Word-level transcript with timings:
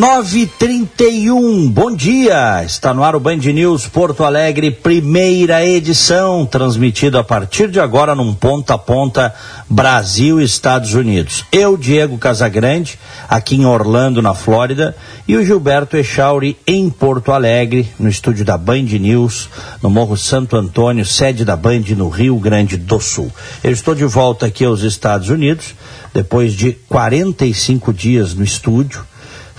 931, 0.00 1.68
bom 1.68 1.94
dia! 1.94 2.64
Está 2.64 2.94
no 2.94 3.04
ar 3.04 3.14
o 3.14 3.20
Band 3.20 3.36
News 3.36 3.86
Porto 3.86 4.24
Alegre, 4.24 4.70
primeira 4.70 5.62
edição, 5.62 6.46
transmitido 6.46 7.18
a 7.18 7.22
partir 7.22 7.70
de 7.70 7.78
agora 7.78 8.14
num 8.14 8.32
ponta 8.32 8.72
a 8.72 8.78
ponta 8.78 9.34
Brasil 9.68 10.40
Estados 10.40 10.94
Unidos. 10.94 11.44
Eu, 11.52 11.76
Diego 11.76 12.16
Casagrande, 12.16 12.98
aqui 13.28 13.56
em 13.56 13.66
Orlando, 13.66 14.22
na 14.22 14.32
Flórida, 14.32 14.96
e 15.28 15.36
o 15.36 15.44
Gilberto 15.44 15.98
Echauri 15.98 16.56
em 16.66 16.88
Porto 16.88 17.30
Alegre, 17.30 17.86
no 17.98 18.08
estúdio 18.08 18.42
da 18.42 18.56
Band 18.56 18.84
News, 18.98 19.50
no 19.82 19.90
Morro 19.90 20.16
Santo 20.16 20.56
Antônio, 20.56 21.04
sede 21.04 21.44
da 21.44 21.56
Band 21.56 21.84
no 21.94 22.08
Rio 22.08 22.38
Grande 22.38 22.78
do 22.78 22.98
Sul. 23.00 23.30
Eu 23.62 23.70
estou 23.70 23.94
de 23.94 24.06
volta 24.06 24.46
aqui 24.46 24.64
aos 24.64 24.80
Estados 24.80 25.28
Unidos, 25.28 25.74
depois 26.14 26.54
de 26.54 26.72
45 26.88 27.92
dias 27.92 28.32
no 28.32 28.42
estúdio 28.42 29.09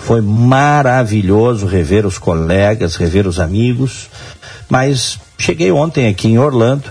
foi 0.02 0.22
maravilhoso 0.22 1.66
rever 1.66 2.06
os 2.06 2.18
colegas, 2.18 2.96
rever 2.96 3.28
os 3.28 3.40
amigos, 3.40 4.10
mas 4.68 5.20
cheguei 5.38 5.72
ontem 5.72 6.08
aqui 6.08 6.28
em 6.28 6.40
Orlando 6.40 6.90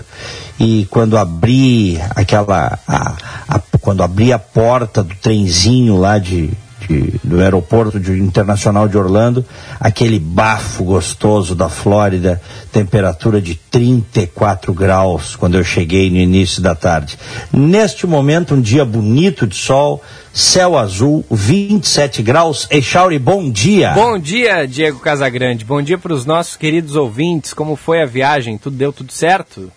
e 0.59 0.87
quando 0.89 1.17
abri 1.17 1.99
aquela 2.15 2.79
a, 2.87 3.15
a, 3.47 3.61
quando 3.79 4.03
abri 4.03 4.31
a 4.31 4.39
porta 4.39 5.03
do 5.03 5.15
trenzinho 5.15 5.97
lá 5.97 6.17
de, 6.17 6.51
de, 6.87 7.19
do 7.23 7.39
aeroporto 7.39 7.99
de, 7.99 8.11
internacional 8.13 8.87
de 8.87 8.97
Orlando, 8.97 9.45
aquele 9.79 10.19
bafo 10.19 10.83
gostoso 10.83 11.55
da 11.55 11.69
Flórida, 11.69 12.41
temperatura 12.71 13.41
de 13.41 13.55
34 13.55 14.73
graus 14.73 15.35
quando 15.35 15.57
eu 15.57 15.63
cheguei 15.63 16.09
no 16.09 16.17
início 16.17 16.61
da 16.61 16.75
tarde. 16.75 17.17
Neste 17.51 18.05
momento, 18.07 18.55
um 18.55 18.61
dia 18.61 18.83
bonito 18.83 19.45
de 19.47 19.55
sol, 19.55 20.01
céu 20.33 20.77
azul, 20.77 21.25
27 21.29 22.21
graus. 22.21 22.67
Echauri, 22.69 23.19
bom 23.19 23.49
dia. 23.49 23.91
Bom 23.91 24.17
dia, 24.17 24.65
Diego 24.67 24.99
Casagrande. 24.99 25.65
Bom 25.65 25.81
dia 25.81 25.97
para 25.97 26.13
os 26.13 26.25
nossos 26.25 26.55
queridos 26.55 26.95
ouvintes. 26.95 27.53
Como 27.53 27.75
foi 27.75 28.01
a 28.01 28.05
viagem? 28.05 28.57
Tudo 28.57 28.75
deu 28.75 28.91
tudo 28.91 29.11
certo? 29.11 29.71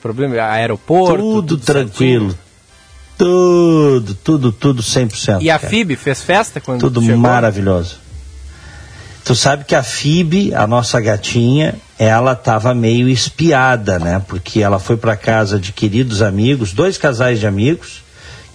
Problema 0.00 0.40
aeroporto? 0.42 1.16
Tudo, 1.16 1.56
tudo 1.56 1.64
tranquilo. 1.64 2.30
Certinho? 2.30 2.47
Tudo, 3.18 4.14
tudo, 4.14 4.52
tudo 4.52 4.82
100%. 4.82 5.42
E 5.42 5.50
a 5.50 5.58
cara. 5.58 5.68
FIB 5.68 5.96
fez 5.96 6.22
festa 6.22 6.60
quando 6.60 6.80
Tudo 6.80 7.00
chegou? 7.00 7.16
maravilhoso. 7.16 7.96
Tu 9.24 9.34
sabe 9.34 9.64
que 9.64 9.74
a 9.74 9.82
FIB, 9.82 10.54
a 10.54 10.66
nossa 10.66 11.00
gatinha, 11.00 11.74
ela 11.98 12.32
estava 12.32 12.72
meio 12.72 13.08
espiada, 13.08 13.98
né? 13.98 14.22
Porque 14.26 14.62
ela 14.62 14.78
foi 14.78 14.96
para 14.96 15.16
casa 15.16 15.58
de 15.58 15.72
queridos 15.72 16.22
amigos, 16.22 16.72
dois 16.72 16.96
casais 16.96 17.40
de 17.40 17.46
amigos 17.46 18.02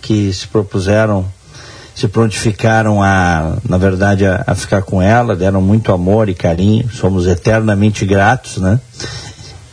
que 0.01 0.33
se 0.33 0.47
propuseram, 0.47 1.25
se 1.93 2.07
prontificaram 2.07 3.03
a, 3.03 3.57
na 3.67 3.77
verdade, 3.77 4.25
a, 4.25 4.43
a 4.47 4.55
ficar 4.55 4.81
com 4.81 5.01
ela, 5.01 5.35
deram 5.35 5.61
muito 5.61 5.91
amor 5.91 6.27
e 6.27 6.33
carinho, 6.33 6.89
somos 6.89 7.27
eternamente 7.27 8.05
gratos, 8.05 8.57
né? 8.57 8.79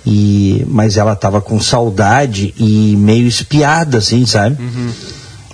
E, 0.07 0.65
mas 0.69 0.97
ela 0.97 1.13
estava 1.13 1.41
com 1.41 1.61
saudade 1.61 2.55
e 2.57 2.97
meio 2.97 3.27
espiada, 3.27 3.99
assim, 3.99 4.25
sabe? 4.25 4.63
Uhum. 4.63 4.93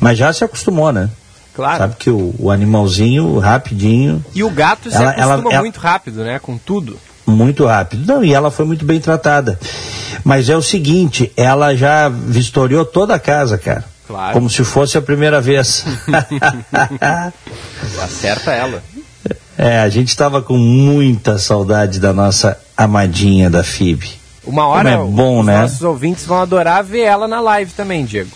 Mas 0.01 0.19
já 0.19 0.33
se 0.33 0.45
acostumou, 0.45 0.93
né? 0.93 1.11
Claro. 1.55 1.79
Sabe 1.79 1.97
que 1.99 2.11
o, 2.11 2.34
o 2.39 2.51
animalzinho, 2.51 3.39
rapidinho. 3.39 4.25
E 4.34 4.45
o 4.45 4.51
gato 4.51 4.91
se 4.91 4.97
ela, 4.97 5.11
acostuma 5.11 5.53
ela, 5.53 5.62
muito 5.62 5.81
ela, 5.81 5.91
rápido, 5.91 6.23
né? 6.23 6.39
Com 6.39 6.59
tudo. 6.59 6.99
Muito 7.27 7.65
rápido. 7.65 8.07
Não, 8.07 8.23
e 8.23 8.33
ela 8.33 8.51
foi 8.51 8.67
muito 8.67 8.84
bem 8.84 9.01
tratada. 9.01 9.59
Mas 10.23 10.49
é 10.49 10.57
o 10.57 10.63
seguinte, 10.63 11.33
ela 11.37 11.75
já 11.75 12.09
vistoriou 12.09 12.84
toda 12.84 13.15
a 13.15 13.19
casa, 13.19 13.59
cara. 13.59 13.84
Claro. 14.07 14.34
Como 14.34 14.49
se 14.49 14.63
fosse 14.63 14.97
a 14.97 15.03
primeira 15.03 15.41
vez. 15.41 15.84
Acerta 18.03 18.53
ela. 18.53 18.83
É, 19.59 19.81
a 19.81 19.89
gente 19.89 20.09
estava 20.09 20.43
com 20.43 20.57
muita 20.57 21.39
saudade 21.39 21.99
da 21.99 22.13
nossa 22.13 22.59
amadinha 22.77 23.51
da 23.51 23.65
FIB. 23.65 24.26
Uma 24.47 24.67
hora 24.67 24.97
Como 24.97 25.09
é 25.09 25.11
bom, 25.11 25.41
os 25.41 25.47
né? 25.47 25.61
nossos 25.61 25.83
ouvintes 25.83 26.25
vão 26.25 26.41
adorar 26.41 26.83
ver 26.84 27.01
ela 27.01 27.27
na 27.27 27.41
live 27.41 27.73
também, 27.73 28.05
Diego. 28.05 28.31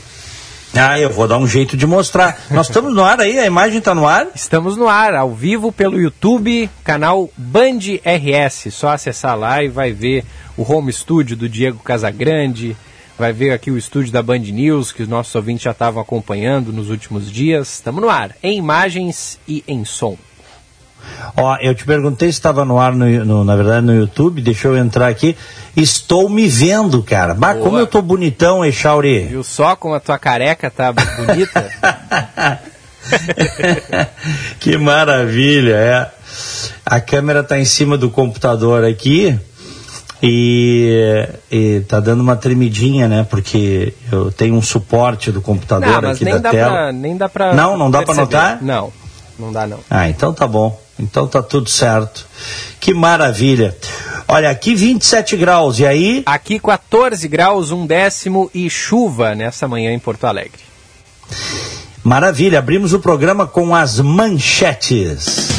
Ah, 0.75 0.99
eu 1.01 1.11
vou 1.11 1.27
dar 1.27 1.39
um 1.39 1.49
jeito 1.49 1.77
de 1.77 1.85
mostrar. 1.85 2.39
Nós 2.51 2.69
estamos 2.69 2.95
no 2.95 3.03
ar 3.03 3.21
aí, 3.21 3.39
a 3.39 3.47
imagem 3.47 3.79
está 3.79 3.93
no 3.93 4.07
ar? 4.07 4.29
Estamos 4.35 4.77
no 4.77 4.89
ar, 4.89 5.15
ao 5.15 5.35
vivo 5.35 5.73
pelo 5.73 6.01
YouTube, 6.01 6.71
canal 6.85 7.29
Band 7.37 7.81
RS. 8.05 8.73
Só 8.73 8.91
acessar 8.91 9.37
lá 9.37 9.65
e 9.65 9.69
vai 9.69 9.93
ver 9.93 10.25
o 10.57 10.71
home 10.71 10.93
studio 10.93 11.37
do 11.37 11.49
Diego 11.49 11.81
Casagrande, 11.81 12.77
vai 13.19 13.33
ver 13.33 13.51
aqui 13.51 13.71
o 13.71 13.79
estúdio 13.79 14.13
da 14.13 14.23
Band 14.23 14.39
News, 14.39 14.93
que 14.93 15.03
os 15.03 15.09
nossos 15.09 15.35
ouvintes 15.35 15.65
já 15.65 15.73
estavam 15.73 16.01
acompanhando 16.01 16.73
nos 16.73 16.89
últimos 16.89 17.31
dias. 17.31 17.75
Estamos 17.75 18.01
no 18.01 18.09
ar, 18.09 18.37
em 18.41 18.57
imagens 18.57 19.41
e 19.49 19.65
em 19.67 19.85
som. 19.85 20.17
Ó, 21.37 21.57
eu 21.61 21.75
te 21.75 21.85
perguntei 21.85 22.29
se 22.29 22.39
estava 22.39 22.65
no 22.65 22.79
ar, 22.79 22.93
no, 22.93 23.07
no, 23.25 23.45
na 23.45 23.57
verdade, 23.57 23.87
no 23.87 23.95
YouTube, 23.95 24.41
deixa 24.43 24.69
eu 24.69 24.77
entrar 24.77 25.09
aqui. 25.09 25.37
Estou 25.77 26.29
me 26.29 26.49
vendo, 26.49 27.03
cara. 27.03 27.35
Bah, 27.35 27.55
como 27.55 27.79
eu 27.79 27.87
tô 27.87 28.03
bonitão, 28.03 28.65
Echauri. 28.65 29.27
Viu 29.27 29.43
só 29.43 29.77
como 29.77 29.95
a 29.95 30.01
tua 30.01 30.19
careca 30.19 30.71
tá 30.71 30.93
bonita? 30.93 31.71
que 34.61 34.77
maravilha, 34.77 35.75
é. 35.75 36.11
A 36.85 37.01
câmera 37.01 37.43
tá 37.43 37.59
em 37.59 37.65
cima 37.65 37.97
do 37.97 38.11
computador 38.11 38.85
aqui 38.85 39.39
e, 40.23 41.27
e 41.51 41.81
tá 41.89 41.99
dando 41.99 42.21
uma 42.21 42.37
tremidinha, 42.37 43.09
né? 43.09 43.27
Porque 43.29 43.95
eu 44.11 44.31
tenho 44.31 44.55
um 44.55 44.63
suporte 44.63 45.33
do 45.33 45.41
computador 45.41 46.03
não, 46.03 46.11
aqui 46.11 46.25
da 46.25 46.51
tela. 46.51 46.71
Pra, 46.71 46.93
nem 46.93 47.17
dá 47.17 47.29
pra. 47.29 47.55
Não, 47.55 47.77
não 47.77 47.91
dá 47.91 48.03
para 48.03 48.15
notar? 48.15 48.63
Não, 48.63 48.93
não 49.39 49.53
dá 49.53 49.67
não. 49.67 49.79
Ah, 49.89 50.09
então 50.09 50.33
tá 50.33 50.47
bom. 50.47 50.79
Então 51.01 51.27
tá 51.27 51.43
tudo 51.43 51.69
certo. 51.71 52.27
Que 52.79 52.93
maravilha. 52.93 53.77
Olha, 54.29 54.51
aqui 54.51 54.75
27 54.75 55.37
graus, 55.37 55.79
e 55.79 55.87
aí? 55.87 56.23
Aqui 56.27 56.61
14 56.61 57.27
graus, 57.27 57.73
um 57.73 57.87
décimo 57.87 58.51
e 58.55 58.69
chuva 58.71 59.35
nessa 59.35 59.67
manhã 59.67 59.93
em 59.93 59.99
Porto 59.99 60.25
Alegre. 60.27 60.61
Maravilha, 62.05 62.59
abrimos 62.59 62.93
o 62.93 63.01
programa 63.01 63.47
com 63.47 63.75
as 63.75 63.99
manchetes. 63.99 65.50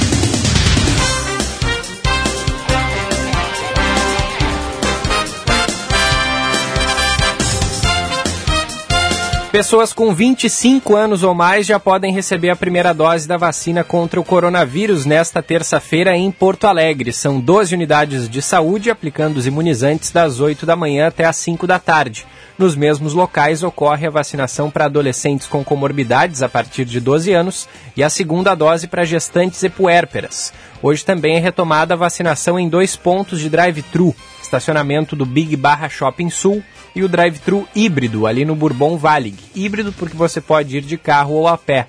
Pessoas 9.52 9.92
com 9.92 10.16
25 10.16 10.96
anos 10.96 11.24
ou 11.24 11.36
mais 11.36 11.68
já 11.68 11.78
podem 11.78 12.14
receber 12.14 12.50
a 12.52 12.56
primeira 12.56 12.94
dose 12.94 13.28
da 13.28 13.36
vacina 13.36 13.84
contra 13.84 14.18
o 14.18 14.24
coronavírus 14.24 15.06
nesta 15.06 15.44
terça-feira 15.44 16.16
em 16.16 16.32
Porto 16.32 16.68
Alegre. 16.68 17.12
São 17.12 17.38
12 17.38 17.76
unidades 17.76 18.30
de 18.30 18.42
saúde 18.42 18.90
aplicando 18.90 19.36
os 19.36 19.46
imunizantes 19.46 20.10
das 20.10 20.40
8 20.40 20.66
da 20.66 20.78
manhã 20.78 21.08
até 21.08 21.26
as 21.26 21.36
5 21.36 21.68
da 21.68 21.78
tarde. 21.78 22.26
Nos 22.58 22.78
mesmos 22.78 23.14
locais 23.14 23.62
ocorre 23.62 24.08
a 24.08 24.10
vacinação 24.10 24.72
para 24.72 24.86
adolescentes 24.86 25.48
com 25.48 25.66
comorbidades 25.66 26.42
a 26.42 26.48
partir 26.48 26.86
de 26.86 27.02
12 27.02 27.34
anos 27.34 27.68
e 27.98 28.02
a 28.02 28.10
segunda 28.10 28.56
dose 28.56 28.88
para 28.88 29.04
gestantes 29.04 29.62
e 29.64 29.70
puérperas. 29.70 30.54
Hoje 30.84 31.06
também 31.06 31.36
é 31.36 31.40
retomada 31.40 31.94
a 31.94 31.98
vacinação 31.98 32.60
em 32.60 32.68
dois 32.68 32.96
pontos 32.96 33.40
de 33.40 33.50
drive-thru, 33.50 34.16
estacionamento 34.42 35.16
do 35.16 35.26
Big 35.26 35.56
Barra 35.56 35.88
Shopping 35.88 36.30
Sul 36.30 36.64
e 36.96 37.04
o 37.04 37.10
drive-thru 37.10 37.68
híbrido 37.76 38.26
ali 38.26 38.44
no 38.44 38.56
Bourbon 38.56 38.98
Valig. 38.98 39.38
Híbrido 39.56 39.94
porque 39.94 40.18
você 40.18 40.42
pode 40.42 40.78
ir 40.78 40.82
de 40.82 40.98
carro 40.98 41.34
ou 41.34 41.48
a 41.48 41.58
pé. 41.58 41.88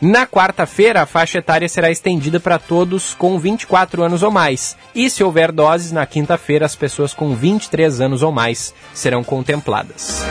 Na 0.00 0.26
quarta-feira, 0.26 1.02
a 1.02 1.06
faixa 1.06 1.38
etária 1.38 1.68
será 1.68 1.90
estendida 1.90 2.40
para 2.40 2.58
todos 2.58 3.12
com 3.12 3.38
24 3.38 4.02
anos 4.02 4.22
ou 4.22 4.30
mais. 4.30 4.74
E 4.94 5.10
se 5.10 5.22
houver 5.22 5.52
doses, 5.52 5.92
na 5.92 6.06
quinta-feira, 6.06 6.64
as 6.64 6.74
pessoas 6.74 7.12
com 7.12 7.34
23 7.34 8.00
anos 8.00 8.22
ou 8.22 8.32
mais 8.32 8.72
serão 8.94 9.22
contempladas. 9.22 10.24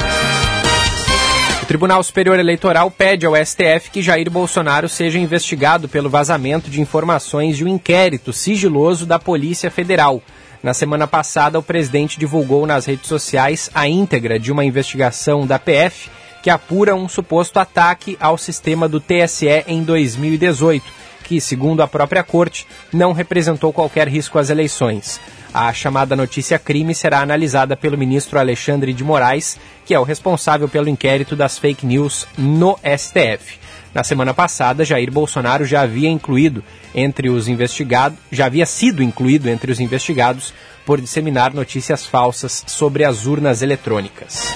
Tribunal 1.70 2.02
Superior 2.02 2.40
Eleitoral 2.40 2.90
pede 2.90 3.28
ao 3.28 3.36
STF 3.36 3.92
que 3.92 4.02
Jair 4.02 4.28
Bolsonaro 4.32 4.90
seja 4.90 5.20
investigado 5.20 5.88
pelo 5.88 6.10
vazamento 6.10 6.68
de 6.68 6.82
informações 6.82 7.58
de 7.58 7.64
um 7.64 7.68
inquérito 7.68 8.34
sigiloso 8.34 9.06
da 9.06 9.20
Polícia 9.20 9.70
Federal. 9.70 10.20
Na 10.64 10.74
semana 10.74 11.06
passada, 11.06 11.60
o 11.60 11.62
presidente 11.62 12.18
divulgou 12.20 12.66
nas 12.66 12.88
redes 12.88 13.08
sociais 13.08 13.70
a 13.72 13.88
íntegra 13.88 14.40
de 14.40 14.52
uma 14.52 14.66
investigação 14.66 15.46
da 15.46 15.60
PF 15.60 16.10
que 16.42 16.50
apura 16.50 16.96
um 16.96 17.08
suposto 17.08 17.60
ataque 17.60 18.18
ao 18.20 18.36
sistema 18.36 18.90
do 18.90 19.00
TSE 19.00 19.64
em 19.68 19.84
2018, 19.84 20.84
que, 21.24 21.40
segundo 21.40 21.84
a 21.84 21.88
própria 21.88 22.24
corte, 22.24 22.66
não 22.92 23.14
representou 23.14 23.72
qualquer 23.72 24.08
risco 24.08 24.40
às 24.40 24.50
eleições. 24.50 25.22
A 25.54 25.74
chamada 25.74 26.16
notícia 26.16 26.60
crime 26.60 26.94
será 26.94 27.22
analisada 27.22 27.76
pelo 27.76 27.98
ministro 27.98 28.38
Alexandre 28.38 28.94
de 28.94 29.04
Moraes, 29.04 29.58
que 29.86 29.94
é 29.94 30.00
o 30.00 30.04
responsável 30.04 30.70
pelo 30.70 30.88
inquérito 30.88 31.36
das 31.36 31.58
fake 31.58 31.86
news 31.86 32.28
no 32.38 32.78
STF. 32.84 33.58
Na 33.94 34.04
semana 34.04 34.34
passada, 34.34 34.86
Jair 34.86 35.12
Bolsonaro 35.12 35.66
já 35.66 35.82
havia 35.82 36.10
incluído 36.10 36.64
entre 36.94 37.30
os 37.30 37.48
investigados, 37.48 38.20
já 38.32 38.46
havia 38.46 38.66
sido 38.66 39.02
incluído 39.02 39.50
entre 39.50 39.72
os 39.72 39.80
investigados 39.80 40.54
por 40.86 41.02
disseminar 41.02 41.54
notícias 41.54 42.06
falsas 42.06 42.64
sobre 42.68 43.04
as 43.04 43.26
urnas 43.26 43.64
eletrônicas. 43.64 44.54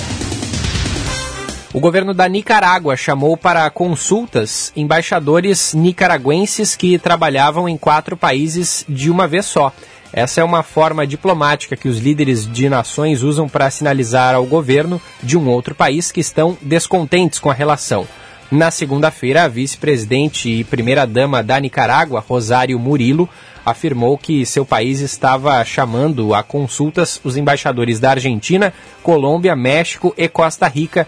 O 1.73 1.79
governo 1.79 2.13
da 2.13 2.29
Nicarágua 2.29 2.95
chamou 2.95 3.35
para 3.35 3.67
consultas 3.71 4.71
embaixadores 4.75 5.73
nicaragüenses 5.73 6.75
que 6.75 6.99
trabalhavam 6.99 7.67
em 7.67 7.75
quatro 7.75 8.15
países 8.15 8.85
de 8.87 9.09
uma 9.09 9.27
vez 9.27 9.47
só. 9.47 9.73
Essa 10.13 10.41
é 10.41 10.43
uma 10.43 10.61
forma 10.61 11.07
diplomática 11.07 11.75
que 11.75 11.89
os 11.89 11.97
líderes 11.97 12.45
de 12.45 12.69
nações 12.69 13.23
usam 13.23 13.49
para 13.49 13.71
sinalizar 13.71 14.35
ao 14.35 14.45
governo 14.45 15.01
de 15.23 15.35
um 15.35 15.49
outro 15.49 15.73
país 15.73 16.11
que 16.11 16.21
estão 16.21 16.55
descontentes 16.61 17.39
com 17.39 17.49
a 17.49 17.53
relação. 17.53 18.07
Na 18.51 18.69
segunda-feira, 18.69 19.43
a 19.43 19.47
vice-presidente 19.47 20.47
e 20.47 20.63
primeira-dama 20.63 21.41
da 21.41 21.59
Nicarágua, 21.59 22.23
Rosário 22.25 22.77
Murilo, 22.77 23.27
afirmou 23.65 24.15
que 24.15 24.45
seu 24.45 24.63
país 24.63 24.99
estava 24.99 25.65
chamando 25.65 26.35
a 26.35 26.43
consultas 26.43 27.19
os 27.23 27.35
embaixadores 27.35 27.99
da 27.99 28.11
Argentina, 28.11 28.71
Colômbia, 29.01 29.55
México 29.55 30.13
e 30.15 30.27
Costa 30.27 30.67
Rica 30.67 31.07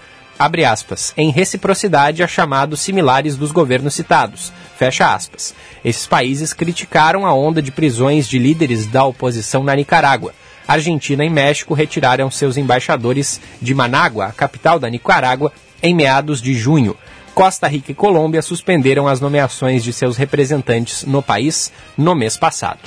aspas, 0.68 1.14
em 1.16 1.32
reciprocidade 1.32 2.22
a 2.22 2.28
chamados 2.28 2.82
similares 2.82 3.38
dos 3.38 3.52
governos 3.52 3.94
citados, 3.94 4.52
fecha 4.78 5.14
aspas. 5.14 5.54
Esses 5.84 6.06
países 6.06 6.54
criticaram 6.54 7.26
a 7.26 7.34
onda 7.34 7.62
de 7.62 7.72
prisões 7.72 8.28
de 8.28 8.38
líderes 8.38 8.86
da 8.86 9.04
oposição 9.06 9.64
na 9.64 9.76
Nicarágua. 9.76 10.34
Argentina 10.68 11.24
e 11.24 11.30
México 11.30 11.74
retiraram 11.74 12.30
seus 12.32 12.58
embaixadores 12.58 13.40
de 13.62 13.74
Manágua, 13.74 14.26
a 14.26 14.32
capital 14.32 14.80
da 14.80 14.90
Nicarágua, 14.90 15.52
em 15.82 15.94
meados 15.94 16.42
de 16.42 16.54
junho. 16.54 16.96
Costa 17.36 17.68
Rica 17.68 17.92
e 17.92 17.96
Colômbia 17.96 18.42
suspenderam 18.42 19.08
as 19.08 19.20
nomeações 19.20 19.84
de 19.84 19.92
seus 19.92 20.18
representantes 20.18 21.04
no 21.04 21.22
país 21.22 21.72
no 21.98 22.16
mês 22.16 22.38
passado. 22.38 22.80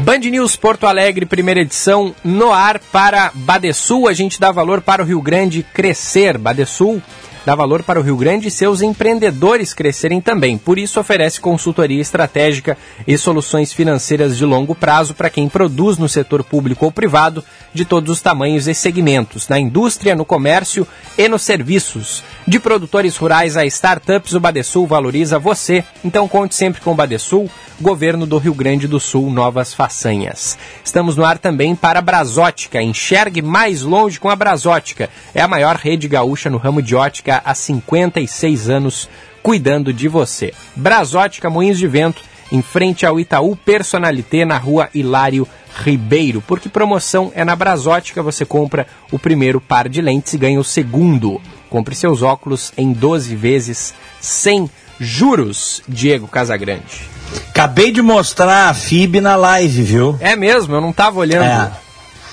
Band 0.00 0.18
News 0.18 0.56
Porto 0.56 0.86
Alegre, 0.86 1.26
primeira 1.26 1.60
edição, 1.60 2.14
no 2.24 2.52
ar 2.52 2.78
para 2.78 3.30
Badesul. 3.34 4.08
A 4.08 4.12
gente 4.12 4.40
dá 4.40 4.50
valor 4.50 4.80
para 4.80 5.02
o 5.02 5.06
Rio 5.06 5.20
Grande 5.20 5.62
crescer. 5.62 6.38
Badesul 6.38 7.02
dá 7.44 7.54
valor 7.54 7.82
para 7.82 7.98
o 7.98 8.02
Rio 8.02 8.16
Grande 8.16 8.48
e 8.48 8.50
seus 8.50 8.82
empreendedores 8.82 9.72
crescerem 9.72 10.20
também. 10.20 10.58
Por 10.58 10.78
isso, 10.78 11.00
oferece 11.00 11.40
consultoria 11.40 12.00
estratégica 12.00 12.76
e 13.06 13.16
soluções 13.16 13.72
financeiras 13.72 14.36
de 14.36 14.44
longo 14.44 14.74
prazo 14.74 15.14
para 15.14 15.30
quem 15.30 15.48
produz 15.48 15.98
no 15.98 16.08
setor 16.08 16.44
público 16.44 16.84
ou 16.84 16.92
privado, 16.92 17.44
de 17.72 17.84
todos 17.84 18.10
os 18.10 18.20
tamanhos 18.20 18.66
e 18.66 18.74
segmentos, 18.74 19.48
na 19.48 19.58
indústria, 19.58 20.14
no 20.14 20.24
comércio 20.24 20.86
e 21.16 21.28
nos 21.28 21.42
serviços. 21.42 22.22
De 22.46 22.58
produtores 22.58 23.16
rurais 23.16 23.56
a 23.56 23.64
startups, 23.64 24.34
o 24.34 24.40
Badesul 24.40 24.86
valoriza 24.86 25.38
você. 25.38 25.84
Então, 26.04 26.26
conte 26.26 26.54
sempre 26.54 26.80
com 26.80 26.92
o 26.92 26.96
Badesul. 26.96 27.48
Governo 27.80 28.26
do 28.26 28.36
Rio 28.36 28.52
Grande 28.52 28.86
do 28.86 29.00
Sul, 29.00 29.30
novas 29.30 29.72
façanhas. 29.72 30.58
Estamos 30.84 31.16
no 31.16 31.24
ar 31.24 31.38
também 31.38 31.74
para 31.74 32.00
a 32.00 32.02
Brasótica. 32.02 32.82
Enxergue 32.82 33.40
mais 33.40 33.82
longe 33.82 34.20
com 34.20 34.28
a 34.28 34.36
Brasótica. 34.36 35.08
É 35.34 35.40
a 35.40 35.48
maior 35.48 35.76
rede 35.76 36.06
gaúcha 36.06 36.50
no 36.50 36.58
ramo 36.58 36.82
de 36.82 36.94
ótica 36.94 37.29
há 37.38 37.54
56 37.54 38.68
anos, 38.68 39.08
cuidando 39.42 39.92
de 39.92 40.08
você. 40.08 40.52
Brasótica 40.74 41.50
Moinhos 41.50 41.78
de 41.78 41.86
Vento, 41.86 42.22
em 42.52 42.62
frente 42.62 43.06
ao 43.06 43.20
Itaú 43.20 43.54
Personalité, 43.56 44.44
na 44.44 44.58
rua 44.58 44.88
Hilário 44.92 45.46
Ribeiro. 45.82 46.42
Porque 46.46 46.68
promoção 46.68 47.32
é 47.34 47.44
na 47.44 47.54
Brasótica, 47.54 48.22
você 48.22 48.44
compra 48.44 48.86
o 49.10 49.18
primeiro 49.18 49.60
par 49.60 49.88
de 49.88 50.00
lentes 50.00 50.34
e 50.34 50.38
ganha 50.38 50.60
o 50.60 50.64
segundo. 50.64 51.40
Compre 51.68 51.94
seus 51.94 52.22
óculos 52.22 52.72
em 52.76 52.92
12 52.92 53.36
vezes 53.36 53.94
sem 54.20 54.68
juros, 54.98 55.82
Diego 55.88 56.26
Casagrande. 56.26 57.08
Acabei 57.48 57.92
de 57.92 58.02
mostrar 58.02 58.68
a 58.68 58.74
FIB 58.74 59.20
na 59.20 59.36
live, 59.36 59.82
viu? 59.82 60.16
É 60.20 60.34
mesmo, 60.34 60.74
eu 60.74 60.80
não 60.80 60.90
estava 60.90 61.20
olhando. 61.20 61.44
É. 61.44 61.70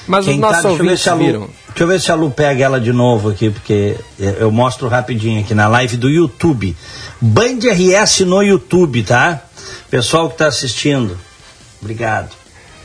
Mas 0.07 0.25
Quem 0.25 0.35
os 0.35 0.39
nossos 0.39 0.63
tá, 0.63 0.69
ouvintes 0.69 1.05
viram. 1.17 1.49
Deixa 1.77 1.83
eu 1.83 1.87
ver 1.89 2.01
se 2.01 2.11
a 2.11 2.15
Lu 2.15 2.31
pega 2.31 2.65
ela 2.65 2.81
de 2.81 2.91
novo 2.91 3.29
aqui, 3.29 3.51
porque 3.51 3.95
eu 4.17 4.49
mostro 4.49 4.87
rapidinho 4.87 5.41
aqui 5.41 5.53
na 5.53 5.67
live 5.67 5.95
do 5.95 6.09
YouTube. 6.09 6.75
Band 7.21 7.59
RS 7.71 8.21
no 8.21 8.41
YouTube, 8.41 9.03
tá? 9.03 9.43
Pessoal 9.87 10.27
que 10.27 10.33
está 10.33 10.47
assistindo, 10.47 11.15
obrigado. 11.79 12.31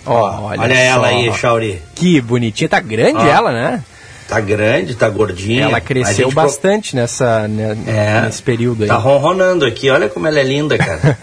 Ó, 0.04 0.42
olha, 0.42 0.60
olha 0.60 0.74
ela 0.74 1.06
aí, 1.06 1.32
Chauri. 1.32 1.80
Que 1.94 2.20
bonitinha, 2.20 2.68
tá 2.68 2.80
grande 2.80 3.16
Ó. 3.16 3.26
ela, 3.26 3.50
né? 3.50 3.82
Tá 4.28 4.38
grande, 4.40 4.94
tá 4.94 5.08
gordinha. 5.08 5.64
Ela 5.64 5.80
cresceu 5.80 6.30
bastante 6.30 6.90
pro... 6.90 7.00
nessa, 7.00 7.48
né, 7.48 7.74
é, 7.86 8.20
nesse 8.20 8.42
período 8.42 8.82
aí. 8.82 8.90
Tá 8.90 8.96
ronronando 8.96 9.64
aqui, 9.64 9.88
olha 9.88 10.10
como 10.10 10.26
ela 10.26 10.38
é 10.38 10.44
linda, 10.44 10.76
cara. 10.76 11.16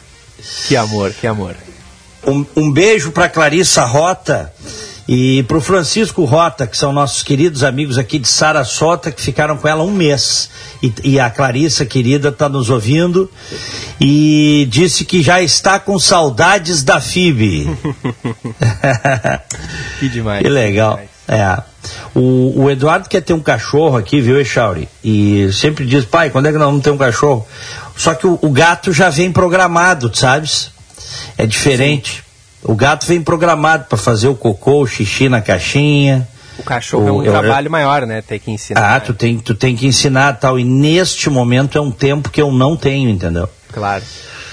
que 0.66 0.76
amor, 0.76 1.12
que 1.12 1.26
amor. 1.26 1.54
Um, 2.26 2.46
um 2.56 2.72
beijo 2.72 3.12
para 3.12 3.28
Clarissa 3.28 3.84
Rota 3.84 4.50
e 5.08 5.42
para 5.44 5.56
o 5.56 5.60
Francisco 5.60 6.24
Rota, 6.24 6.66
que 6.66 6.76
são 6.76 6.92
nossos 6.92 7.22
queridos 7.22 7.64
amigos 7.64 7.98
aqui 7.98 8.18
de 8.18 8.28
Sarasota, 8.28 9.10
que 9.10 9.20
ficaram 9.20 9.56
com 9.56 9.66
ela 9.66 9.82
um 9.82 9.90
mês. 9.90 10.48
E, 10.82 10.92
e 11.04 11.20
a 11.20 11.28
Clarissa, 11.28 11.84
querida, 11.84 12.28
está 12.28 12.48
nos 12.48 12.70
ouvindo 12.70 13.30
e 14.00 14.66
disse 14.70 15.04
que 15.04 15.22
já 15.22 15.42
está 15.42 15.78
com 15.78 15.98
saudades 15.98 16.82
da 16.82 17.00
FIB. 17.00 17.68
que 19.98 20.08
demais. 20.08 20.42
Que 20.42 20.48
legal. 20.48 20.96
Que 20.96 21.02
demais. 21.02 21.12
É. 21.28 21.62
O, 22.14 22.62
o, 22.62 22.70
Eduardo 22.70 23.08
quer 23.08 23.22
ter 23.22 23.32
um 23.32 23.40
cachorro 23.40 23.96
aqui, 23.96 24.20
viu, 24.20 24.40
Echauri? 24.40 24.88
E 25.02 25.50
sempre 25.52 25.86
diz, 25.86 26.04
pai, 26.04 26.30
quando 26.30 26.46
é 26.46 26.52
que 26.52 26.58
nós 26.58 26.66
vamos 26.66 26.82
ter 26.82 26.90
um 26.90 26.98
cachorro? 26.98 27.46
Só 27.96 28.14
que 28.14 28.26
o, 28.26 28.38
o 28.40 28.50
gato 28.50 28.92
já 28.92 29.08
vem 29.08 29.32
programado, 29.32 30.10
sabes? 30.14 30.70
É 31.36 31.46
diferente. 31.46 32.16
Sim. 32.16 32.31
O 32.62 32.74
gato 32.74 33.06
vem 33.06 33.20
programado 33.20 33.84
para 33.84 33.98
fazer 33.98 34.28
o 34.28 34.34
cocô, 34.34 34.82
o 34.82 34.86
xixi 34.86 35.28
na 35.28 35.40
caixinha. 35.40 36.28
O 36.58 36.62
cachorro 36.62 37.04
o, 37.04 37.08
é 37.08 37.12
um 37.12 37.24
eu, 37.24 37.32
trabalho 37.32 37.66
eu, 37.66 37.70
maior, 37.70 38.06
né? 38.06 38.22
Tem 38.22 38.38
que 38.38 38.50
ensinar. 38.50 38.96
Ah, 38.96 39.00
tu 39.00 39.12
tem, 39.12 39.38
tu 39.38 39.54
tem 39.54 39.74
que 39.74 39.86
ensinar 39.86 40.34
tal. 40.34 40.58
E 40.58 40.64
neste 40.64 41.28
momento 41.28 41.76
é 41.76 41.80
um 41.80 41.90
tempo 41.90 42.30
que 42.30 42.40
eu 42.40 42.52
não 42.52 42.76
tenho, 42.76 43.08
entendeu? 43.08 43.48
Claro. 43.72 44.04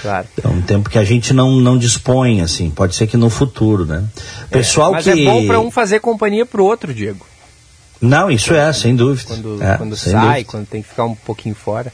Claro. 0.02 0.26
É 0.42 0.48
um 0.48 0.62
tempo 0.62 0.88
que 0.88 0.98
a 0.98 1.04
gente 1.04 1.34
não, 1.34 1.60
não 1.60 1.76
dispõe, 1.76 2.40
assim. 2.40 2.70
Pode 2.70 2.96
ser 2.96 3.06
que 3.06 3.16
no 3.16 3.28
futuro, 3.28 3.84
né? 3.84 4.04
É, 4.50 4.56
Pessoal 4.56 4.90
é, 4.90 4.92
mas 4.92 5.04
que... 5.04 5.10
é 5.10 5.24
bom 5.24 5.46
para 5.46 5.60
um 5.60 5.70
fazer 5.70 6.00
companhia 6.00 6.46
pro 6.46 6.64
outro, 6.64 6.94
Diego. 6.94 7.26
Não, 8.00 8.30
isso 8.30 8.54
é, 8.54 8.72
sem 8.72 8.96
dúvida. 8.96 9.28
Quando, 9.28 9.62
é, 9.62 9.76
quando 9.76 9.96
sai, 9.96 10.12
dúvida. 10.12 10.44
quando 10.44 10.66
tem 10.66 10.82
que 10.82 10.88
ficar 10.88 11.04
um 11.04 11.14
pouquinho 11.14 11.54
fora. 11.54 11.92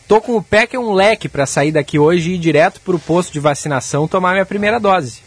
tô 0.08 0.22
com 0.22 0.36
o 0.36 0.44
pé 0.44 0.68
que 0.68 0.76
é 0.76 0.80
um 0.80 0.94
leque 0.94 1.28
para 1.28 1.46
sair 1.46 1.72
daqui 1.72 1.98
hoje 1.98 2.32
e 2.32 2.36
ir 2.36 2.38
direto 2.38 2.82
para 2.82 2.96
o 2.96 3.00
posto 3.00 3.34
de 3.34 3.40
vacinação 3.40 4.08
tomar 4.08 4.34
minha 4.34 4.46
primeira 4.46 4.80
dose. 4.80 5.22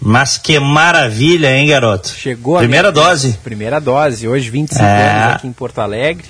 Mas 0.00 0.38
que 0.38 0.58
maravilha, 0.58 1.54
hein, 1.54 1.68
garoto? 1.68 2.08
Chegou 2.08 2.56
a 2.56 2.60
primeira 2.60 2.90
dose. 2.90 3.38
Primeira 3.44 3.78
dose, 3.78 4.26
hoje 4.26 4.48
25 4.48 4.82
é. 4.82 5.10
anos 5.10 5.34
aqui 5.36 5.46
em 5.46 5.52
Porto 5.52 5.78
Alegre. 5.80 6.24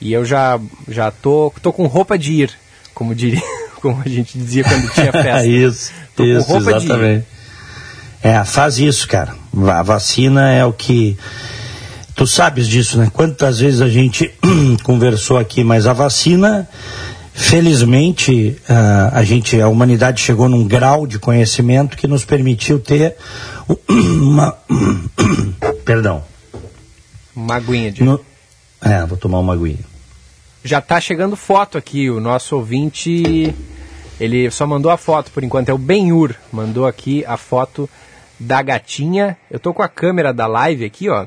E 0.00 0.12
eu 0.12 0.24
já 0.24 0.58
já 0.88 1.10
tô, 1.10 1.52
tô 1.62 1.72
com 1.72 1.86
roupa 1.86 2.18
de 2.18 2.32
ir, 2.32 2.52
como 2.94 3.14
diria, 3.14 3.42
como 3.80 4.02
a 4.04 4.08
gente 4.08 4.36
dizia 4.36 4.64
quando 4.64 4.90
tinha 4.92 5.10
festa. 5.12 5.46
isso. 5.46 5.92
Tô 6.16 6.24
isso, 6.24 6.56
exatamente. 6.56 7.20
De... 7.20 8.28
É, 8.28 8.44
faz 8.44 8.78
isso, 8.78 9.06
cara. 9.06 9.34
A 9.68 9.82
vacina 9.82 10.52
é 10.52 10.64
o 10.64 10.72
que. 10.72 11.16
Tu 12.16 12.26
sabes 12.26 12.66
disso, 12.66 12.98
né? 12.98 13.10
Quantas 13.12 13.60
vezes 13.60 13.80
a 13.80 13.88
gente 13.88 14.28
conversou 14.82 15.38
aqui, 15.38 15.62
mas 15.62 15.86
a 15.86 15.92
vacina, 15.92 16.68
felizmente, 17.38 18.60
uh, 18.68 19.14
a 19.14 19.22
gente, 19.22 19.60
a 19.60 19.68
humanidade 19.68 20.20
chegou 20.20 20.48
num 20.48 20.66
grau 20.66 21.06
de 21.06 21.18
conhecimento 21.18 21.96
que 21.96 22.08
nos 22.08 22.24
permitiu 22.24 22.80
ter 22.80 23.16
uma. 23.88 24.58
Perdão. 25.84 26.22
Uma 27.34 27.54
aguinha, 27.54 27.92
de... 27.92 28.02
no... 28.02 28.20
É, 28.82 29.06
vou 29.06 29.16
tomar 29.16 29.38
uma 29.38 29.54
aguinha. 29.54 29.78
Já 30.64 30.80
está 30.80 31.00
chegando 31.00 31.36
foto 31.36 31.78
aqui, 31.78 32.10
o 32.10 32.20
nosso 32.20 32.56
ouvinte 32.56 33.54
Ele 34.20 34.50
só 34.50 34.66
mandou 34.66 34.90
a 34.90 34.96
foto 34.96 35.30
por 35.30 35.44
enquanto, 35.44 35.68
é 35.68 35.72
o 35.72 35.78
Benhur. 35.78 36.34
Mandou 36.52 36.86
aqui 36.86 37.24
a 37.24 37.36
foto 37.36 37.88
da 38.38 38.60
gatinha. 38.60 39.36
Eu 39.48 39.60
tô 39.60 39.72
com 39.72 39.82
a 39.82 39.88
câmera 39.88 40.32
da 40.32 40.46
live 40.48 40.84
aqui, 40.84 41.08
ó. 41.08 41.26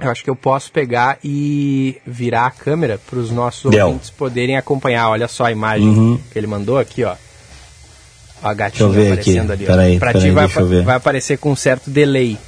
Eu 0.00 0.10
acho 0.10 0.24
que 0.24 0.30
eu 0.30 0.36
posso 0.36 0.72
pegar 0.72 1.18
e 1.22 1.96
virar 2.06 2.46
a 2.46 2.50
câmera 2.50 2.98
para 3.08 3.18
os 3.18 3.30
nossos 3.30 3.70
Deu. 3.70 3.86
ouvintes 3.86 4.10
poderem 4.10 4.56
acompanhar. 4.56 5.08
Olha 5.10 5.28
só 5.28 5.44
a 5.44 5.52
imagem 5.52 5.88
Uhum. 5.88 6.18
que 6.32 6.38
ele 6.38 6.46
mandou 6.46 6.78
aqui, 6.78 7.04
ó. 7.04 7.14
A 8.42 8.54
gatinha 8.54 8.88
aparecendo 8.88 9.52
aqui. 9.52 9.64
ali. 9.64 9.64
ó. 9.64 9.66
Peraí, 9.66 9.98
pra 9.98 10.12
peraí, 10.12 10.28
ti 10.28 10.30
vai, 10.30 10.46
vai 10.82 10.96
aparecer 10.96 11.36
com 11.38 11.52
um 11.52 11.56
certo 11.56 11.90
delay. 11.90 12.38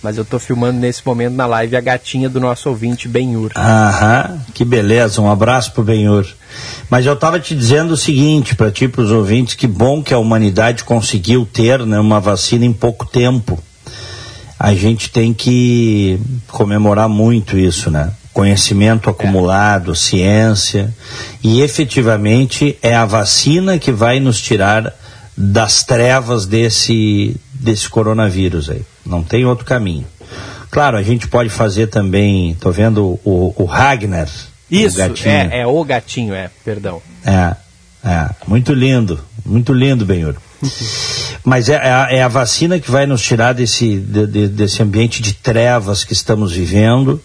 Mas 0.00 0.16
eu 0.16 0.24
tô 0.24 0.38
filmando 0.38 0.78
nesse 0.78 1.04
momento 1.04 1.34
na 1.34 1.44
live 1.44 1.74
a 1.74 1.80
gatinha 1.80 2.28
do 2.28 2.38
nosso 2.38 2.68
ouvinte 2.68 3.08
Benhur. 3.08 3.50
Aham, 3.56 4.38
que 4.54 4.64
beleza, 4.64 5.20
um 5.20 5.28
abraço 5.28 5.72
pro 5.72 5.82
Benhur. 5.82 6.24
Mas 6.88 7.04
eu 7.04 7.14
estava 7.14 7.40
te 7.40 7.52
dizendo 7.56 7.94
o 7.94 7.96
seguinte, 7.96 8.54
para 8.54 8.70
ti, 8.70 8.86
para 8.86 9.02
os 9.02 9.10
ouvintes, 9.10 9.54
que 9.54 9.66
bom 9.66 10.00
que 10.00 10.14
a 10.14 10.18
humanidade 10.18 10.84
conseguiu 10.84 11.44
ter 11.52 11.84
né, 11.84 11.98
uma 11.98 12.20
vacina 12.20 12.64
em 12.64 12.72
pouco 12.72 13.06
tempo. 13.06 13.58
A 14.58 14.74
gente 14.74 15.10
tem 15.10 15.32
que 15.32 16.18
comemorar 16.48 17.08
muito 17.08 17.56
isso, 17.56 17.90
né? 17.90 18.10
Conhecimento 18.32 19.08
acumulado, 19.08 19.94
ciência. 19.94 20.92
E 21.42 21.60
efetivamente 21.60 22.76
é 22.82 22.94
a 22.94 23.04
vacina 23.04 23.78
que 23.78 23.92
vai 23.92 24.18
nos 24.20 24.40
tirar 24.40 24.92
das 25.36 25.84
trevas 25.84 26.46
desse, 26.46 27.36
desse 27.52 27.88
coronavírus 27.88 28.68
aí. 28.68 28.82
Não 29.06 29.22
tem 29.22 29.44
outro 29.44 29.64
caminho. 29.64 30.06
Claro, 30.70 30.96
a 30.96 31.02
gente 31.02 31.28
pode 31.28 31.48
fazer 31.48 31.86
também, 31.86 32.54
tô 32.60 32.70
vendo 32.70 33.18
o, 33.24 33.54
o 33.56 33.64
Ragnar, 33.64 34.28
Isso, 34.70 34.96
o 34.96 34.98
gatinho. 34.98 35.30
é, 35.30 35.60
é 35.60 35.66
o 35.66 35.84
gatinho, 35.84 36.34
é, 36.34 36.50
perdão. 36.64 37.00
É, 37.24 37.56
é, 38.04 38.28
muito 38.46 38.74
lindo, 38.74 39.18
muito 39.46 39.72
lindo, 39.72 40.04
Benhur. 40.04 40.36
Mas 41.44 41.68
é, 41.68 41.74
é 41.74 41.90
a, 41.92 42.08
é 42.10 42.22
a 42.22 42.28
vacina 42.28 42.78
que 42.80 42.90
vai 42.90 43.06
nos 43.06 43.22
tirar 43.22 43.52
desse, 43.54 43.98
de- 43.98 44.26
de- 44.26 44.48
desse 44.48 44.82
ambiente 44.82 45.22
de 45.22 45.32
trevas 45.32 46.04
que 46.04 46.12
estamos 46.12 46.52
vivendo. 46.52 47.20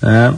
né? 0.00 0.34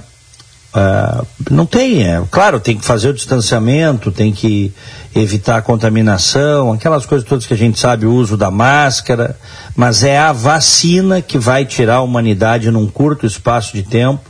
Ah, 0.76 1.22
não 1.50 1.64
tem, 1.66 2.02
é, 2.02 2.20
claro, 2.32 2.58
tem 2.58 2.76
que 2.76 2.84
fazer 2.84 3.08
o 3.10 3.14
distanciamento, 3.14 4.10
tem 4.10 4.32
que 4.32 4.72
evitar 5.14 5.56
a 5.58 5.62
contaminação, 5.62 6.72
aquelas 6.72 7.06
coisas 7.06 7.28
todas 7.28 7.46
que 7.46 7.54
a 7.54 7.56
gente 7.56 7.78
sabe, 7.78 8.06
o 8.06 8.12
uso 8.12 8.36
da 8.36 8.50
máscara, 8.50 9.38
mas 9.76 10.02
é 10.02 10.18
a 10.18 10.32
vacina 10.32 11.22
que 11.22 11.38
vai 11.38 11.64
tirar 11.64 11.96
a 11.96 12.02
humanidade 12.02 12.72
num 12.72 12.88
curto 12.88 13.24
espaço 13.24 13.72
de 13.72 13.84
tempo 13.84 14.28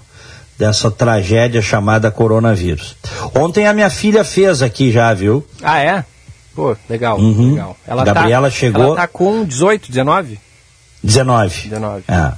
dessa 0.58 0.90
tragédia 0.90 1.62
chamada 1.62 2.10
coronavírus. 2.10 2.94
Ontem 3.34 3.66
a 3.66 3.72
minha 3.72 3.88
filha 3.88 4.22
fez 4.22 4.60
aqui 4.60 4.92
já, 4.92 5.14
viu? 5.14 5.46
Ah, 5.62 5.80
é? 5.80 6.04
Pô, 6.54 6.76
legal, 6.88 7.18
Uhum. 7.18 7.50
legal. 7.50 7.76
Ela 7.86 8.04
Gabriela 8.04 8.48
tá, 8.48 8.56
chegou- 8.56 8.84
Ela 8.84 8.96
tá 8.96 9.06
com 9.08 9.44
18, 9.44 9.90
19? 9.90 10.38
19. 11.02 11.68
19. 11.68 12.04
É. 12.08 12.32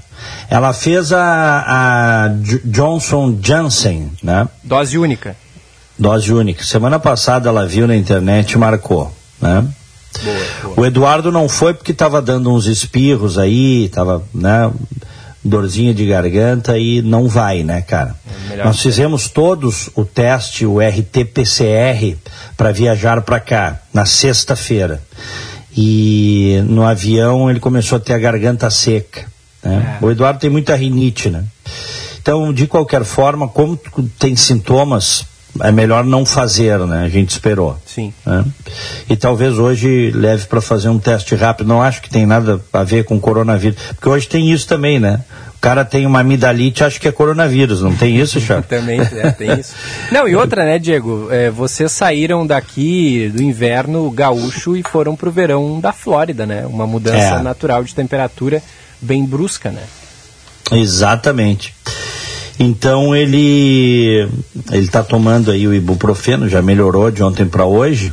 Ela 0.51 0.73
fez 0.73 1.13
a, 1.13 1.65
a 1.67 2.29
Johnson 2.65 3.39
Janssen, 3.43 4.11
né? 4.23 4.49
Dose 4.65 4.99
única. 4.99 5.37
Dose 5.99 6.33
única. 6.33 6.65
Semana 6.65 6.99
passada 6.99 7.49
ela 7.49 7.67
viu 7.67 7.87
na 7.87 7.95
internet 7.97 8.53
e 8.53 8.59
marcou, 8.59 9.13
né? 9.41 9.65
Boa, 10.23 10.37
boa. 10.63 10.75
O 10.81 10.87
Eduardo 10.87 11.31
não 11.31 11.49
foi 11.49 11.75
porque 11.75 11.93
estava 11.93 12.23
dando 12.23 12.51
uns 12.53 12.67
espirros 12.67 13.39
aí, 13.39 13.85
estava, 13.85 14.23
né, 14.33 14.71
dorzinha 15.47 15.95
de 15.95 16.07
garganta 16.07 16.79
e 16.79 17.01
não 17.03 17.29
vai, 17.29 17.63
né, 17.63 17.83
cara? 17.83 18.15
É 18.51 18.65
Nós 18.65 18.81
fizemos 18.81 19.29
todos 19.29 19.89
o 19.95 20.05
teste, 20.05 20.67
o 20.67 20.79
RT-PCR, 20.79 22.17
para 22.57 22.73
viajar 22.73 23.23
para 23.23 23.41
cá, 23.41 23.81
na 23.93 24.05
sexta-feira. 24.05 25.03
E 25.77 26.63
no 26.69 26.83
avião 26.85 27.51
ele 27.51 27.61
começou 27.61 27.97
a 27.97 28.01
ter 28.01 28.15
a 28.15 28.19
garganta 28.19 28.71
seca. 28.71 29.27
né? 29.63 29.99
É. 30.01 30.05
O 30.05 30.11
Eduardo 30.11 30.41
tem 30.41 30.51
muita 30.51 30.75
rinite, 30.75 31.29
né? 31.29 31.45
Então, 32.21 32.53
de 32.53 32.67
qualquer 32.67 33.05
forma, 33.05 33.47
como 33.47 33.79
tem 34.19 34.35
sintomas, 34.35 35.25
é 35.61 35.73
melhor 35.73 36.05
não 36.05 36.25
fazer, 36.25 36.79
né? 36.81 37.05
A 37.05 37.09
gente 37.09 37.31
esperou. 37.31 37.79
Sim. 37.87 38.13
né? 38.25 38.45
E 39.09 39.17
talvez 39.17 39.59
hoje 39.59 40.11
leve 40.15 40.47
para 40.47 40.61
fazer 40.61 40.89
um 40.89 40.99
teste 40.99 41.35
rápido. 41.35 41.67
Não 41.67 41.83
acho 41.83 42.01
que 42.03 42.11
tem 42.11 42.25
nada 42.27 42.61
a 42.73 42.83
ver 42.83 43.05
com 43.05 43.19
coronavírus. 43.21 43.79
Porque 43.95 44.09
hoje 44.09 44.29
tem 44.29 44.51
isso 44.53 44.67
também, 44.67 44.99
né? 44.99 45.21
O 45.57 45.59
cara 45.59 45.85
tem 45.85 46.07
uma 46.07 46.21
amidalite, 46.21 46.85
acha 46.85 47.01
que 47.01 47.09
é 47.09 47.13
coronavírus. 47.13 47.83
Não 47.83 47.95
tem 47.97 48.17
isso, 48.21 48.41
Charles? 48.41 48.67
Também 48.69 49.01
é, 49.01 49.31
tem 49.33 49.59
isso. 49.59 49.73
Não, 50.13 50.29
e 50.29 50.37
outra, 50.37 50.65
né, 50.65 50.79
Diego? 50.79 51.29
É, 51.31 51.51
vocês 51.51 51.91
saíram 51.91 52.47
daqui 52.47 53.33
do 53.35 53.43
inverno 53.43 54.09
gaúcho 54.11 54.77
e 54.77 54.83
foram 54.85 55.17
pro 55.17 55.31
verão 55.31 55.81
da 55.81 55.93
Flórida, 55.93 56.47
né? 56.47 56.65
Uma 56.67 56.87
mudança 56.87 57.17
É. 57.39 57.43
natural 57.43 57.83
de 57.83 57.95
temperatura 57.95 58.63
bem 59.01 59.25
brusca, 59.25 59.71
né? 59.71 59.83
Exatamente. 60.71 61.75
Então 62.59 63.15
ele 63.15 64.29
ele 64.71 64.85
está 64.85 65.03
tomando 65.03 65.51
aí 65.51 65.67
o 65.69 65.75
ibuprofeno, 65.75 66.49
já 66.49 66.63
melhorou 66.63 67.11
de 67.11 67.23
ontem 67.23 67.47
para 67.47 67.65
hoje. 67.65 68.13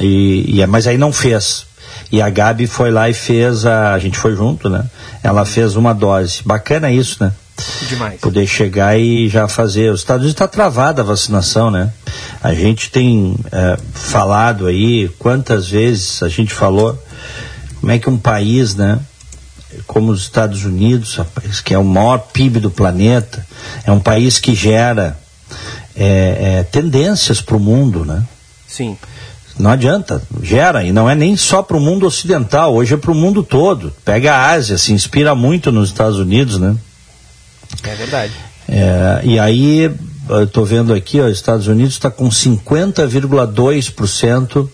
E, 0.00 0.56
e 0.56 0.62
é- 0.62 0.66
mas 0.66 0.86
aí 0.86 0.98
não 0.98 1.12
fez. 1.12 1.66
E 2.10 2.20
a 2.22 2.28
Gabi 2.30 2.66
foi 2.66 2.90
lá 2.90 3.08
e 3.08 3.14
fez 3.14 3.64
a, 3.66 3.94
a 3.94 3.98
gente 3.98 4.18
foi 4.18 4.34
junto, 4.34 4.68
né? 4.68 4.84
Ela 5.22 5.44
fez 5.44 5.76
uma 5.76 5.92
dose. 5.92 6.40
Bacana 6.44 6.90
isso, 6.90 7.22
né? 7.22 7.32
Demais. 7.88 8.20
Poder 8.20 8.46
chegar 8.46 8.98
e 8.98 9.28
já 9.28 9.48
fazer. 9.48 9.92
Os 9.92 10.00
Estados 10.00 10.22
Unidos 10.22 10.34
está 10.34 10.46
travada 10.48 11.02
a 11.02 11.04
vacinação, 11.04 11.70
né? 11.70 11.92
A 12.42 12.54
gente 12.54 12.90
tem 12.90 13.36
eh, 13.50 13.76
falado 13.92 14.66
aí 14.66 15.08
quantas 15.18 15.68
vezes 15.68 16.22
a 16.22 16.28
gente 16.28 16.54
falou 16.54 16.96
como 17.80 17.92
é 17.92 17.98
que 17.98 18.08
um 18.08 18.16
país, 18.18 18.74
né? 18.74 18.98
Como 19.88 20.12
os 20.12 20.20
Estados 20.20 20.64
Unidos, 20.64 21.16
rapaz, 21.16 21.60
que 21.60 21.74
é 21.74 21.78
o 21.78 21.82
maior 21.82 22.18
PIB 22.18 22.60
do 22.60 22.70
planeta, 22.70 23.44
é 23.84 23.90
um 23.90 23.98
país 23.98 24.38
que 24.38 24.54
gera 24.54 25.18
é, 25.96 26.58
é, 26.58 26.62
tendências 26.62 27.40
para 27.40 27.56
o 27.56 27.60
mundo, 27.60 28.04
né? 28.04 28.22
Sim. 28.68 28.96
Não 29.58 29.70
adianta, 29.70 30.22
gera, 30.42 30.84
e 30.84 30.92
não 30.92 31.08
é 31.10 31.16
nem 31.16 31.34
só 31.36 31.62
para 31.62 31.78
o 31.78 31.80
mundo 31.80 32.06
ocidental, 32.06 32.74
hoje 32.74 32.94
é 32.94 32.96
para 32.96 33.10
o 33.10 33.14
mundo 33.14 33.42
todo. 33.42 33.92
Pega 34.04 34.34
a 34.34 34.50
Ásia, 34.50 34.78
se 34.78 34.92
inspira 34.92 35.34
muito 35.34 35.72
nos 35.72 35.88
Estados 35.88 36.18
Unidos, 36.18 36.60
né? 36.60 36.76
É 37.82 37.96
verdade. 37.96 38.34
É, 38.68 39.20
e 39.24 39.36
aí, 39.38 39.90
eu 40.28 40.44
estou 40.44 40.66
vendo 40.66 40.92
aqui, 40.92 41.18
ó, 41.20 41.28
Estados 41.28 41.66
Unidos 41.66 41.94
está 41.94 42.10
com 42.10 42.28
50,2% 42.28 44.68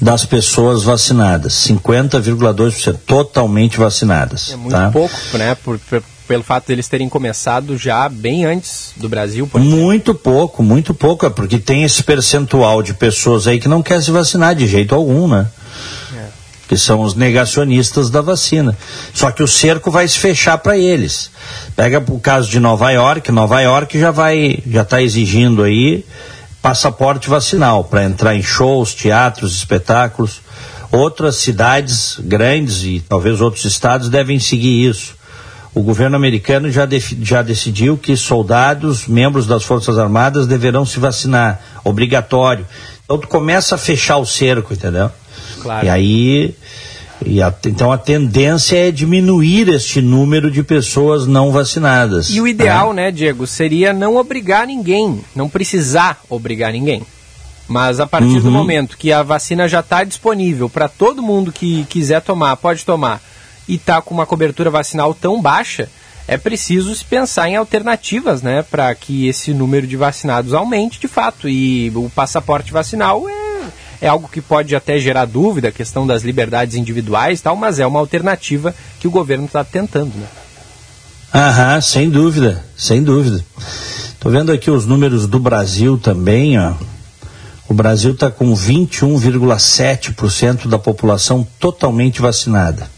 das 0.00 0.24
pessoas 0.24 0.82
vacinadas. 0.82 1.52
50,2% 1.54 2.96
totalmente 3.06 3.78
vacinadas. 3.78 4.50
É 4.52 4.56
muito 4.56 4.72
tá? 4.72 4.90
pouco, 4.90 5.14
né? 5.34 5.54
Por, 5.54 5.78
por- 5.78 6.02
pelo 6.26 6.44
fato 6.44 6.68
deles 6.68 6.86
terem 6.86 7.08
começado 7.08 7.76
já 7.76 8.08
bem 8.08 8.44
antes 8.44 8.92
do 8.96 9.08
Brasil. 9.08 9.50
Muito 9.54 10.14
pouco, 10.14 10.62
muito 10.62 10.94
pouco, 10.94 11.26
é 11.26 11.30
porque 11.30 11.58
tem 11.58 11.82
esse 11.82 12.04
percentual 12.04 12.84
de 12.84 12.94
pessoas 12.94 13.48
aí 13.48 13.58
que 13.58 13.66
não 13.66 13.82
quer 13.82 14.00
se 14.00 14.12
vacinar 14.12 14.54
de 14.54 14.64
jeito 14.68 14.94
algum, 14.94 15.26
né? 15.26 15.48
É. 16.16 16.26
Que 16.68 16.76
são 16.78 17.00
os 17.00 17.16
negacionistas 17.16 18.10
da 18.10 18.20
vacina. 18.20 18.78
Só 19.12 19.32
que 19.32 19.42
o 19.42 19.48
cerco 19.48 19.90
vai 19.90 20.06
se 20.06 20.20
fechar 20.20 20.56
para 20.58 20.78
eles. 20.78 21.32
Pega 21.74 21.98
o 22.08 22.20
caso 22.20 22.48
de 22.48 22.60
Nova 22.60 22.92
York, 22.92 23.32
Nova 23.32 23.60
York 23.60 23.98
já 23.98 24.12
vai, 24.12 24.60
já 24.70 24.82
está 24.82 25.02
exigindo 25.02 25.64
aí 25.64 26.04
passaporte 26.62 27.28
vacinal 27.28 27.84
para 27.84 28.04
entrar 28.04 28.34
em 28.34 28.42
shows, 28.42 28.94
teatros, 28.94 29.54
espetáculos. 29.54 30.40
Outras 30.92 31.36
cidades 31.36 32.16
grandes 32.18 32.82
e 32.82 33.00
talvez 33.00 33.40
outros 33.40 33.64
estados 33.64 34.08
devem 34.08 34.38
seguir 34.40 34.88
isso. 34.88 35.14
O 35.72 35.82
governo 35.82 36.16
americano 36.16 36.70
já, 36.70 36.86
já 37.22 37.42
decidiu 37.42 37.96
que 37.96 38.16
soldados, 38.16 39.06
membros 39.06 39.46
das 39.46 39.62
Forças 39.62 39.98
Armadas, 39.98 40.48
deverão 40.48 40.84
se 40.84 40.98
vacinar, 40.98 41.60
obrigatório. 41.84 42.66
Então 43.04 43.18
tu 43.18 43.28
começa 43.28 43.76
a 43.76 43.78
fechar 43.78 44.16
o 44.16 44.26
cerco, 44.26 44.74
entendeu? 44.74 45.10
Claro. 45.62 45.86
E 45.86 45.88
aí, 45.88 46.54
e 47.24 47.42
a- 47.42 47.54
então 47.66 47.90
a 47.92 47.98
tendência 47.98 48.76
é 48.88 48.90
diminuir 48.90 49.68
este 49.68 50.00
número 50.00 50.50
de 50.50 50.62
pessoas 50.62 51.26
não 51.26 51.50
vacinadas. 51.52 52.28
E 52.30 52.40
o 52.40 52.46
ideal, 52.48 52.92
né, 52.92 53.10
Diego, 53.10 53.46
seria 53.46 53.92
não 53.92 54.16
obrigar 54.16 54.66
ninguém, 54.66 55.20
não 55.34 55.48
precisar 55.48 56.20
obrigar 56.28 56.72
ninguém. 56.72 57.02
Mas 57.68 58.00
a 58.00 58.06
partir 58.06 58.40
do 58.40 58.46
Uhum. 58.46 58.50
momento 58.52 58.96
que 58.98 59.12
a 59.12 59.22
vacina 59.22 59.68
já 59.68 59.78
está 59.80 60.02
disponível 60.02 60.68
para 60.68 60.88
todo 60.88 61.22
mundo 61.22 61.52
que 61.52 61.84
quiser 61.84 62.20
tomar, 62.20 62.56
pode 62.56 62.84
tomar, 62.84 63.22
e 63.68 63.76
está 63.76 64.02
com 64.02 64.12
uma 64.12 64.26
cobertura 64.26 64.70
vacinal 64.70 65.14
tão 65.14 65.40
baixa, 65.40 65.88
é 66.26 66.36
preciso 66.36 66.92
se 66.94 67.04
pensar 67.04 67.48
em 67.48 67.54
alternativas, 67.56 68.42
né, 68.42 68.64
para 68.68 68.92
que 68.94 69.28
esse 69.28 69.52
número 69.54 69.86
de 69.86 69.96
vacinados 69.96 70.52
aumente 70.52 70.98
de 71.00 71.06
fato. 71.06 71.48
E 71.48 71.90
o 71.94 72.10
passaporte 72.12 72.72
vacinal 72.72 73.28
é, 73.28 73.32
é 74.00 74.08
algo 74.08 74.28
que 74.28 74.40
pode 74.40 74.74
até 74.74 74.98
gerar 74.98 75.26
dúvida, 75.26 75.68
a 75.68 75.72
questão 75.72 76.06
das 76.06 76.22
liberdades 76.22 76.74
individuais 76.74 77.40
e 77.40 77.42
tal, 77.42 77.54
mas 77.54 77.78
é 77.78 77.86
uma 77.86 78.00
alternativa 78.00 78.74
que 78.98 79.06
o 79.06 79.10
governo 79.10 79.44
está 79.44 79.62
tentando, 79.62 80.16
né? 80.16 80.26
Aham, 81.32 81.80
sem 81.80 82.10
dúvida, 82.10 82.64
sem 82.76 83.02
dúvida. 83.02 83.42
Tô 84.18 84.28
vendo 84.30 84.50
aqui 84.50 84.68
os 84.70 84.86
números 84.86 85.26
do 85.26 85.38
Brasil 85.38 85.96
também, 85.96 86.58
ó. 86.58 86.72
O 87.68 87.74
Brasil 87.74 88.12
está 88.12 88.30
com 88.30 88.52
21,7% 88.52 90.66
da 90.66 90.78
população 90.78 91.46
totalmente 91.60 92.20
vacinada. 92.20 92.90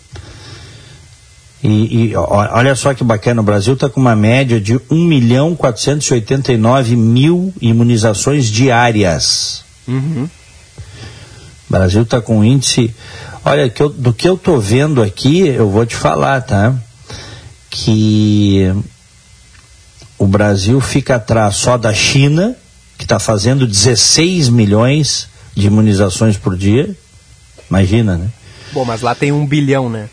E, 1.63 2.11
e, 2.11 2.17
olha 2.17 2.75
só 2.75 2.95
que 2.95 3.05
bacana, 3.05 3.41
o 3.41 3.45
Brasil 3.45 3.75
está 3.75 3.89
com 3.89 4.01
uma 4.01 4.17
média 4.17 4.59
de 4.59 4.81
1 4.91 4.97
milhão 4.97 5.55
489 5.55 6.97
mil 6.97 7.55
imunizações 7.61 8.47
diárias. 8.47 9.63
Uhum. 9.87 10.29
O 11.69 11.73
Brasil 11.73 12.02
está 12.02 12.21
com 12.21 12.38
um 12.38 12.45
índice. 12.45 12.95
Olha, 13.45 13.69
que 13.69 13.83
eu, 13.83 13.88
do 13.88 14.12
que 14.12 14.28
eu 14.28 14.35
estou 14.35 14.61
vendo 14.61 15.02
aqui, 15.02 15.40
eu 15.40 15.71
vou 15.71 15.85
te 15.85 15.97
falar, 15.97 16.40
tá? 16.42 16.75
Que 17.71 18.73
o 20.19 20.26
Brasil 20.26 20.81
fica 20.81 21.16
atrás 21.16 21.57
só 21.57 21.76
da 21.76 21.92
China, 21.92 22.54
que 22.97 23.04
está 23.04 23.19
fazendo 23.19 23.66
16 23.66 24.49
milhões 24.49 25.28
de 25.54 25.66
imunizações 25.66 26.37
por 26.37 26.57
dia. 26.57 26.95
Imagina, 27.69 28.16
né? 28.16 28.28
Bom, 28.73 28.85
mas 28.85 29.02
lá 29.02 29.14
tem 29.14 29.33
um 29.33 29.47
bilhão, 29.47 29.88
né? 29.88 30.09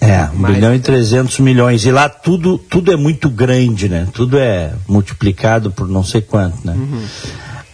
É, 0.00 0.24
um 0.32 0.38
Mais, 0.38 0.54
bilhão 0.54 0.74
e 0.74 0.78
300 0.78 1.38
milhões. 1.40 1.84
E 1.84 1.90
lá 1.90 2.08
tudo, 2.08 2.56
tudo 2.56 2.92
é 2.92 2.96
muito 2.96 3.28
grande, 3.28 3.88
né? 3.88 4.08
Tudo 4.12 4.38
é 4.38 4.72
multiplicado 4.88 5.70
por 5.70 5.86
não 5.86 6.02
sei 6.02 6.22
quanto, 6.22 6.66
né? 6.66 6.72
Uhum. 6.72 7.04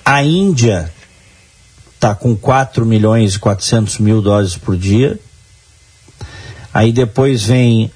A 0.04 0.22
Índia 0.22 0.92
está 1.96 2.14
com 2.14 2.36
4 2.36 2.84
milhões 2.86 3.34
e 3.34 3.38
400 3.38 3.98
mil 3.98 4.22
doses 4.22 4.56
por 4.56 4.76
dia. 4.76 5.18
Aí 6.72 6.92
depois 6.92 7.42
vem 7.42 7.90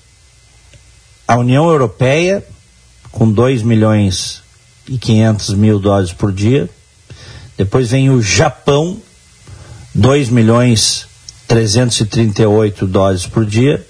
a 1.29 1.37
União 1.37 1.69
Europeia 1.69 2.43
com 3.13 3.31
2 3.31 3.63
milhões 3.63 4.43
e 4.89 4.99
500 4.99 5.55
mil 5.55 5.79
doses 5.79 6.13
por 6.13 6.33
dia. 6.33 6.69
Depois 7.57 7.91
vem 7.91 8.09
o 8.11 8.23
Japão, 8.23 8.97
2 9.95 10.31
milhões 10.31 11.07
338 11.47 12.87
doses 12.87 13.27
por 13.27 13.45
dia. 13.45 13.87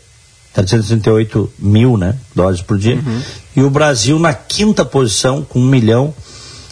738 0.55 1.52
mil 1.57 1.97
né, 1.97 2.17
doses 2.35 2.61
por 2.61 2.76
dia. 2.76 2.97
Uhum. 2.97 3.23
E 3.57 3.62
o 3.62 3.71
Brasil 3.71 4.19
na 4.19 4.35
quinta 4.35 4.85
posição, 4.85 5.43
com 5.45 5.61
1 5.61 5.64
milhão 5.64 6.14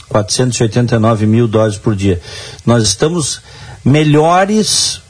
489 0.08 1.26
mil 1.26 1.46
doses 1.46 1.78
por 1.78 1.94
dia. 1.94 2.20
Nós 2.64 2.84
estamos 2.84 3.40
melhores, 3.84 5.00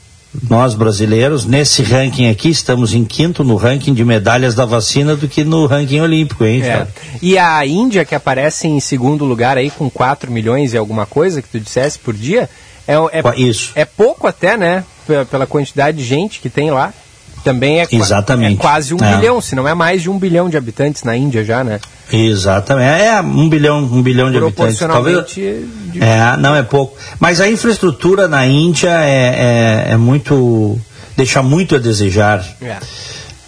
nós 0.49 0.75
brasileiros, 0.75 1.45
nesse 1.45 1.81
ranking 1.81 2.29
aqui, 2.29 2.49
estamos 2.49 2.93
em 2.93 3.03
quinto 3.03 3.43
no 3.43 3.55
ranking 3.55 3.93
de 3.93 4.03
medalhas 4.03 4.55
da 4.55 4.65
vacina 4.65 5.15
do 5.15 5.27
que 5.27 5.43
no 5.43 5.65
ranking 5.65 5.99
olímpico, 5.99 6.45
hein? 6.45 6.61
É. 6.63 6.87
E 7.21 7.37
a 7.37 7.65
Índia, 7.65 8.05
que 8.05 8.15
aparece 8.15 8.67
em 8.67 8.79
segundo 8.79 9.25
lugar 9.25 9.57
aí 9.57 9.69
com 9.69 9.89
4 9.89 10.31
milhões 10.31 10.73
e 10.73 10.77
alguma 10.77 11.05
coisa 11.05 11.41
que 11.41 11.49
tu 11.49 11.59
dissesse 11.59 11.97
por 11.97 12.13
dia, 12.13 12.49
é, 12.87 12.93
é, 12.93 13.39
Isso. 13.39 13.71
é 13.75 13.85
pouco 13.85 14.27
até, 14.27 14.57
né? 14.57 14.83
Pela 15.31 15.47
quantidade 15.47 15.97
de 15.97 16.03
gente 16.03 16.39
que 16.39 16.49
tem 16.49 16.69
lá 16.69 16.93
também 17.43 17.79
é, 17.79 17.87
Exatamente. 17.91 18.59
é 18.59 18.61
quase 18.61 18.93
um 18.93 18.97
é. 19.03 19.15
bilhão, 19.15 19.41
se 19.41 19.55
não 19.55 19.67
é 19.67 19.73
mais 19.73 20.01
de 20.01 20.09
um 20.09 20.17
bilhão 20.17 20.49
de 20.49 20.57
habitantes 20.57 21.03
na 21.03 21.15
Índia 21.15 21.43
já, 21.43 21.63
né? 21.63 21.79
Exatamente. 22.11 23.03
É 23.03 23.21
um 23.21 23.47
bilhão, 23.47 23.79
um 23.79 24.01
bilhão 24.01 24.31
de 24.31 24.37
habitantes. 24.37 24.79
Talvez, 24.79 25.25
de... 25.27 25.65
É, 25.99 26.37
não 26.37 26.55
é 26.55 26.63
pouco. 26.63 26.97
Mas 27.19 27.39
a 27.39 27.49
infraestrutura 27.49 28.27
na 28.27 28.45
Índia 28.45 28.89
é, 28.89 29.87
é, 29.89 29.93
é 29.93 29.97
muito. 29.97 30.79
deixa 31.15 31.41
muito 31.43 31.75
a 31.75 31.79
desejar. 31.79 32.45
É. 32.61 32.77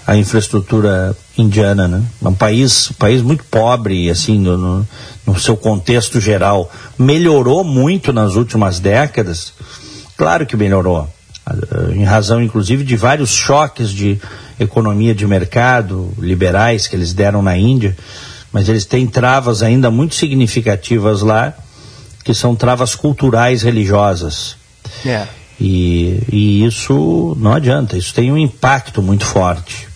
A 0.05 0.17
infraestrutura 0.17 1.15
indiana, 1.38 1.88
né? 1.88 2.03
É 2.24 2.27
um 2.27 2.33
país, 2.33 2.89
um 2.89 2.95
país 2.95 3.21
muito 3.21 3.43
pobre, 3.45 4.10
assim, 4.10 4.38
no, 4.39 4.57
no, 4.57 4.88
no 5.25 5.39
seu 5.39 5.55
contexto 5.55 6.19
geral. 6.19 6.71
Melhorou 6.98 7.63
muito 7.63 8.12
nas 8.12 8.36
últimas 8.36 8.79
décadas. 8.79 9.53
Claro 10.17 10.45
que 10.45 10.57
melhorou 10.57 11.07
em 11.93 12.03
razão 12.03 12.41
inclusive 12.41 12.84
de 12.84 12.95
vários 12.95 13.32
choques 13.32 13.89
de 13.89 14.19
economia 14.60 15.13
de 15.13 15.26
mercado 15.26 16.12
liberais 16.17 16.88
que 16.88 16.95
eles 16.95 17.13
deram 17.13 17.41
na 17.41 17.58
Índia, 17.58 17.95
mas 18.52 18.69
eles 18.69 18.86
têm 18.86 19.08
travas 19.08 19.63
ainda 19.63 19.89
muito 19.89 20.15
significativas 20.15 21.21
lá, 21.21 21.54
que 22.23 22.34
são 22.34 22.56
travas 22.56 22.95
culturais 22.95 23.63
religiosas. 23.63 24.56
É. 25.06 25.26
E, 25.60 26.21
e 26.32 26.65
isso 26.65 27.36
não 27.39 27.54
adianta, 27.54 27.97
isso 27.97 28.13
tem 28.13 28.32
um 28.32 28.38
impacto 28.38 29.02
muito 29.02 29.26
forte. 29.26 29.88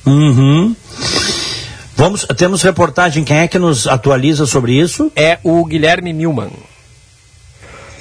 Uhum. 0.07 0.75
Vamos, 1.97 2.27
temos 2.37 2.63
reportagem, 2.63 3.23
quem 3.23 3.39
é 3.39 3.49
que 3.49 3.59
nos 3.59 3.87
atualiza 3.87 4.47
sobre 4.47 4.73
isso? 4.73 5.13
É 5.15 5.39
o 5.43 5.65
Guilherme 5.65 6.13
Milman. 6.13 6.51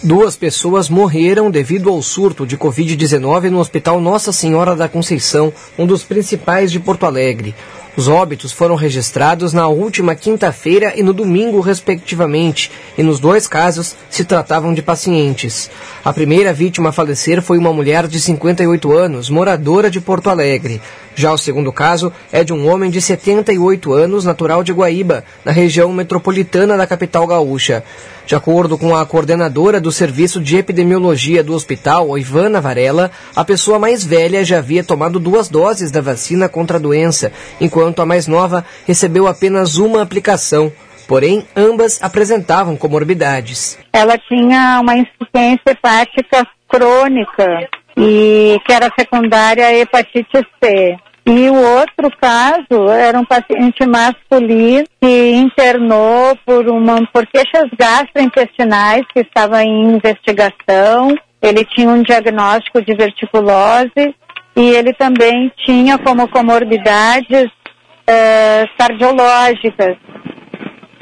Duas 0.04 0.36
pessoas 0.36 0.90
morreram 0.90 1.52
devido 1.52 1.88
ao 1.88 2.02
surto 2.02 2.44
de 2.44 2.58
Covid-19 2.58 3.52
no 3.52 3.60
Hospital 3.60 4.02
Nossa 4.02 4.32
Senhora 4.32 4.76
da 4.76 4.90
Conceição, 4.90 5.54
um 5.78 5.86
dos 5.86 6.04
principais 6.04 6.72
de 6.72 6.80
Porto 6.80 7.06
Alegre. 7.06 7.54
Os 7.96 8.08
óbitos 8.08 8.52
foram 8.52 8.74
registrados 8.74 9.54
na 9.54 9.68
última 9.68 10.16
quinta-feira 10.16 10.94
e 10.96 11.04
no 11.04 11.14
domingo, 11.14 11.60
respectivamente, 11.60 12.72
e 12.98 13.04
nos 13.04 13.20
dois 13.20 13.48
casos 13.48 13.96
se 14.10 14.26
tratavam 14.26 14.74
de 14.74 14.82
pacientes. 14.82 15.70
A 16.04 16.12
primeira 16.12 16.52
vítima 16.52 16.90
a 16.90 16.92
falecer 16.92 17.40
foi 17.40 17.60
uma 17.60 17.72
mulher 17.72 18.08
de 18.08 18.20
58 18.20 18.92
anos, 18.92 19.30
moradora 19.30 19.88
de 19.88 20.02
Porto 20.02 20.32
Alegre. 20.32 20.82
Já 21.15 21.32
o 21.32 21.38
segundo 21.38 21.71
caso 21.71 22.12
é 22.32 22.43
de 22.43 22.54
um 22.54 22.69
homem 22.69 22.89
de 22.89 23.02
78 23.02 23.91
anos, 23.93 24.26
natural 24.26 24.63
de 24.63 24.71
Guaíba, 24.71 25.24
na 25.43 25.52
região 25.52 25.91
metropolitana 25.91 26.78
da 26.78 26.88
capital 26.88 27.28
gaúcha. 27.28 27.84
De 28.26 28.36
acordo 28.36 28.78
com 28.78 28.95
a 28.95 29.06
coordenadora 29.06 29.82
do 29.82 29.91
Serviço 29.91 30.39
de 30.39 30.58
Epidemiologia 30.58 31.43
do 31.43 31.54
hospital, 31.54 32.17
Ivana 32.17 32.62
Varela, 32.62 33.12
a 33.36 33.43
pessoa 33.43 33.78
mais 33.78 34.06
velha 34.06 34.45
já 34.45 34.60
havia 34.60 34.84
tomado 34.84 35.19
duas 35.19 35.50
doses 35.50 35.91
da 35.91 36.02
vacina 36.02 36.47
contra 36.47 36.78
a 36.78 36.80
doença, 36.80 37.32
enquanto 37.60 38.02
a 38.02 38.06
mais 38.06 38.28
nova 38.28 38.63
recebeu 38.88 39.28
apenas 39.28 39.78
uma 39.78 40.02
aplicação. 40.02 40.71
Porém, 41.08 41.45
ambas 41.58 42.02
apresentavam 42.02 42.78
comorbidades. 42.78 43.78
Ela 43.91 44.17
tinha 44.17 44.80
uma 44.82 44.95
insuficiência 44.95 45.71
hepática 45.71 46.47
crônica 46.69 47.69
e 48.04 48.60
que 48.66 48.74
era 48.74 48.92
secundária 48.98 49.68
à 49.68 49.74
hepatite 49.74 50.46
C. 50.62 50.98
E 51.24 51.50
o 51.50 51.56
outro 51.56 52.10
caso 52.20 52.90
era 52.90 53.20
um 53.20 53.24
paciente 53.24 53.86
masculino 53.86 54.86
que 55.00 55.34
internou 55.36 56.36
por 56.44 56.68
uma 56.68 57.06
por 57.14 57.28
queixas 57.28 57.70
gastrointestinais 57.78 59.04
que 59.14 59.20
estava 59.20 59.64
em 59.64 59.94
investigação. 59.94 61.16
Ele 61.40 61.64
tinha 61.64 61.90
um 61.90 62.02
diagnóstico 62.02 62.82
de 62.82 62.96
verticulose 62.96 64.16
e 64.56 64.70
ele 64.72 64.94
também 64.94 65.52
tinha 65.64 66.00
como 66.00 66.28
comorbidades 66.28 67.46
uh, 67.46 68.78
cardiológicas. 68.78 69.96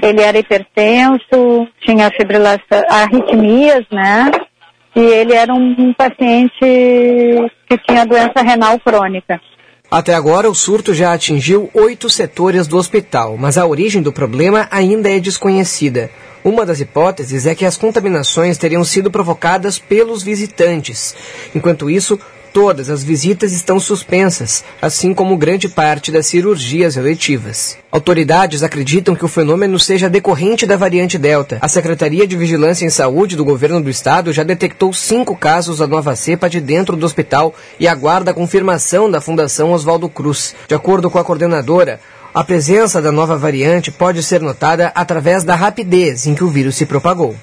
Ele 0.01 0.21
era 0.21 0.37
hipertenso, 0.37 1.67
tinha 1.81 2.09
fibrilação, 2.11 2.83
arritmias, 2.89 3.85
né? 3.91 4.31
E 4.99 5.01
ele 5.01 5.33
era 5.33 5.53
um 5.53 5.93
paciente 5.93 6.59
que 6.59 7.77
tinha 7.87 8.05
doença 8.05 8.41
renal 8.43 8.77
crônica. 8.79 9.39
Até 9.89 10.13
agora, 10.13 10.49
o 10.49 10.53
surto 10.53 10.93
já 10.93 11.13
atingiu 11.13 11.69
oito 11.73 12.09
setores 12.09 12.67
do 12.67 12.77
hospital, 12.77 13.37
mas 13.37 13.57
a 13.57 13.65
origem 13.65 14.01
do 14.01 14.11
problema 14.11 14.67
ainda 14.69 15.09
é 15.09 15.19
desconhecida. 15.19 16.11
Uma 16.43 16.65
das 16.65 16.79
hipóteses 16.79 17.47
é 17.47 17.55
que 17.55 17.65
as 17.65 17.77
contaminações 17.77 18.57
teriam 18.57 18.83
sido 18.83 19.09
provocadas 19.09 19.79
pelos 19.79 20.21
visitantes. 20.21 21.15
Enquanto 21.55 21.89
isso, 21.89 22.19
todas 22.53 22.89
as 22.89 23.03
visitas 23.03 23.53
estão 23.53 23.79
suspensas, 23.79 24.63
assim 24.81 25.13
como 25.13 25.37
grande 25.37 25.67
parte 25.67 26.11
das 26.11 26.25
cirurgias 26.25 26.97
eletivas. 26.97 27.77
Autoridades 27.91 28.61
acreditam 28.61 29.15
que 29.15 29.25
o 29.25 29.27
fenômeno 29.27 29.79
seja 29.79 30.09
decorrente 30.09 30.65
da 30.65 30.77
variante 30.77 31.17
Delta. 31.17 31.57
A 31.61 31.67
Secretaria 31.67 32.27
de 32.27 32.35
Vigilância 32.35 32.85
em 32.85 32.89
Saúde 32.89 33.35
do 33.35 33.45
governo 33.45 33.81
do 33.81 33.89
estado 33.89 34.31
já 34.31 34.43
detectou 34.43 34.93
cinco 34.93 35.35
casos 35.35 35.79
da 35.79 35.87
nova 35.87 36.15
cepa 36.15 36.49
de 36.49 36.61
dentro 36.61 36.95
do 36.95 37.05
hospital 37.05 37.55
e 37.79 37.87
aguarda 37.87 38.31
a 38.31 38.33
confirmação 38.33 39.09
da 39.09 39.21
Fundação 39.21 39.71
Oswaldo 39.71 40.07
Cruz. 40.09 40.55
De 40.67 40.75
acordo 40.75 41.09
com 41.09 41.17
a 41.17 41.23
coordenadora, 41.23 41.99
a 42.33 42.43
presença 42.43 43.01
da 43.01 43.11
nova 43.11 43.35
variante 43.35 43.91
pode 43.91 44.21
ser 44.21 44.39
notada 44.39 44.91
através 44.93 45.43
da 45.43 45.55
rapidez 45.55 46.27
em 46.27 46.35
que 46.35 46.43
o 46.43 46.49
vírus 46.49 46.75
se 46.75 46.85
propagou. 46.85 47.35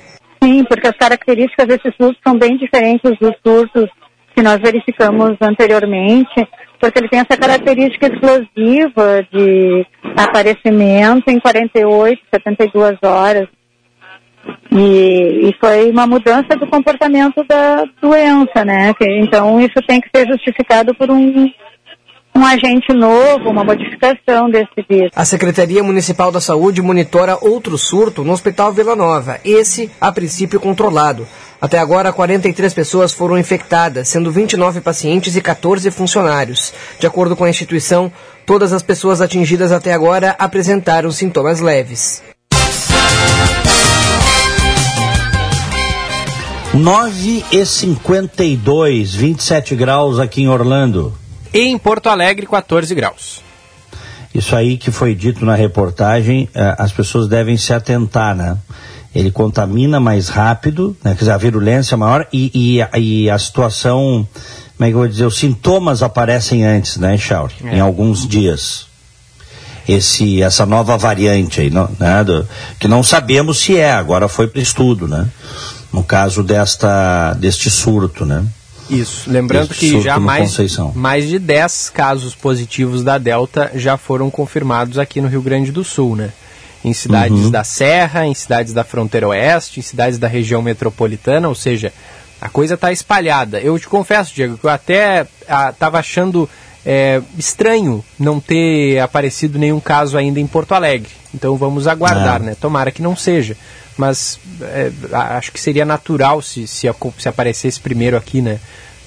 Sim, 0.43 0.65
porque 0.69 0.87
as 0.87 0.97
características 0.97 1.67
desse 1.67 1.91
surto 1.97 2.19
são 2.25 2.39
bem 2.39 2.57
diferentes 2.57 3.19
dos 3.19 3.35
surtos 3.45 3.91
que 4.37 4.43
nós 4.43 4.61
verificamos 4.61 5.35
anteriormente, 5.41 6.47
porque 6.79 6.99
ele 6.99 7.09
tem 7.09 7.21
essa 7.21 7.39
característica 7.39 8.07
explosiva 8.07 9.27
de 9.33 9.87
aparecimento 10.15 11.29
em 11.29 11.41
48, 11.41 12.21
72 12.31 12.99
horas. 13.03 13.49
E, 14.71 15.49
e 15.49 15.57
foi 15.59 15.91
uma 15.91 16.07
mudança 16.07 16.55
do 16.55 16.67
comportamento 16.67 17.43
da 17.45 17.85
doença, 18.01 18.63
né? 18.65 18.93
Então 19.01 19.59
isso 19.59 19.81
tem 19.89 20.01
que 20.01 20.11
ser 20.15 20.29
justificado 20.29 20.95
por 20.95 21.11
um 21.11 21.51
um 22.37 22.45
agente 22.45 22.93
novo, 22.93 23.49
uma 23.49 23.65
modificação 23.65 24.51
desse 24.51 24.85
vírus. 24.89 25.11
A 25.17 25.25
Secretaria 25.25 25.83
Municipal 25.83 26.31
da 26.31 26.41
Saúde 26.41 26.83
monitora 26.83 27.39
outro 27.41 27.79
surto 27.79 28.23
no 28.23 28.33
Hospital 28.33 28.73
Vila 28.73 28.95
Nova, 28.95 29.41
esse 29.45 29.91
a 30.01 30.13
princípio 30.13 30.61
controlado. 30.61 31.27
Até 31.61 31.79
agora, 31.79 32.13
43 32.13 32.75
pessoas 32.75 33.15
foram 33.15 33.39
infectadas, 33.39 34.09
sendo 34.09 34.31
29 34.31 34.83
pacientes 34.83 35.35
e 35.35 35.41
14 35.41 35.91
funcionários. 35.91 36.75
De 37.01 37.07
acordo 37.07 37.35
com 37.35 37.45
a 37.45 37.51
instituição, 37.51 38.13
todas 38.45 38.75
as 38.75 38.83
pessoas 38.83 39.23
atingidas 39.23 39.73
até 39.73 39.95
agora 39.95 40.37
apresentaram 40.39 41.11
sintomas 41.11 41.61
leves. 41.61 42.23
9 46.75 47.45
e 47.51 47.65
52, 47.65 49.15
27 49.15 49.75
graus 49.75 50.21
aqui 50.21 50.43
em 50.43 50.49
Orlando. 50.49 51.26
E 51.53 51.61
em 51.61 51.79
Porto 51.79 52.09
Alegre, 52.09 52.47
14 52.47 52.95
graus. 52.95 53.43
Isso 54.35 54.55
aí 54.55 54.77
que 54.77 54.91
foi 54.91 55.15
dito 55.15 55.45
na 55.45 55.55
reportagem, 55.55 56.49
eh, 56.55 56.75
as 56.79 56.93
pessoas 56.93 57.27
devem 57.27 57.57
se 57.57 57.73
atentar, 57.73 58.37
né? 58.37 58.59
Ele 59.15 59.31
contamina 59.31 59.99
mais 59.99 60.29
rápido, 60.29 60.95
né? 61.03 61.13
quer 61.13 61.21
dizer, 61.21 61.31
a 61.31 61.39
virulência 61.39 61.95
é 61.95 61.97
maior 61.97 62.29
e, 62.31 62.51
e, 62.55 62.99
e 63.01 63.31
a 63.31 63.39
situação, 63.39 64.29
como 64.77 64.87
é 64.87 64.89
que 64.89 64.95
eu 64.95 64.99
vou 64.99 65.09
dizer, 65.09 65.25
os 65.25 65.39
sintomas 65.39 66.03
aparecem 66.03 66.67
antes, 66.67 66.99
né, 66.99 67.17
Shaur? 67.17 67.51
É. 67.65 67.77
Em 67.77 67.81
alguns 67.81 68.29
dias. 68.29 68.87
Esse, 69.89 70.43
essa 70.43 70.67
nova 70.67 70.99
variante 70.99 71.63
aí, 71.63 71.71
né, 71.71 72.25
do, 72.25 72.47
que 72.79 72.87
não 72.87 73.03
sabemos 73.03 73.59
se 73.59 73.79
é, 73.79 73.93
agora 73.93 74.29
foi 74.29 74.49
para 74.49 74.61
estudo, 74.61 75.09
né? 75.09 75.29
No 75.93 76.03
caso 76.03 76.43
desta, 76.43 77.33
deste 77.35 77.71
surto, 77.71 78.27
né? 78.27 78.45
Isso, 78.89 79.31
lembrando 79.31 79.69
que 79.75 80.01
já 80.01 80.19
mais, 80.19 80.57
mais 80.95 81.29
de 81.29 81.39
10 81.39 81.91
casos 81.91 82.35
positivos 82.35 83.03
da 83.03 83.19
Delta 83.19 83.71
já 83.75 83.97
foram 83.97 84.31
confirmados 84.31 84.99
aqui 84.99 85.21
no 85.21 85.29
Rio 85.29 85.43
Grande 85.43 85.73
do 85.73 85.83
Sul, 85.83 86.15
né? 86.15 86.31
Em 86.85 86.93
cidades 86.93 87.47
uhum. 87.47 87.51
da 87.51 87.65
Serra, 87.65 88.27
em 88.27 88.35
cidades 88.35 88.73
da 88.73 88.85
fronteira 88.85 89.27
oeste, 89.27 89.81
em 89.81 89.83
cidades 89.83 90.19
da 90.19 90.29
região 90.29 90.63
metropolitana, 90.63 91.49
ou 91.49 91.55
seja, 91.55 91.93
a 92.41 92.49
coisa 92.49 92.75
está 92.75 92.93
espalhada. 92.93 93.59
Eu 93.59 93.77
te 93.79 93.89
confesso, 93.89 94.33
Diego, 94.33 94.57
que 94.57 94.65
eu 94.65 94.71
até 94.71 95.27
estava 95.43 95.99
achando 95.99 96.49
é, 96.87 97.21
estranho 97.37 98.05
não 98.17 98.39
ter 98.39 99.01
aparecido 99.01 99.59
nenhum 99.59 99.81
caso 99.81 100.17
ainda 100.17 100.39
em 100.39 100.47
Porto 100.47 100.73
Alegre. 100.73 101.11
Então 101.35 101.57
vamos 101.57 101.89
aguardar, 101.89 102.41
é. 102.41 102.45
né? 102.45 102.57
Tomara 102.59 102.93
que 102.93 103.03
não 103.03 103.17
seja. 103.17 103.57
Mas 103.99 104.39
é, 104.63 104.93
acho 105.13 105.51
que 105.51 105.59
seria 105.59 105.85
natural 105.85 106.41
se, 106.41 106.67
se, 106.69 106.89
se, 107.19 107.29
aparecesse 107.29 107.81
primeiro 107.81 108.17
aqui, 108.17 108.41
né? 108.41 108.61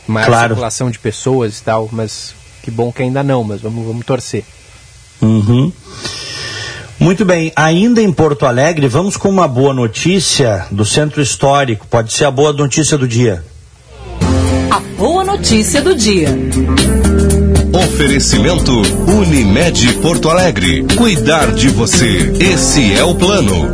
Maior 0.06 0.26
claro. 0.26 0.50
circulação 0.50 0.92
de 0.92 1.00
pessoas 1.00 1.60
e 1.60 1.64
tal. 1.64 1.88
Mas 1.90 2.36
que 2.62 2.70
bom 2.70 2.92
que 2.92 3.02
ainda 3.02 3.24
não, 3.24 3.46
mas 3.46 3.62
vamos, 3.62 3.86
vamos 3.86 4.06
torcer. 4.06 4.44
Uhum. 5.22 5.72
Muito 7.00 7.24
bem, 7.24 7.54
ainda 7.56 8.02
em 8.02 8.12
Porto 8.12 8.46
Alegre, 8.46 8.90
vamos 8.90 9.16
com 9.16 9.30
uma 9.30 9.48
boa 9.48 9.74
notícia 9.74 10.68
do 10.70 10.84
Centro 10.84 11.22
Histórico. 11.22 11.88
Pode 11.88 12.12
ser 12.12 12.26
a 12.26 12.32
boa 12.32 12.52
notícia 12.52 12.98
do 12.98 13.08
dia. 13.08 13.42
A 14.70 14.80
boa 14.98 15.24
notícia 15.24 15.82
do 15.82 15.96
dia. 15.96 16.28
Oferecimento 17.94 18.72
Unimed 19.08 19.94
Porto 19.96 20.30
Alegre. 20.30 20.86
Cuidar 20.96 21.52
de 21.52 21.70
você. 21.70 22.32
Esse 22.40 22.94
é 22.94 23.04
o 23.04 23.16
plano. 23.16 23.70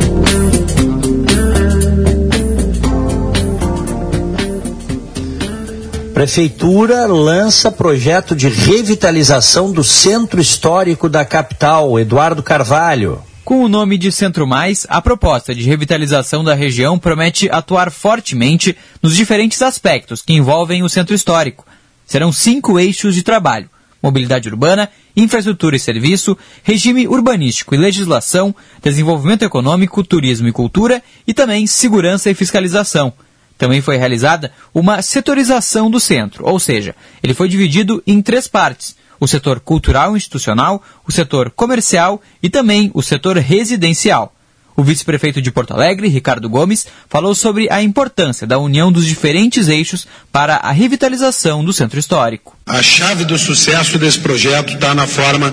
Prefeitura 6.14 7.06
lança 7.06 7.70
projeto 7.70 8.34
de 8.34 8.48
revitalização 8.48 9.70
do 9.70 9.84
centro 9.84 10.40
histórico 10.40 11.08
da 11.08 11.24
capital, 11.24 12.00
Eduardo 12.00 12.42
Carvalho. 12.42 13.22
Com 13.44 13.62
o 13.62 13.68
nome 13.68 13.98
de 13.98 14.10
Centro 14.10 14.46
Mais, 14.46 14.86
a 14.88 15.00
proposta 15.00 15.54
de 15.54 15.62
revitalização 15.62 16.42
da 16.42 16.54
região 16.54 16.98
promete 16.98 17.50
atuar 17.50 17.92
fortemente 17.92 18.76
nos 19.02 19.14
diferentes 19.14 19.60
aspectos 19.60 20.22
que 20.22 20.32
envolvem 20.32 20.82
o 20.82 20.88
centro 20.88 21.14
histórico. 21.14 21.66
Serão 22.06 22.32
cinco 22.32 22.80
eixos 22.80 23.14
de 23.14 23.22
trabalho: 23.22 23.68
mobilidade 24.06 24.48
urbana, 24.48 24.88
infraestrutura 25.16 25.74
e 25.74 25.80
serviço, 25.80 26.38
regime 26.62 27.08
urbanístico 27.08 27.74
e 27.74 27.78
legislação, 27.78 28.54
desenvolvimento 28.80 29.42
econômico, 29.42 30.04
turismo 30.04 30.46
e 30.46 30.52
cultura 30.52 31.02
e 31.26 31.34
também 31.34 31.66
segurança 31.66 32.30
e 32.30 32.34
fiscalização. 32.34 33.12
Também 33.58 33.80
foi 33.80 33.96
realizada 33.96 34.52
uma 34.72 35.02
setorização 35.02 35.90
do 35.90 35.98
centro, 35.98 36.46
ou 36.46 36.60
seja, 36.60 36.94
ele 37.20 37.34
foi 37.34 37.48
dividido 37.48 38.00
em 38.06 38.22
três 38.22 38.46
partes: 38.46 38.94
o 39.18 39.26
setor 39.26 39.58
cultural 39.58 40.14
e 40.14 40.18
institucional, 40.18 40.80
o 41.04 41.10
setor 41.10 41.50
comercial 41.50 42.22
e 42.40 42.48
também 42.48 42.92
o 42.94 43.02
setor 43.02 43.36
residencial. 43.38 44.35
O 44.76 44.82
vice-prefeito 44.82 45.40
de 45.40 45.50
Porto 45.50 45.72
Alegre, 45.72 46.06
Ricardo 46.06 46.50
Gomes, 46.50 46.86
falou 47.08 47.34
sobre 47.34 47.66
a 47.70 47.82
importância 47.82 48.46
da 48.46 48.58
união 48.58 48.92
dos 48.92 49.06
diferentes 49.06 49.68
eixos 49.68 50.06
para 50.30 50.56
a 50.56 50.70
revitalização 50.70 51.64
do 51.64 51.72
centro 51.72 51.98
histórico. 51.98 52.54
A 52.66 52.82
chave 52.82 53.24
do 53.24 53.38
sucesso 53.38 53.98
desse 53.98 54.18
projeto 54.18 54.74
está 54.74 54.94
na 54.94 55.06
forma 55.06 55.52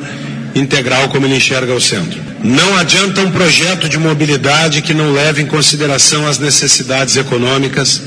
integral 0.53 1.07
como 1.07 1.25
ele 1.25 1.37
enxerga 1.37 1.73
o 1.73 1.79
centro. 1.79 2.19
Não 2.43 2.77
adianta 2.77 3.21
um 3.21 3.31
projeto 3.31 3.87
de 3.87 3.97
mobilidade 3.97 4.81
que 4.81 4.93
não 4.93 5.13
leve 5.13 5.41
em 5.41 5.47
consideração 5.47 6.27
as 6.27 6.37
necessidades 6.37 7.15
econômicas. 7.15 8.01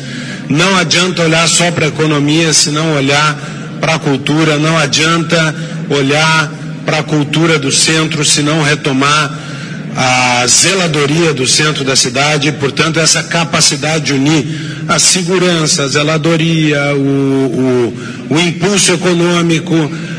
Não 0.50 0.76
adianta 0.76 1.22
olhar 1.22 1.48
só 1.48 1.70
para 1.70 1.86
a 1.86 1.88
economia, 1.88 2.52
se 2.52 2.70
não 2.70 2.94
olhar 2.94 3.34
para 3.80 3.94
a 3.94 3.98
cultura. 3.98 4.58
Não 4.58 4.76
adianta 4.76 5.54
olhar 5.88 6.52
para 6.84 6.98
a 6.98 7.02
cultura 7.02 7.58
do 7.58 7.72
centro, 7.72 8.22
se 8.22 8.42
não 8.42 8.62
retomar 8.62 9.55
a 9.96 10.46
zeladoria 10.46 11.32
do 11.32 11.46
centro 11.46 11.82
da 11.82 11.96
cidade, 11.96 12.52
portanto, 12.52 13.00
essa 13.00 13.22
capacidade 13.22 14.04
de 14.04 14.12
unir 14.12 14.44
a 14.86 14.98
segurança, 14.98 15.84
a 15.84 15.88
zeladoria, 15.88 16.94
o, 16.94 17.94
o, 18.28 18.34
o 18.34 18.38
impulso 18.38 18.92
econômico, 18.92 19.74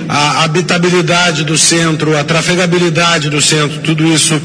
a 0.10 0.44
habitabilidade 0.44 1.44
do 1.44 1.56
centro, 1.56 2.18
a 2.18 2.24
trafegabilidade 2.24 3.30
do 3.30 3.40
centro, 3.40 3.80
tudo 3.82 4.06
isso 4.12 4.42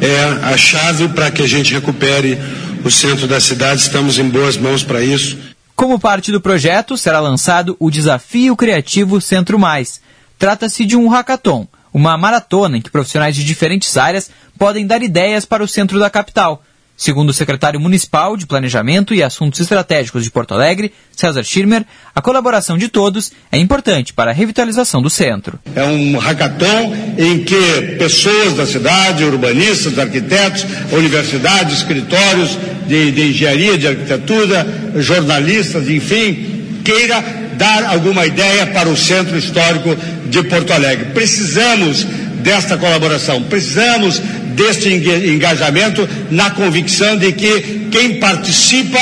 é 0.00 0.24
a 0.52 0.56
chave 0.56 1.08
para 1.08 1.30
que 1.30 1.42
a 1.42 1.46
gente 1.46 1.72
recupere 1.72 2.36
o 2.84 2.90
centro 2.90 3.28
da 3.28 3.38
cidade. 3.38 3.82
Estamos 3.82 4.18
em 4.18 4.28
boas 4.28 4.56
mãos 4.56 4.82
para 4.82 5.00
isso. 5.02 5.38
Como 5.76 5.98
parte 6.00 6.32
do 6.32 6.40
projeto, 6.40 6.96
será 6.96 7.20
lançado 7.20 7.76
o 7.78 7.90
Desafio 7.90 8.56
Criativo 8.56 9.20
Centro 9.20 9.56
Mais. 9.56 10.00
Trata-se 10.36 10.84
de 10.84 10.96
um 10.96 11.08
hackathon, 11.08 11.66
uma 11.94 12.18
maratona 12.18 12.76
em 12.76 12.82
que 12.82 12.90
profissionais 12.90 13.36
de 13.36 13.44
diferentes 13.44 13.96
áreas 13.96 14.28
podem 14.58 14.84
dar 14.84 15.00
ideias 15.00 15.44
para 15.44 15.62
o 15.62 15.68
centro 15.68 16.00
da 16.00 16.10
capital. 16.10 16.62
Segundo 16.96 17.30
o 17.30 17.34
secretário 17.34 17.80
municipal 17.80 18.36
de 18.36 18.46
Planejamento 18.46 19.12
e 19.12 19.22
Assuntos 19.22 19.58
Estratégicos 19.58 20.22
de 20.22 20.30
Porto 20.30 20.54
Alegre, 20.54 20.92
César 21.10 21.42
Schirmer, 21.42 21.84
a 22.14 22.22
colaboração 22.22 22.78
de 22.78 22.88
todos 22.88 23.32
é 23.50 23.58
importante 23.58 24.12
para 24.12 24.30
a 24.30 24.34
revitalização 24.34 25.02
do 25.02 25.10
centro. 25.10 25.58
É 25.74 25.82
um 25.82 26.16
hackathon 26.18 26.94
em 27.18 27.42
que 27.42 27.96
pessoas 27.98 28.54
da 28.54 28.64
cidade, 28.64 29.24
urbanistas, 29.24 29.98
arquitetos, 29.98 30.64
universidades, 30.92 31.78
escritórios 31.78 32.56
de, 32.86 33.10
de 33.10 33.28
engenharia, 33.28 33.76
de 33.76 33.88
arquitetura, 33.88 34.64
jornalistas, 34.96 35.88
enfim, 35.88 36.63
queira 36.84 37.24
dar 37.56 37.86
alguma 37.86 38.26
ideia 38.26 38.66
para 38.66 38.88
o 38.88 38.96
centro 38.96 39.36
histórico 39.36 39.96
de 40.26 40.42
Porto 40.44 40.72
Alegre. 40.72 41.06
Precisamos 41.14 42.06
desta 42.42 42.76
colaboração, 42.76 43.42
precisamos 43.44 44.20
deste 44.54 44.88
engajamento 44.88 46.08
na 46.30 46.50
convicção 46.50 47.16
de 47.16 47.32
que 47.32 47.88
quem 47.90 48.20
participa 48.20 49.00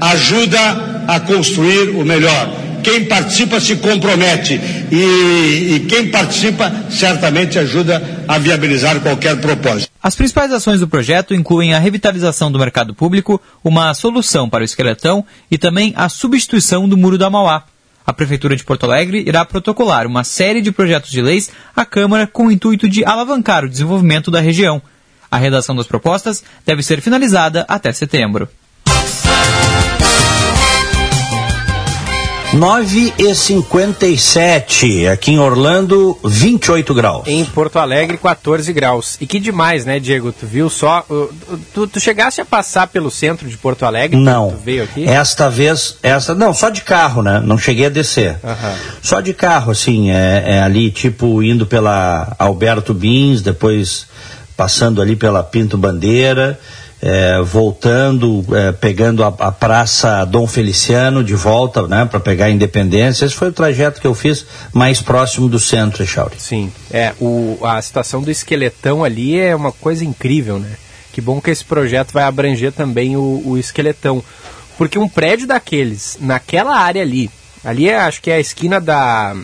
ajuda 0.00 1.04
a 1.08 1.20
construir 1.20 1.90
o 1.90 2.04
melhor. 2.04 2.64
Quem 2.84 3.06
participa 3.06 3.58
se 3.60 3.76
compromete 3.76 4.60
e, 4.92 5.74
e, 5.74 5.86
quem 5.88 6.10
participa 6.10 6.70
certamente 6.90 7.58
ajuda 7.58 8.24
a 8.28 8.38
viabilizar 8.38 9.00
qualquer 9.00 9.40
propósito. 9.40 9.90
As 10.02 10.14
principais 10.14 10.52
ações 10.52 10.80
do 10.80 10.86
projeto 10.86 11.34
incluem 11.34 11.72
a 11.72 11.78
revitalização 11.78 12.52
do 12.52 12.58
mercado 12.58 12.94
público, 12.94 13.40
uma 13.64 13.92
solução 13.94 14.50
para 14.50 14.60
o 14.60 14.64
esqueletão 14.64 15.24
e 15.50 15.56
também 15.56 15.94
a 15.96 16.10
substituição 16.10 16.86
do 16.86 16.96
muro 16.96 17.16
da 17.16 17.30
Mauá. 17.30 17.64
A 18.06 18.12
Prefeitura 18.12 18.54
de 18.54 18.62
Porto 18.62 18.84
Alegre 18.84 19.24
irá 19.26 19.46
protocolar 19.46 20.06
uma 20.06 20.22
série 20.22 20.60
de 20.60 20.70
projetos 20.70 21.10
de 21.10 21.22
leis 21.22 21.50
à 21.74 21.86
Câmara 21.86 22.26
com 22.26 22.48
o 22.48 22.52
intuito 22.52 22.86
de 22.86 23.02
alavancar 23.02 23.64
o 23.64 23.68
desenvolvimento 23.68 24.30
da 24.30 24.40
região. 24.40 24.82
A 25.30 25.38
redação 25.38 25.74
das 25.74 25.86
propostas 25.86 26.44
deve 26.66 26.82
ser 26.82 27.00
finalizada 27.00 27.64
até 27.66 27.90
setembro. 27.92 28.46
9 32.54 33.12
e 33.18 33.34
57 33.34 35.08
aqui 35.08 35.32
em 35.32 35.40
Orlando, 35.40 36.16
28 36.24 36.94
graus. 36.94 37.26
Em 37.26 37.44
Porto 37.44 37.80
Alegre, 37.80 38.16
14 38.16 38.72
graus. 38.72 39.16
E 39.20 39.26
que 39.26 39.40
demais, 39.40 39.84
né, 39.84 39.98
Diego? 39.98 40.30
Tu 40.30 40.46
viu 40.46 40.70
só. 40.70 41.04
Tu, 41.74 41.88
tu 41.88 41.98
chegaste 41.98 42.40
a 42.40 42.44
passar 42.44 42.86
pelo 42.86 43.10
centro 43.10 43.48
de 43.48 43.56
Porto 43.56 43.84
Alegre? 43.84 44.16
Não. 44.16 44.50
Tu 44.52 44.56
veio 44.64 44.84
aqui? 44.84 45.04
Esta 45.04 45.50
vez, 45.50 45.96
esta, 46.00 46.32
não, 46.32 46.54
só 46.54 46.70
de 46.70 46.82
carro, 46.82 47.22
né? 47.22 47.42
Não 47.44 47.58
cheguei 47.58 47.86
a 47.86 47.90
descer. 47.90 48.38
Uhum. 48.44 48.74
Só 49.02 49.20
de 49.20 49.34
carro, 49.34 49.72
assim, 49.72 50.12
é, 50.12 50.44
é 50.46 50.62
ali, 50.62 50.92
tipo, 50.92 51.42
indo 51.42 51.66
pela 51.66 52.36
Alberto 52.38 52.94
Bins, 52.94 53.42
depois 53.42 54.06
passando 54.56 55.02
ali 55.02 55.16
pela 55.16 55.42
Pinto 55.42 55.76
Bandeira 55.76 56.56
é, 57.06 57.38
voltando, 57.42 58.42
é, 58.56 58.72
pegando 58.72 59.22
a, 59.22 59.26
a, 59.26 59.52
Praça 59.52 60.24
Dom 60.24 60.46
Feliciano 60.46 61.22
de 61.22 61.34
volta, 61.34 61.86
né, 61.86 62.06
para 62.06 62.18
pegar 62.18 62.46
a 62.46 62.50
Independência. 62.50 63.26
Esse 63.26 63.34
foi 63.34 63.48
o 63.48 63.52
trajeto 63.52 64.00
que 64.00 64.06
eu 64.06 64.14
fiz 64.14 64.46
mais 64.72 65.02
próximo 65.02 65.46
do 65.46 65.60
centro, 65.60 66.02
Echauri. 66.02 66.36
Sim, 66.38 66.72
é, 66.90 67.12
o, 67.20 67.58
a 67.62 67.80
situação 67.82 68.22
do 68.22 68.30
esqueletão 68.30 69.04
ali 69.04 69.38
é 69.38 69.54
uma 69.54 69.70
coisa 69.70 70.02
incrível, 70.02 70.58
né? 70.58 70.76
Que 71.12 71.20
bom 71.20 71.42
que 71.42 71.50
esse 71.50 71.62
projeto 71.62 72.10
vai 72.10 72.24
abranger 72.24 72.72
também 72.72 73.18
o, 73.18 73.42
o 73.44 73.58
esqueletão. 73.58 74.24
Porque 74.78 74.98
um 74.98 75.08
prédio 75.08 75.46
daqueles, 75.46 76.16
naquela 76.18 76.74
área 76.74 77.02
ali, 77.02 77.30
ali 77.62 77.86
é, 77.86 77.98
acho 77.98 78.22
que 78.22 78.30
é 78.30 78.36
a 78.36 78.40
esquina 78.40 78.80
da. 78.80 79.36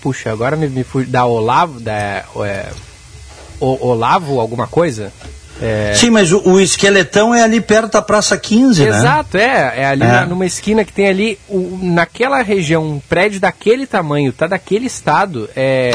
Puxa, 0.00 0.30
agora 0.30 0.56
me, 0.56 0.68
me 0.68 0.84
da 1.06 1.26
Olavo, 1.26 1.80
da. 1.80 2.24
É, 2.44 2.70
o, 3.58 3.88
Olavo, 3.88 4.38
alguma 4.38 4.68
coisa? 4.68 5.12
É... 5.60 5.94
Sim, 5.94 6.10
mas 6.10 6.32
o, 6.32 6.40
o, 6.48 6.60
esqueletão 6.60 7.34
é 7.34 7.42
ali 7.42 7.60
perto 7.60 7.92
da 7.92 8.02
Praça 8.02 8.36
15, 8.36 8.82
Exato, 8.82 8.92
né? 8.92 8.98
Exato, 8.98 9.36
é. 9.38 9.80
É 9.80 9.86
ali 9.86 10.02
é. 10.02 10.06
Na, 10.06 10.26
numa 10.26 10.44
esquina 10.44 10.84
que 10.84 10.92
tem 10.92 11.08
ali, 11.08 11.38
o, 11.48 11.78
naquela 11.82 12.42
região, 12.42 12.84
um 12.84 13.00
prédio 13.00 13.40
daquele 13.40 13.86
tamanho, 13.86 14.32
tá 14.32 14.46
daquele 14.46 14.86
estado. 14.86 15.48
É, 15.56 15.92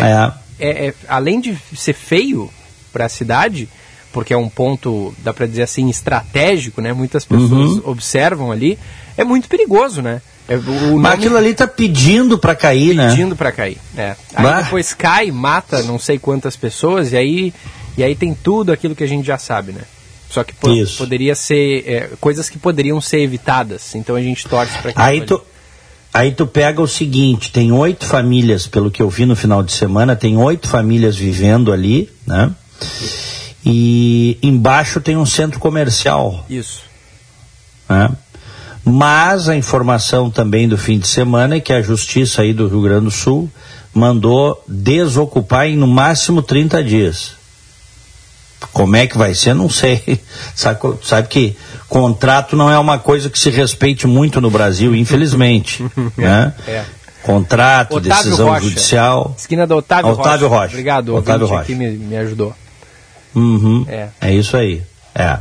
é. 0.60 0.67
é, 0.67 0.88
é 0.88 0.93
além 1.08 1.39
de 1.39 1.56
ser 1.76 1.93
feio 1.93 2.50
para 2.91 3.06
a 3.06 3.10
cidade, 3.10 3.69
porque 4.12 4.34
é 4.34 4.38
um 4.38 4.50
ponto, 4.50 5.13
dá 5.19 5.34
para 5.34 5.45
dizer 5.45 5.63
assim, 5.63 5.89
estratégico, 5.89 6.82
né? 6.82 6.91
Muitas 6.93 7.24
pessoas 7.24 7.78
uhum. 7.78 7.82
observam 7.86 8.52
ali, 8.52 8.78
é 9.17 9.24
muito 9.24 9.47
perigoso, 9.47 10.02
né? 10.02 10.21
É, 10.50 10.58
o 10.58 10.97
Mas 11.00 11.13
aquilo 11.13 11.38
ali 11.38 11.54
tá 11.54 11.67
pedindo 11.67 12.38
para 12.38 12.56
cair, 12.56 12.89
pedindo 12.89 13.02
né? 13.02 13.10
Pedindo 13.10 13.36
para 13.36 13.52
cair, 13.52 13.78
é. 13.95 14.15
Aí 14.36 14.43
bah. 14.43 14.62
depois 14.62 14.93
cai, 14.93 15.32
mata 15.32 15.84
não 15.84 15.97
sei 15.97 16.17
quantas 16.17 16.58
pessoas, 16.58 17.13
e 17.13 17.17
aí 17.17 17.54
e 18.01 18.03
aí 18.03 18.15
tem 18.15 18.33
tudo 18.33 18.71
aquilo 18.71 18.95
que 18.95 19.03
a 19.03 19.07
gente 19.07 19.25
já 19.25 19.37
sabe, 19.37 19.71
né? 19.71 19.81
Só 20.27 20.43
que 20.43 20.55
poderia 20.97 21.35
ser 21.35 21.83
é, 21.87 22.09
coisas 22.19 22.49
que 22.49 22.57
poderiam 22.57 22.99
ser 22.99 23.19
evitadas. 23.19 23.93
Então 23.93 24.15
a 24.15 24.21
gente 24.21 24.47
torce 24.47 24.75
para 24.79 24.91
que. 24.91 24.99
Aí 24.99 25.21
tu, 25.21 25.39
aí 26.11 26.31
tu 26.31 26.47
pega 26.47 26.81
o 26.81 26.87
seguinte: 26.87 27.51
tem 27.51 27.71
oito 27.71 28.05
famílias, 28.05 28.65
pelo 28.65 28.89
que 28.89 29.03
eu 29.03 29.09
vi 29.09 29.27
no 29.27 29.35
final 29.35 29.61
de 29.61 29.71
semana, 29.71 30.15
tem 30.15 30.35
oito 30.35 30.67
famílias 30.67 31.15
vivendo 31.15 31.71
ali, 31.71 32.09
né? 32.25 32.51
E 33.63 34.39
embaixo 34.41 34.99
tem 34.99 35.15
um 35.15 35.25
centro 35.25 35.59
comercial. 35.59 36.43
Isso. 36.49 36.81
Né? 37.87 38.09
Mas 38.83 39.47
a 39.47 39.55
informação 39.55 40.31
também 40.31 40.67
do 40.67 40.75
fim 40.75 40.97
de 40.97 41.07
semana 41.07 41.57
é 41.57 41.59
que 41.59 41.71
a 41.71 41.83
justiça 41.83 42.41
aí 42.41 42.51
do 42.51 42.67
Rio 42.67 42.81
Grande 42.81 43.05
do 43.05 43.11
Sul 43.11 43.47
mandou 43.93 44.63
desocupar 44.67 45.67
em 45.67 45.77
no 45.77 45.85
máximo 45.85 46.41
30 46.41 46.83
dias. 46.83 47.40
Como 48.71 48.95
é 48.95 49.08
que 49.08 49.17
vai 49.17 49.34
ser, 49.34 49.54
não 49.54 49.69
sei. 49.69 50.19
Sabe, 50.56 50.80
sabe, 51.04 51.28
que 51.28 51.58
contrato 51.89 52.56
não 52.56 52.69
é 52.69 52.78
uma 52.78 52.97
coisa 53.00 53.30
que 53.30 53.38
se 53.38 53.50
respeite 53.50 54.08
muito 54.08 54.39
no 54.39 54.50
Brasil, 54.50 54.95
infelizmente. 54.95 55.84
né? 56.15 56.54
É. 56.67 56.84
Contrato, 57.24 57.97
Otávio 57.97 58.24
decisão 58.24 58.47
Rocha. 58.50 58.65
judicial. 58.65 59.36
Esquina 59.38 59.67
do 59.67 59.76
Otávio, 59.78 60.12
Otávio 60.12 60.47
Rocha. 60.47 60.62
Rocha. 60.62 60.74
Obrigado, 60.74 61.15
Otávio 61.15 61.47
Rocha. 61.47 61.62
aqui 61.62 61.76
me, 61.76 61.89
me 61.91 62.17
ajudou. 62.17 62.54
Uhum. 63.36 63.86
É. 63.88 64.08
é 64.19 64.34
isso 64.34 64.56
aí. 64.58 64.82
É. 65.13 65.38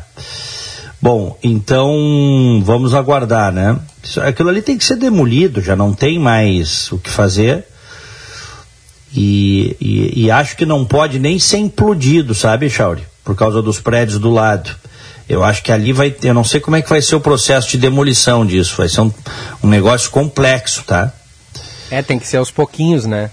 Bom, 1.01 1.39
então 1.43 2.61
vamos 2.63 2.95
aguardar, 2.95 3.51
né? 3.53 3.79
Aquilo 4.27 4.51
ali 4.51 4.61
tem 4.61 4.77
que 4.77 4.85
ser 4.85 4.97
demolido, 4.97 5.63
já 5.63 5.75
não 5.75 5.95
tem 5.95 6.19
mais 6.19 6.93
o 6.93 6.99
que 6.99 7.09
fazer. 7.09 7.65
E, 9.13 9.77
e, 9.81 10.25
e 10.25 10.31
acho 10.31 10.57
que 10.57 10.67
não 10.67 10.85
pode 10.85 11.19
nem 11.19 11.39
ser 11.39 11.59
implodido, 11.59 12.35
sabe, 12.35 12.69
Chauri? 12.69 13.03
Por 13.31 13.37
causa 13.37 13.63
dos 13.63 13.79
prédios 13.79 14.19
do 14.19 14.29
lado. 14.29 14.75
Eu 15.29 15.45
acho 15.45 15.63
que 15.63 15.71
ali 15.71 15.93
vai, 15.93 16.13
eu 16.25 16.35
não 16.35 16.43
sei 16.43 16.59
como 16.59 16.75
é 16.75 16.83
que 16.83 16.89
vai 16.89 17.01
ser 17.01 17.15
o 17.15 17.21
processo 17.21 17.71
de 17.71 17.79
demolição 17.79 18.45
disso, 18.45 18.75
vai 18.77 18.89
ser 18.89 19.03
um, 19.03 19.13
um 19.63 19.69
negócio 19.69 20.11
complexo, 20.11 20.83
tá? 20.83 21.13
É, 21.93 22.03
tem 22.03 22.19
que 22.19 22.27
ser 22.27 22.39
aos 22.39 22.51
pouquinhos, 22.51 23.05
né? 23.07 23.31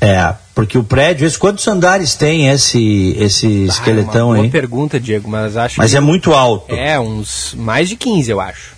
É, 0.00 0.34
porque 0.52 0.76
o 0.76 0.82
prédio, 0.82 1.24
esse, 1.24 1.38
quantos 1.38 1.68
andares 1.68 2.16
tem 2.16 2.48
esse 2.48 3.14
esse 3.16 3.46
ah, 3.46 3.66
esqueletão 3.66 4.30
uma 4.30 4.34
aí? 4.34 4.40
Boa 4.42 4.50
pergunta, 4.50 4.98
Diego, 4.98 5.30
mas 5.30 5.56
acho 5.56 5.78
Mas 5.78 5.94
é 5.94 6.00
muito 6.00 6.34
alto. 6.34 6.74
É, 6.74 6.98
uns 6.98 7.54
mais 7.56 7.88
de 7.88 7.94
15, 7.94 8.32
eu 8.32 8.40
acho. 8.40 8.72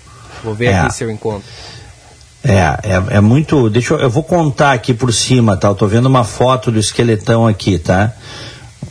Vou 0.45 0.55
ver 0.55 0.67
é. 0.67 0.81
aqui 0.81 0.93
se 0.93 1.03
eu 1.03 1.11
encontro. 1.11 1.49
É, 2.45 2.59
é, 2.83 3.17
é, 3.17 3.21
muito. 3.23 3.71
Deixa 3.71 3.95
eu, 3.95 4.01
eu 4.01 4.11
vou 4.11 4.23
contar 4.23 4.73
aqui 4.73 4.93
por 4.93 5.15
cima, 5.15 5.57
tá? 5.57 5.69
Eu 5.69 5.75
tô 5.75 5.87
vendo 5.87 6.05
uma 6.05 6.25
foto 6.25 6.71
do 6.71 6.79
esqueletão 6.79 7.47
aqui, 7.47 7.79
tá? 7.79 8.13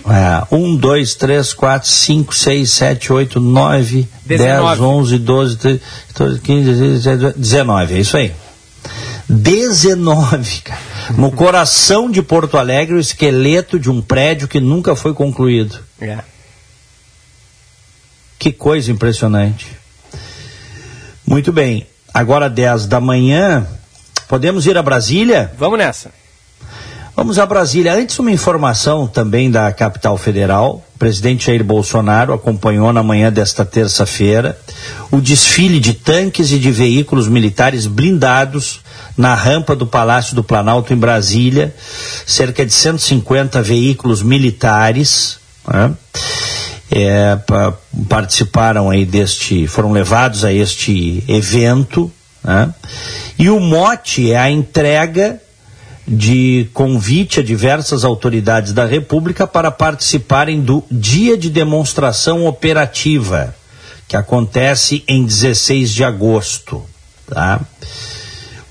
É, 0.08 0.56
1, 0.56 0.76
2, 0.78 1.16
3, 1.16 1.54
4, 1.54 1.90
5, 1.90 2.36
6, 2.36 2.72
7, 2.72 3.14
8, 3.14 3.40
9, 3.40 4.08
10, 4.26 4.80
11, 4.80 5.18
12, 5.18 5.58
13, 5.58 5.82
14, 6.10 6.40
15, 6.42 6.74
16, 6.74 7.34
19. 7.36 7.94
É 7.96 8.00
isso 8.00 8.18
aí. 8.18 8.34
19, 9.28 10.62
cara. 10.62 10.80
No 11.18 11.32
coração 11.34 12.10
de 12.10 12.22
Porto 12.22 12.58
Alegre, 12.58 12.96
o 12.96 13.00
esqueleto 13.00 13.80
de 13.80 13.90
um 13.90 14.02
prédio 14.02 14.48
que 14.48 14.60
nunca 14.60 14.96
foi 14.96 15.14
concluído. 15.14 15.80
É. 16.00 16.20
Que 18.38 18.52
coisa 18.52 18.92
impressionante. 18.92 19.68
Muito 21.26 21.52
bem. 21.52 21.88
Agora 22.14 22.50
10 22.50 22.86
da 22.86 23.00
manhã. 23.00 23.66
Podemos 24.28 24.66
ir 24.68 24.78
a 24.78 24.84
Brasília? 24.84 25.52
Vamos 25.58 25.80
nessa. 25.80 26.12
Vamos 27.16 27.40
a 27.40 27.46
Brasília. 27.46 27.94
Antes, 27.94 28.20
uma 28.20 28.30
informação 28.30 29.08
também 29.08 29.50
da 29.50 29.72
capital 29.72 30.18
federal. 30.18 30.84
O 30.94 31.00
presidente 31.00 31.46
Jair 31.46 31.64
Bolsonaro 31.64 32.34
acompanhou 32.34 32.92
na 32.92 33.02
manhã 33.02 33.32
desta 33.32 33.64
terça-feira 33.64 34.60
o 35.10 35.22
desfile 35.22 35.80
de 35.80 35.94
tanques 35.94 36.52
e 36.52 36.60
de 36.60 36.70
veículos 36.74 37.30
militares 37.30 37.88
blindados 37.88 38.82
na 39.18 39.34
rampa 39.34 39.78
do 39.78 39.88
Palácio 39.88 40.36
do 40.36 40.44
Planalto, 40.44 40.92
em 40.92 40.98
Brasília. 40.98 41.74
Cerca 42.26 42.66
de 42.66 42.74
150 42.74 43.62
veículos 43.62 44.22
militares. 44.22 45.38
Né? 45.66 45.94
É, 46.92 47.40
participaram 48.10 48.90
aí 48.90 49.06
deste, 49.06 49.68
foram 49.68 49.94
levados 49.94 50.44
a 50.44 50.52
este 50.52 51.24
evento, 51.30 52.12
né? 52.44 52.74
e 53.40 53.50
o 53.50 53.60
mote 53.60 54.32
é 54.32 54.38
a 54.38 54.52
entrega 54.52 55.42
de 56.08 56.70
convite 56.74 57.40
a 57.40 57.44
diversas 57.44 58.04
autoridades 58.04 58.74
da 58.74 58.86
República 58.86 59.48
para 59.48 59.72
participarem 59.72 60.62
do 60.62 60.84
Dia 60.92 61.36
de 61.36 61.50
Demonstração 61.50 62.46
Operativa, 62.46 63.56
que 64.08 64.16
acontece 64.16 65.04
em 65.08 65.26
16 65.26 65.90
de 65.90 66.04
agosto. 66.04 66.84
Tá? 67.28 67.60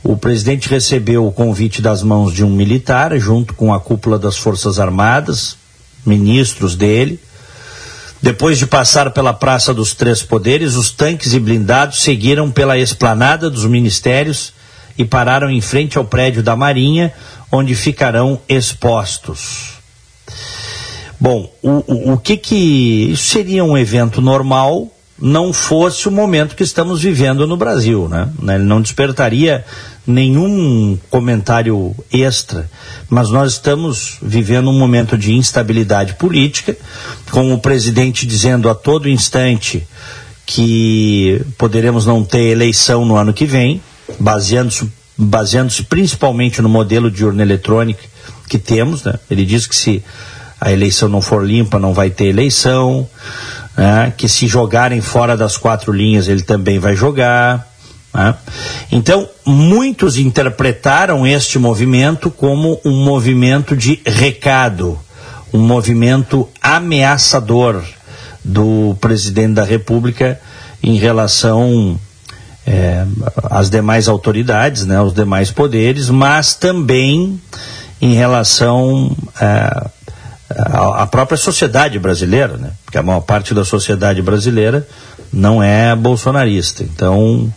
O 0.03 0.17
presidente 0.17 0.69
recebeu 0.69 1.27
o 1.27 1.33
convite 1.33 1.83
das 1.83 2.03
mãos 2.03 2.33
de 2.33 2.45
um 2.45 2.51
militar, 2.51 3.19
junto 3.19 3.55
com 3.55 3.75
a 3.75 3.81
cúpula 3.81 4.19
das 4.19 4.37
Forças 4.37 4.79
Armadas, 4.79 5.57
ministros 6.07 6.77
dele. 6.77 7.19
Depois 8.23 8.59
de 8.59 8.67
passar 8.67 9.11
pela 9.11 9.33
Praça 9.33 9.75
dos 9.75 9.95
Três 9.95 10.23
Poderes, 10.23 10.77
os 10.77 10.91
tanques 10.91 11.35
e 11.35 11.41
blindados 11.41 12.03
seguiram 12.03 12.51
pela 12.51 12.79
esplanada 12.79 13.51
dos 13.51 13.65
ministérios 13.65 14.53
e 14.97 15.05
pararam 15.05 15.51
em 15.51 15.61
frente 15.61 15.99
ao 15.99 16.05
prédio 16.05 16.43
da 16.43 16.57
Marinha, 16.57 17.13
onde 17.51 17.75
ficarão 17.75 18.41
expostos. 18.49 19.75
Bom, 21.19 21.51
o, 21.63 21.71
o, 21.87 22.13
o 22.13 22.19
que 22.19 22.37
que. 22.37 23.13
Isso 23.13 23.31
seria 23.31 23.65
um 23.65 23.79
evento 23.79 24.21
normal, 24.21 24.91
não 25.19 25.53
fosse 25.53 26.09
o 26.09 26.13
momento 26.13 26.57
que 26.57 26.63
estamos 26.63 27.03
vivendo 27.03 27.47
no 27.47 27.57
Brasil, 27.57 28.09
né? 28.09 28.29
Ele 28.43 28.65
não 28.65 28.83
despertaria 28.83 29.65
nenhum 30.07 30.99
comentário 31.09 31.95
extra, 32.13 32.69
mas 33.09 33.31
nós 33.31 33.53
estamos 33.53 34.19
vivendo 34.21 34.69
um 34.69 34.79
momento 34.79 35.17
de 35.17 35.33
instabilidade 35.33 36.15
política, 36.15 36.77
com 37.31 37.55
o 37.55 37.59
presidente 37.59 38.27
dizendo 38.27 38.69
a 38.69 38.75
todo 38.75 39.09
instante 39.09 39.87
que 40.45 41.41
poderemos 41.57 42.05
não 42.05 42.23
ter 42.23 42.51
eleição 42.51 43.05
no 43.07 43.17
ano 43.17 43.33
que 43.33 43.47
vem, 43.47 43.81
baseando-se 44.19 44.91
baseando 45.17 45.73
principalmente 45.89 46.61
no 46.61 46.69
modelo 46.69 47.11
de 47.11 47.25
urna 47.25 47.43
eletrônica 47.43 48.03
que 48.49 48.59
temos. 48.59 49.05
Né? 49.05 49.15
Ele 49.31 49.45
diz 49.45 49.67
que 49.67 49.77
se 49.77 50.03
a 50.61 50.73
eleição 50.73 51.09
não 51.09 51.21
for 51.21 51.45
limpa, 51.45 51.79
não 51.79 51.95
vai 51.95 52.11
ter 52.11 52.27
eleição, 52.27 53.09
né? 53.77 54.13
que 54.17 54.29
se 54.29 54.47
jogarem 54.47 55.01
fora 55.01 55.37
das 55.37 55.57
quatro 55.57 55.93
linhas, 55.93 56.29
ele 56.29 56.43
também 56.43 56.79
vai 56.79 56.97
jogar. 56.97 57.69
Né? 58.13 58.35
Então, 58.91 59.29
muitos 59.47 60.17
interpretaram 60.17 61.27
este 61.27 61.59
movimento 61.59 62.31
como 62.31 62.81
um 62.85 63.05
movimento 63.05 63.77
de 63.77 64.01
recado, 64.05 64.99
um 65.53 65.61
movimento 65.61 66.49
ameaçador 66.61 67.83
do 68.43 68.97
presidente 69.01 69.55
da 69.55 69.65
República 69.65 70.41
em 70.83 70.97
relação 70.97 71.99
é, 72.67 73.05
às 73.51 73.69
demais 73.69 74.09
autoridades, 74.09 74.87
né, 74.87 74.97
aos 74.97 75.13
demais 75.13 75.51
poderes, 75.51 76.09
mas 76.09 76.55
também 76.55 77.41
em 78.01 78.15
relação 78.15 79.15
é, 79.41 79.87
à 80.51 81.07
própria 81.07 81.37
sociedade 81.37 81.99
brasileira, 81.99 82.57
né, 82.57 82.71
porque 82.85 82.99
a 82.99 83.03
maior 83.03 83.21
parte 83.21 83.55
da 83.55 83.65
sociedade 83.65 84.23
brasileira 84.23 84.87
não 85.33 85.63
é 85.63 85.95
bolsonarista. 85.95 86.83
Então, 86.83 87.53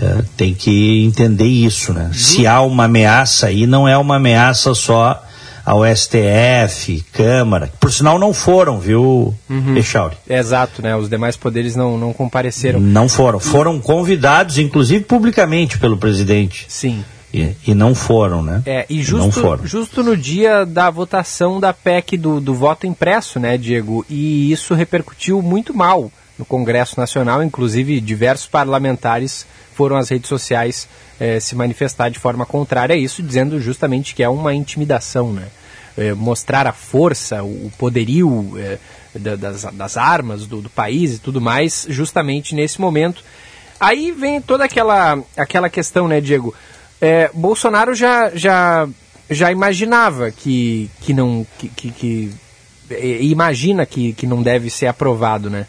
é, 0.00 0.22
tem 0.36 0.54
que 0.54 1.04
entender 1.04 1.46
isso, 1.46 1.92
né? 1.92 2.10
Se 2.12 2.46
há 2.46 2.60
uma 2.62 2.84
ameaça 2.84 3.48
aí, 3.48 3.66
não 3.66 3.86
é 3.86 3.98
uma 3.98 4.16
ameaça 4.16 4.72
só 4.72 5.22
ao 5.70 5.84
STF, 5.86 7.04
Câmara, 7.12 7.70
por 7.78 7.92
sinal 7.92 8.18
não 8.18 8.34
foram, 8.34 8.80
viu, 8.80 9.32
uhum. 9.48 9.76
Echauri? 9.76 10.16
Exato, 10.28 10.82
né? 10.82 10.96
Os 10.96 11.08
demais 11.08 11.36
poderes 11.36 11.76
não, 11.76 11.96
não 11.96 12.12
compareceram. 12.12 12.80
Não 12.80 13.08
foram. 13.08 13.38
Foram 13.38 13.78
convidados, 13.78 14.58
inclusive 14.58 15.04
publicamente, 15.04 15.78
pelo 15.78 15.96
presidente. 15.96 16.66
Sim. 16.68 17.04
E, 17.32 17.54
e 17.68 17.72
não 17.72 17.94
foram, 17.94 18.42
né? 18.42 18.64
É, 18.66 18.84
e 18.90 19.00
justo, 19.00 19.60
justo 19.62 20.02
no 20.02 20.16
dia 20.16 20.66
da 20.66 20.90
votação 20.90 21.60
da 21.60 21.72
PEC 21.72 22.16
do, 22.16 22.40
do 22.40 22.52
voto 22.52 22.84
impresso, 22.84 23.38
né, 23.38 23.56
Diego? 23.56 24.04
E 24.10 24.50
isso 24.50 24.74
repercutiu 24.74 25.40
muito 25.40 25.72
mal 25.72 26.10
no 26.36 26.44
Congresso 26.44 26.98
Nacional, 26.98 27.44
inclusive 27.44 28.00
diversos 28.00 28.48
parlamentares 28.48 29.46
foram 29.76 29.96
às 29.96 30.08
redes 30.08 30.28
sociais 30.28 30.88
eh, 31.20 31.38
se 31.38 31.54
manifestar 31.54 32.10
de 32.10 32.18
forma 32.18 32.44
contrária 32.44 32.96
a 32.96 32.98
isso, 32.98 33.22
dizendo 33.22 33.60
justamente 33.60 34.16
que 34.16 34.22
é 34.22 34.28
uma 34.28 34.52
intimidação, 34.52 35.32
né? 35.32 35.44
Eh, 35.96 36.14
mostrar 36.14 36.66
a 36.66 36.72
força, 36.72 37.42
o 37.42 37.70
poderio 37.76 38.52
eh, 38.56 38.78
das, 39.14 39.64
das, 39.64 39.96
armas 39.96 40.46
do, 40.46 40.60
do, 40.62 40.70
país 40.70 41.16
e 41.16 41.18
tudo 41.18 41.40
mais, 41.40 41.86
justamente 41.88 42.54
nesse 42.54 42.80
momento. 42.80 43.24
Aí 43.78 44.12
vem 44.12 44.40
toda 44.40 44.64
aquela, 44.64 45.18
aquela 45.36 45.68
questão, 45.68 46.06
né, 46.06 46.20
Diego? 46.20 46.54
Bolsonaro 47.32 47.94
já, 47.94 48.30
já, 48.34 48.86
já 49.28 49.50
imaginava 49.50 50.30
que, 50.30 50.90
que 51.00 51.14
não. 51.14 51.46
que, 51.58 51.68
que, 51.68 51.90
que 51.90 52.32
imagina 53.20 53.86
que, 53.86 54.12
que 54.12 54.26
não 54.26 54.42
deve 54.42 54.68
ser 54.68 54.86
aprovado, 54.86 55.48
né? 55.48 55.66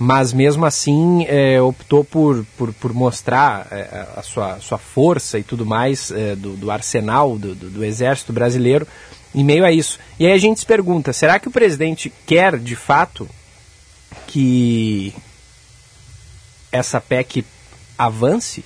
mas 0.00 0.32
mesmo 0.32 0.64
assim 0.64 1.26
é, 1.28 1.60
optou 1.60 2.02
por, 2.02 2.42
por, 2.56 2.72
por 2.72 2.94
mostrar 2.94 3.68
é, 3.70 4.06
a 4.16 4.22
sua, 4.22 4.58
sua 4.58 4.78
força 4.78 5.38
e 5.38 5.42
tudo 5.42 5.66
mais 5.66 6.10
é, 6.10 6.34
do, 6.34 6.56
do, 6.56 6.70
arsenal 6.70 7.36
do, 7.36 7.54
do, 7.54 7.68
do, 7.68 7.84
exército 7.84 8.32
brasileiro 8.32 8.86
em 9.34 9.44
meio 9.44 9.64
a 9.64 9.72
isso. 9.72 9.98
E 10.18 10.26
aí 10.26 10.32
a 10.32 10.38
gente 10.38 10.60
se 10.60 10.66
pergunta, 10.66 11.12
será 11.12 11.38
que 11.38 11.48
o 11.48 11.52
presidente 11.52 12.12
quer 12.26 12.58
de 12.58 12.76
fato 12.76 13.28
que 14.26 15.14
essa 16.72 17.00
PEC 17.00 17.44
avance? 17.98 18.64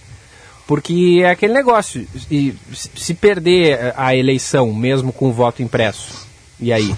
Porque 0.67 1.21
é 1.23 1.31
aquele 1.31 1.53
negócio, 1.53 2.07
e 2.31 2.55
se 2.73 3.13
perder 3.13 3.93
a 3.97 4.17
eleição 4.17 4.73
mesmo 4.73 5.13
com 5.13 5.29
o 5.29 5.33
voto 5.33 5.63
impresso, 5.63 6.27
e 6.59 6.73
aí? 6.73 6.95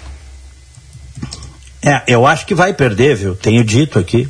É, 1.81 2.03
eu 2.07 2.25
acho 2.25 2.45
que 2.45 2.55
vai 2.55 2.73
perder, 2.73 3.15
viu? 3.15 3.35
Tenho 3.35 3.63
dito 3.63 3.99
aqui. 3.99 4.27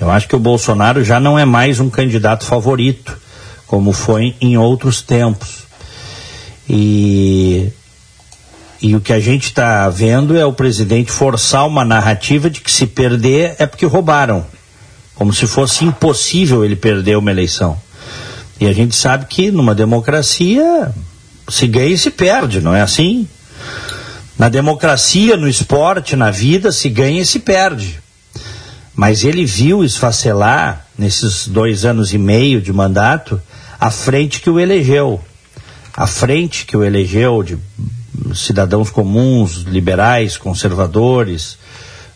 Eu 0.00 0.10
acho 0.10 0.28
que 0.28 0.36
o 0.36 0.38
Bolsonaro 0.38 1.04
já 1.04 1.18
não 1.18 1.38
é 1.38 1.44
mais 1.44 1.80
um 1.80 1.90
candidato 1.90 2.44
favorito, 2.44 3.18
como 3.66 3.92
foi 3.92 4.34
em 4.40 4.56
outros 4.56 5.02
tempos. 5.02 5.66
E, 6.68 7.70
e 8.80 8.94
o 8.94 9.00
que 9.00 9.12
a 9.12 9.18
gente 9.18 9.46
está 9.46 9.88
vendo 9.88 10.36
é 10.36 10.44
o 10.44 10.52
presidente 10.52 11.10
forçar 11.10 11.66
uma 11.66 11.84
narrativa 11.84 12.48
de 12.48 12.60
que 12.60 12.70
se 12.70 12.86
perder 12.86 13.56
é 13.58 13.66
porque 13.66 13.84
roubaram. 13.84 14.46
Como 15.16 15.32
se 15.32 15.48
fosse 15.48 15.84
impossível 15.84 16.64
ele 16.64 16.76
perder 16.76 17.18
uma 17.18 17.30
eleição. 17.30 17.76
E 18.60 18.66
a 18.66 18.72
gente 18.72 18.94
sabe 18.94 19.26
que 19.26 19.50
numa 19.50 19.74
democracia 19.74 20.92
se 21.48 21.66
ganha 21.66 21.94
e 21.94 21.98
se 21.98 22.10
perde, 22.10 22.60
não 22.60 22.74
é 22.74 22.80
assim? 22.80 23.26
Na 24.38 24.48
democracia, 24.48 25.36
no 25.36 25.48
esporte, 25.48 26.14
na 26.14 26.30
vida, 26.30 26.70
se 26.70 26.88
ganha 26.88 27.20
e 27.20 27.26
se 27.26 27.40
perde. 27.40 27.98
Mas 28.94 29.24
ele 29.24 29.44
viu 29.44 29.82
esfacelar, 29.82 30.86
nesses 30.96 31.48
dois 31.48 31.84
anos 31.84 32.12
e 32.12 32.18
meio 32.18 32.60
de 32.60 32.72
mandato, 32.72 33.40
a 33.80 33.90
frente 33.90 34.40
que 34.40 34.50
o 34.50 34.60
elegeu. 34.60 35.20
A 35.96 36.06
frente 36.06 36.64
que 36.64 36.76
o 36.76 36.84
elegeu 36.84 37.42
de 37.42 37.58
cidadãos 38.34 38.90
comuns, 38.90 39.62
liberais, 39.62 40.36
conservadores, 40.36 41.58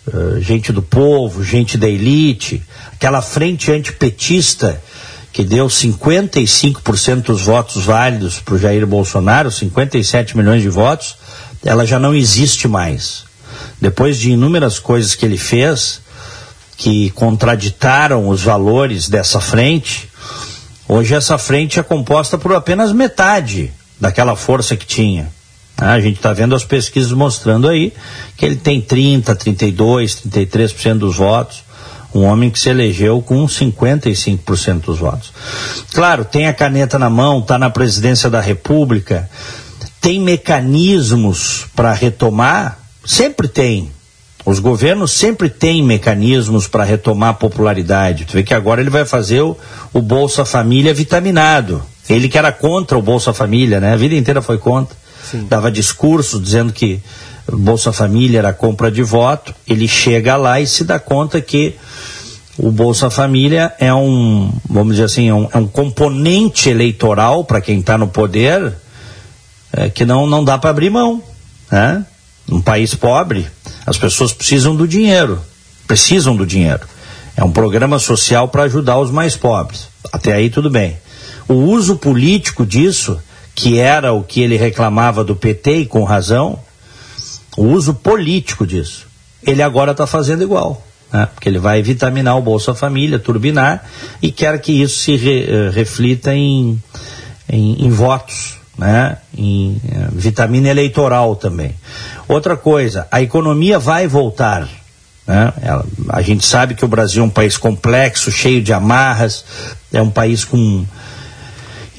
uh, 0.07 0.41
gente 0.41 0.73
do 0.73 0.83
povo, 0.83 1.43
gente 1.43 1.77
da 1.77 1.89
elite, 1.89 2.63
aquela 2.93 3.23
frente 3.23 3.71
antipetista 3.71 4.81
que 5.33 5.43
deu 5.43 5.67
55% 5.67 7.23
dos 7.23 7.43
votos 7.43 7.85
válidos 7.85 8.39
para 8.39 8.55
o 8.55 8.59
Jair 8.59 8.87
Bolsonaro, 8.87 9.51
57 9.51 10.37
milhões 10.37 10.61
de 10.61 10.69
votos, 10.69 11.17
ela 11.65 11.87
já 11.87 11.99
não 11.99 12.15
existe 12.15 12.69
mais. 12.69 13.25
Depois 13.81 14.19
de 14.19 14.31
inúmeras 14.31 14.79
coisas 14.79 15.15
que 15.15 15.25
ele 15.25 15.39
fez, 15.39 16.03
que 16.77 17.11
contraditaram 17.11 18.29
os 18.29 18.43
valores 18.43 19.09
dessa 19.09 19.41
frente, 19.41 20.09
hoje 20.87 21.15
essa 21.15 21.39
frente 21.39 21.81
é 21.81 21.83
composta 21.83 22.37
por 22.37 22.55
apenas 22.55 22.93
metade 22.93 23.73
daquela 23.99 24.37
força 24.37 24.77
que 24.77 24.85
tinha. 24.85 25.33
Ah, 25.77 25.93
a 25.93 26.01
gente 26.01 26.17
está 26.17 26.33
vendo 26.33 26.55
as 26.55 26.65
pesquisas 26.65 27.13
mostrando 27.13 27.69
aí 27.69 27.93
que 28.37 28.45
ele 28.45 28.57
tem 28.57 28.81
30, 28.81 29.35
32, 29.35 30.23
33% 30.29 30.99
dos 30.99 31.17
votos. 31.17 31.65
Um 32.15 32.25
homem 32.25 32.51
que 32.51 32.61
se 32.61 32.69
elegeu 32.69 33.23
com 33.23 33.47
55% 33.47 34.81
dos 34.83 34.99
votos. 34.99 35.33
Claro, 35.95 36.25
tem 36.27 36.47
a 36.47 36.53
caneta 36.53 36.99
na 36.99 37.09
mão, 37.09 37.39
está 37.39 37.59
na 37.59 37.71
presidência 37.71 38.29
da 38.29 38.41
República, 38.41 39.31
tem 39.99 40.21
mecanismos 40.21 41.67
para 41.75 41.93
retomar? 41.93 42.79
Sempre 43.05 43.49
tem. 43.49 43.91
Os 44.45 44.59
governos 44.59 45.13
sempre 45.13 45.49
têm 45.49 45.83
mecanismos 45.83 46.67
para 46.67 46.83
retomar 46.83 47.31
a 47.31 47.35
popularidade. 47.35 48.25
Tu 48.25 48.33
vê 48.33 48.43
que 48.43 48.53
agora 48.53 48.81
ele 48.81 48.91
vai 48.91 49.05
fazer 49.05 49.41
o, 49.41 49.57
o, 49.93 50.03
Bolsa 50.03 50.45
Família 50.45 50.93
vitaminado. 50.93 51.81
Ele 52.09 52.29
que 52.29 52.37
era 52.37 52.51
contra 52.51 52.99
o 52.99 53.03
Bolsa 53.03 53.33
Família, 53.33 53.81
né? 53.81 53.93
A 53.93 53.97
vida 53.97 54.17
inteira 54.17 54.43
foi 54.43 54.59
contra. 54.59 54.97
Sim. 55.31 55.47
Dava 55.49 55.71
discursos 55.71 56.43
dizendo 56.43 56.73
que 56.73 57.01
Bolsa 57.51 57.93
Família 57.93 58.39
era 58.39 58.53
compra 58.53 58.91
de 58.91 59.03
voto. 59.03 59.55
Ele 59.67 59.89
chega 59.89 60.37
lá 60.37 60.61
e 60.61 60.67
se 60.67 60.85
dá 60.85 60.99
conta 60.99 61.41
que 61.41 61.75
o 62.59 62.71
Bolsa 62.71 63.11
Família 63.11 63.73
é 63.79 63.93
um, 63.93 64.53
vamos 64.69 64.95
dizer 64.95 65.05
assim, 65.05 65.29
é 65.29 65.35
um, 65.35 65.49
é 65.53 65.59
um 65.59 65.67
componente 65.67 66.69
eleitoral 66.69 67.45
para 67.45 67.61
quem 67.61 67.81
está 67.81 67.97
no 67.97 68.09
poder 68.09 68.75
é, 69.73 69.89
que 69.89 70.05
não, 70.05 70.27
não 70.27 70.45
dá 70.45 70.59
para 70.59 70.71
abrir 70.71 70.91
mão. 70.91 71.23
Né? 71.71 72.05
Num 72.47 72.61
país 72.61 72.95
pobre, 72.95 73.47
as 73.87 73.97
pessoas 73.97 74.33
precisam 74.33 74.77
do 74.77 74.87
dinheiro. 74.87 75.41
Precisam 75.87 76.37
do 76.37 76.47
dinheiro. 76.47 76.87
É 77.37 77.43
um 77.43 77.51
programa 77.51 77.99
social 77.99 78.49
para 78.49 78.65
ajudar 78.65 78.99
os 78.99 79.11
mais 79.11 79.35
pobres. 79.35 79.89
Até 80.13 80.35
aí 80.35 80.51
tudo 80.51 80.69
bem. 80.69 80.99
O 81.49 81.55
uso 81.55 81.97
político 81.97 82.67
disso, 82.67 83.19
que 83.55 83.79
era 83.79 84.13
o 84.13 84.23
que 84.23 84.43
ele 84.43 84.57
reclamava 84.57 85.23
do 85.23 85.37
PT 85.37 85.79
e 85.79 85.87
com 85.87 86.05
razão, 86.05 86.59
o 87.57 87.65
uso 87.65 87.95
político 87.95 88.67
disso, 88.67 89.07
ele 89.43 89.63
agora 89.63 89.93
está 89.93 90.07
fazendo 90.07 90.43
igual. 90.43 90.83
Né? 91.13 91.29
Porque 91.35 91.49
ele 91.49 91.59
vai 91.59 91.83
vitaminar 91.83 92.37
o 92.39 92.43
Bolsa 92.43 92.75
Família, 92.75 93.19
turbinar, 93.19 93.85
e 94.21 94.33
quer 94.33 94.59
que 94.61 94.73
isso 94.81 94.99
se 95.01 95.17
re, 95.17 95.45
uh, 95.45 95.71
reflita 95.71 96.35
em, 96.35 96.83
em, 97.49 97.85
em, 97.85 97.91
votos, 97.91 98.57
né? 98.79 99.19
em 99.37 99.81
uh, 99.85 100.09
vitamina 100.13 100.69
eleitoral 100.69 101.37
também. 101.37 101.75
Outra 102.27 102.57
coisa, 102.57 103.07
a 103.11 103.21
economia 103.21 103.79
vai 103.79 104.09
voltar. 104.09 104.67
Né? 105.27 105.53
A 106.09 106.23
gente 106.23 106.47
sabe 106.47 106.75
que 106.75 106.85
o 106.85 106.89
Brasil 106.89 107.23
é 107.23 107.27
um 107.27 107.31
país 107.31 107.59
complexo, 107.59 108.33
cheio 108.33 108.63
de 108.63 108.73
amarras, 108.73 109.45
é 109.93 110.01
um 110.01 110.11
país 110.11 110.45
com. 110.45 110.87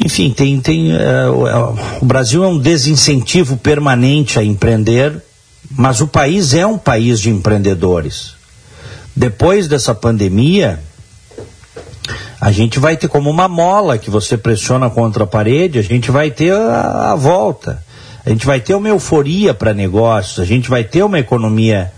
Enfim, 0.04 0.32
tem, 0.32 0.60
tem, 0.60 0.92
uh, 0.92 1.78
o 2.02 2.06
Brasil 2.06 2.44
é 2.44 2.48
um 2.48 2.58
desincentivo 2.58 3.56
permanente 3.56 4.38
a 4.38 4.44
empreender, 4.44 5.24
mas 5.72 6.02
o 6.02 6.08
país 6.08 6.54
é 6.54 6.68
um 6.68 6.78
país 6.78 7.22
de 7.22 7.30
empreendedores. 7.30 8.34
Depois 9.16 9.66
dessa 9.70 9.96
pandemia, 9.96 10.82
a 12.42 12.52
gente 12.52 12.80
vai 12.80 12.98
ter 12.98 13.08
como 13.08 13.30
uma 13.30 13.48
mola 13.48 13.98
que 13.98 14.10
você 14.10 14.36
pressiona 14.36 14.90
contra 14.90 15.24
a 15.24 15.28
parede, 15.28 15.80
a 15.80 15.82
gente 15.82 16.12
vai 16.12 16.30
ter 16.30 16.52
a, 16.52 17.14
a 17.14 17.16
volta. 17.16 17.82
A 18.26 18.30
gente 18.30 18.46
vai 18.46 18.60
ter 18.60 18.76
uma 18.76 18.90
euforia 18.90 19.54
para 19.54 19.74
negócios, 19.74 20.40
a 20.40 20.46
gente 20.46 20.70
vai 20.70 20.84
ter 20.84 21.04
uma 21.04 21.20
economia 21.20 21.94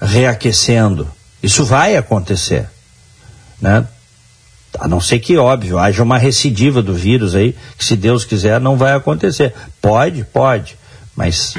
reaquecendo. 0.00 1.08
Isso 1.42 1.64
vai 1.64 1.96
acontecer. 1.96 2.68
Né? 3.60 3.84
A 4.78 4.86
não 4.86 5.00
ser 5.00 5.18
que, 5.18 5.36
óbvio, 5.36 5.78
haja 5.78 6.02
uma 6.02 6.18
recidiva 6.18 6.80
do 6.80 6.94
vírus 6.94 7.34
aí, 7.34 7.54
que 7.76 7.84
se 7.84 7.96
Deus 7.96 8.24
quiser 8.24 8.60
não 8.60 8.76
vai 8.76 8.92
acontecer. 8.92 9.52
Pode, 9.82 10.24
pode, 10.24 10.76
mas 11.16 11.54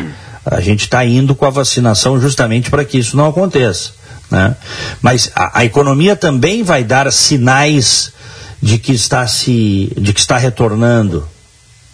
a 0.46 0.62
gente 0.62 0.82
está 0.82 1.06
indo 1.06 1.36
com 1.36 1.46
a 1.46 1.50
vacinação 1.50 2.20
justamente 2.20 2.70
para 2.70 2.86
que 2.86 2.98
isso 2.98 3.18
não 3.18 3.28
aconteça. 3.28 3.92
Né? 4.32 4.56
Mas 5.02 5.32
a, 5.36 5.60
a, 5.60 5.66
economia 5.66 6.16
também 6.16 6.64
vai 6.64 6.84
dar 6.84 7.12
sinais 7.12 8.14
de 8.62 8.78
que 8.78 8.94
está 8.94 9.26
se, 9.28 9.92
de 9.98 10.14
que 10.14 10.20
está 10.20 10.38
retornando. 10.38 11.28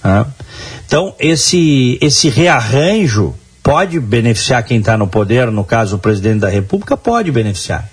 Né? 0.03 0.25
Então 0.85 1.15
esse 1.17 1.97
esse 2.01 2.29
rearranjo 2.29 3.33
pode 3.63 3.99
beneficiar 3.99 4.63
quem 4.63 4.79
está 4.79 4.97
no 4.97 5.07
poder, 5.07 5.49
no 5.49 5.63
caso 5.63 5.95
o 5.95 5.99
presidente 5.99 6.39
da 6.39 6.49
República 6.49 6.95
pode 6.95 7.31
beneficiar. 7.31 7.89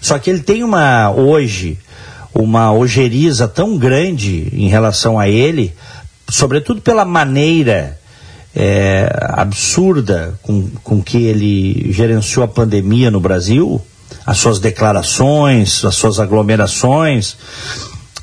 Só 0.00 0.18
que 0.18 0.30
ele 0.30 0.40
tem 0.40 0.62
uma 0.64 1.10
hoje 1.10 1.78
uma 2.34 2.72
ojeriza 2.72 3.48
tão 3.48 3.76
grande 3.76 4.48
em 4.52 4.68
relação 4.68 5.18
a 5.18 5.28
ele, 5.28 5.74
sobretudo 6.28 6.80
pela 6.80 7.04
maneira 7.04 7.98
é, 8.54 9.10
absurda 9.30 10.38
com, 10.42 10.68
com 10.82 11.02
que 11.02 11.18
ele 11.18 11.92
gerenciou 11.92 12.44
a 12.44 12.48
pandemia 12.48 13.10
no 13.10 13.20
Brasil, 13.20 13.80
as 14.26 14.38
suas 14.38 14.58
declarações, 14.58 15.84
as 15.84 15.94
suas 15.94 16.18
aglomerações, 16.18 17.36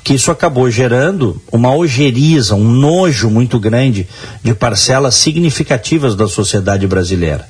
que 0.04 0.14
isso 0.14 0.30
acabou 0.30 0.70
gerando 0.70 1.40
uma 1.52 1.74
ojeriza, 1.74 2.54
um 2.54 2.64
nojo 2.64 3.28
muito 3.28 3.58
grande 3.58 4.08
de 4.42 4.54
parcelas 4.54 5.14
significativas 5.14 6.14
da 6.14 6.26
sociedade 6.26 6.86
brasileira. 6.86 7.46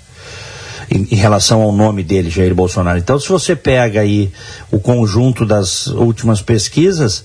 Em, 0.91 1.07
em, 1.11 1.17
relação 1.17 1.61
ao 1.61 1.71
nome 1.71 2.03
dele, 2.03 2.31
Jair 2.31 2.55
Bolsonaro. 2.55 2.99
Então, 2.99 3.21
se 3.21 3.29
você 3.29 3.55
pega 3.55 4.01
aí 4.01 4.33
o 4.71 4.81
conjunto 4.81 5.45
das 5.45 5.87
últimas 5.89 6.41
pesquisas, 6.41 7.25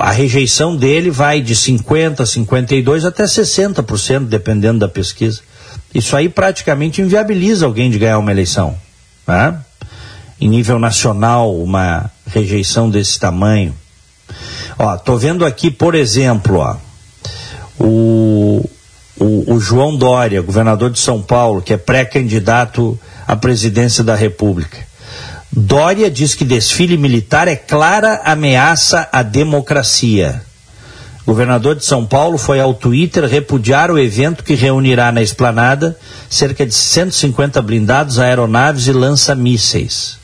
a 0.00 0.10
rejeição 0.10 0.76
dele 0.76 1.10
vai 1.10 1.40
de 1.40 1.54
50%, 1.54 2.16
52% 2.16 3.04
até 3.04 3.24
60%, 3.24 4.26
dependendo 4.26 4.80
da 4.80 4.88
pesquisa. 4.88 5.40
Isso 5.94 6.16
aí 6.16 6.28
praticamente 6.28 7.00
inviabiliza 7.00 7.66
alguém 7.66 7.90
de 7.90 7.98
ganhar 7.98 8.18
uma 8.18 8.30
eleição. 8.30 8.76
Né? 9.26 9.56
Em 10.40 10.48
nível 10.48 10.78
nacional, 10.78 11.54
uma 11.54 12.10
rejeição 12.26 12.90
desse 12.90 13.18
tamanho. 13.18 13.74
Ó, 14.78 14.96
tô 14.96 15.16
vendo 15.16 15.44
aqui, 15.44 15.70
por 15.70 15.94
exemplo, 15.94 16.56
ó, 16.58 16.76
o, 17.78 18.68
o, 19.18 19.54
o 19.54 19.60
João 19.60 19.96
Dória, 19.96 20.42
governador 20.42 20.90
de 20.90 20.98
São 20.98 21.20
Paulo, 21.20 21.62
que 21.62 21.72
é 21.72 21.76
pré-candidato 21.76 22.98
à 23.26 23.36
presidência 23.36 24.02
da 24.02 24.14
República. 24.14 24.78
Dória 25.50 26.10
diz 26.10 26.34
que 26.34 26.44
desfile 26.44 26.96
militar 26.96 27.46
é 27.46 27.56
clara 27.56 28.22
ameaça 28.24 29.08
à 29.12 29.22
democracia. 29.22 30.42
O 31.24 31.30
governador 31.30 31.76
de 31.76 31.84
São 31.84 32.04
Paulo 32.04 32.36
foi 32.36 32.58
ao 32.58 32.74
Twitter 32.74 33.24
repudiar 33.26 33.90
o 33.90 33.98
evento 33.98 34.42
que 34.42 34.54
reunirá 34.54 35.12
na 35.12 35.22
esplanada 35.22 35.96
cerca 36.28 36.66
de 36.66 36.74
150 36.74 37.62
blindados, 37.62 38.18
aeronaves 38.18 38.88
e 38.88 38.92
lança-mísseis. 38.92 40.18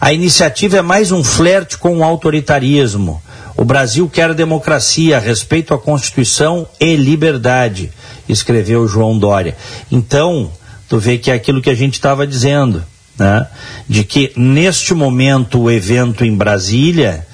A 0.00 0.12
iniciativa 0.12 0.76
é 0.76 0.82
mais 0.82 1.10
um 1.10 1.24
flerte 1.24 1.78
com 1.78 1.98
o 1.98 2.04
autoritarismo. 2.04 3.22
O 3.56 3.64
Brasil 3.64 4.08
quer 4.08 4.32
democracia, 4.34 5.18
respeito 5.18 5.74
à 5.74 5.78
Constituição 5.78 6.68
e 6.78 6.94
liberdade, 6.94 7.90
escreveu 8.32 8.88
João 8.88 9.18
Dória. 9.18 9.56
Então, 9.90 10.50
tu 10.88 10.98
vê 10.98 11.18
que 11.18 11.30
é 11.30 11.34
aquilo 11.34 11.62
que 11.62 11.70
a 11.70 11.74
gente 11.74 11.94
estava 11.94 12.26
dizendo 12.26 12.82
né, 13.18 13.46
de 13.88 14.04
que 14.04 14.32
neste 14.36 14.94
momento 14.94 15.60
o 15.60 15.70
evento 15.70 16.24
em 16.24 16.34
Brasília 16.34 17.26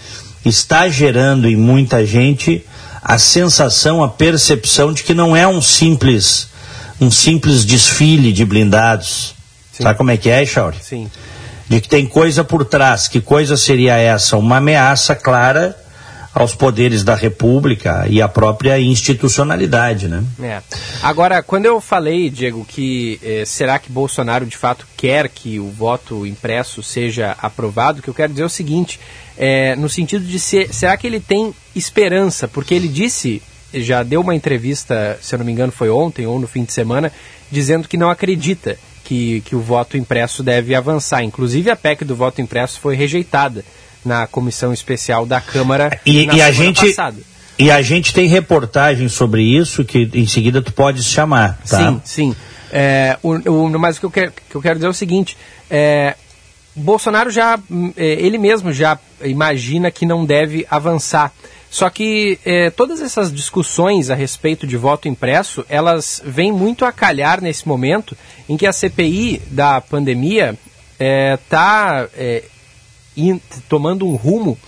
está 0.45 0.89
gerando 0.89 1.49
em 1.49 1.57
muita 1.57 2.05
gente 2.05 2.65
a 3.03 3.19
sensação, 3.19 4.03
a 4.03 4.09
percepção 4.09 4.93
de 4.93 5.03
que 5.03 5.15
não 5.15 5.37
é 5.37 5.47
um 5.47 5.63
simples 5.63 6.49
um 7.01 7.11
simples 7.11 7.65
desfile 7.65 8.33
de 8.33 8.45
blindados. 8.45 9.35
Sim. 9.73 9.85
Sabe 9.85 9.97
como 9.97 10.11
é 10.11 10.17
que 10.17 10.29
é, 10.29 10.45
Chauri? 10.45 10.77
Sim. 10.83 11.11
De 11.69 11.81
que 11.81 11.89
tem 11.89 12.07
coisa 12.07 12.43
por 12.43 12.65
trás. 12.65 13.09
Que 13.09 13.21
coisa 13.21 13.57
seria 13.57 13.97
essa? 13.97 14.37
Uma 14.37 14.57
ameaça 14.57 15.15
clara 15.15 15.77
aos 16.39 16.55
poderes 16.55 17.03
da 17.03 17.17
República 17.17 18.07
e 18.09 18.23
à 18.23 18.29
própria 18.29 18.79
institucionalidade, 18.79 20.07
né? 20.07 20.23
É. 20.41 20.63
Agora, 21.03 21.43
quando 21.43 21.67
eu 21.67 21.81
falei, 21.81 22.31
Diego, 22.31 22.65
que 22.65 23.19
eh, 23.23 23.45
será 23.45 23.79
que 23.79 23.91
Bolsonaro 23.91 24.47
de 24.47 24.57
fato 24.57 24.87
quer 24.97 25.29
que 25.29 25.59
o 25.59 25.69
voto 25.69 26.25
impresso 26.25 26.81
seja 26.81 27.37
aprovado, 27.43 27.99
o 27.99 28.03
que 28.03 28.09
eu 28.09 28.15
quero 28.15 28.33
dizer 28.33 28.45
é 28.45 28.47
o 28.47 28.51
seguinte, 28.51 29.01
é, 29.37 29.75
no 29.75 29.89
sentido 29.89 30.25
de 30.25 30.39
ser, 30.39 30.73
será 30.73 30.97
que 30.97 31.09
ele 31.09 31.19
tem 31.19 31.53
esperança? 31.75 32.47
Porque 32.47 32.73
ele 32.73 32.87
disse, 32.87 33.43
já 33.75 34.05
deu 34.05 34.21
uma 34.21 34.35
entrevista, 34.35 35.19
se 35.21 35.35
eu 35.35 35.41
não 35.41 35.47
me 35.47 35.51
engano 35.51 35.73
foi 35.73 35.91
ontem 35.91 36.25
ou 36.25 36.39
no 36.39 36.47
fim 36.47 36.63
de 36.63 36.73
semana, 36.73 37.13
dizendo 37.51 37.89
que 37.89 37.97
não 37.97 38.11
acredita 38.11 38.79
que, 39.03 39.41
que 39.41 39.57
o 39.57 39.61
voto 39.61 39.97
impresso 39.97 40.43
deve 40.43 40.75
avançar. 40.75 41.25
Inclusive 41.25 41.69
a 41.69 41.77
PEC 41.77 42.05
do 42.05 42.15
voto 42.15 42.41
impresso 42.41 42.79
foi 42.79 42.95
rejeitada 42.95 43.65
na 44.05 44.27
comissão 44.27 44.73
especial 44.73 45.27
da 45.27 45.41
Câmara 45.41 46.01
e, 46.05 46.27
na 46.27 46.35
e 46.35 46.43
a 46.43 46.51
gente 46.51 46.87
passada. 46.87 47.17
E 47.59 47.73
a 47.73 47.83
gente 47.83 48.15
tem 48.15 48.29
reportagem 48.29 49.09
sobre 49.09 49.43
isso 49.43 49.85
que 49.85 50.09
em 50.15 50.27
seguida 50.27 50.63
tu 50.63 50.73
pode 50.73 51.03
chamar, 51.03 51.59
tá? 51.69 51.79
Sim, 51.79 52.01
sim. 52.05 52.37
É, 52.71 53.19
o, 53.21 53.33
o, 53.51 53.79
mas 53.79 53.97
o 53.97 54.01
que 54.01 54.07
eu, 54.07 54.11
quero, 54.11 54.33
que 54.49 54.55
eu 54.55 54.63
quero 54.63 54.77
dizer 54.77 54.87
é 54.87 54.91
o 54.91 54.95
seguinte: 54.95 55.37
é, 55.69 56.15
Bolsonaro 56.77 57.31
já, 57.31 57.59
é, 57.97 58.05
ele 58.05 58.39
mesmo 58.39 58.73
já 58.73 58.97
imagina 59.25 59.91
que 59.91 60.07
não 60.07 60.25
deve 60.25 60.67
avançar. 60.71 61.33
Só 61.71 61.91
que 61.91 62.39
é, 62.47 62.71
todas 62.71 63.03
essas 63.03 63.33
discussões 63.33 64.09
a 64.09 64.15
respeito 64.15 64.67
de 64.67 64.77
voto 64.77 65.09
impresso, 65.09 65.67
elas 65.69 66.23
vêm 66.25 66.53
muito 66.53 66.85
a 66.85 66.93
calhar 66.93 67.43
nesse 67.43 67.67
momento 67.67 68.17
em 68.49 68.57
que 68.57 68.67
a 68.67 68.73
CPI 68.73 69.43
da 69.51 69.81
pandemia 69.81 70.57
está 70.99 72.09
tomando 73.69 74.07
um 74.07 74.17
rumo 74.17 74.59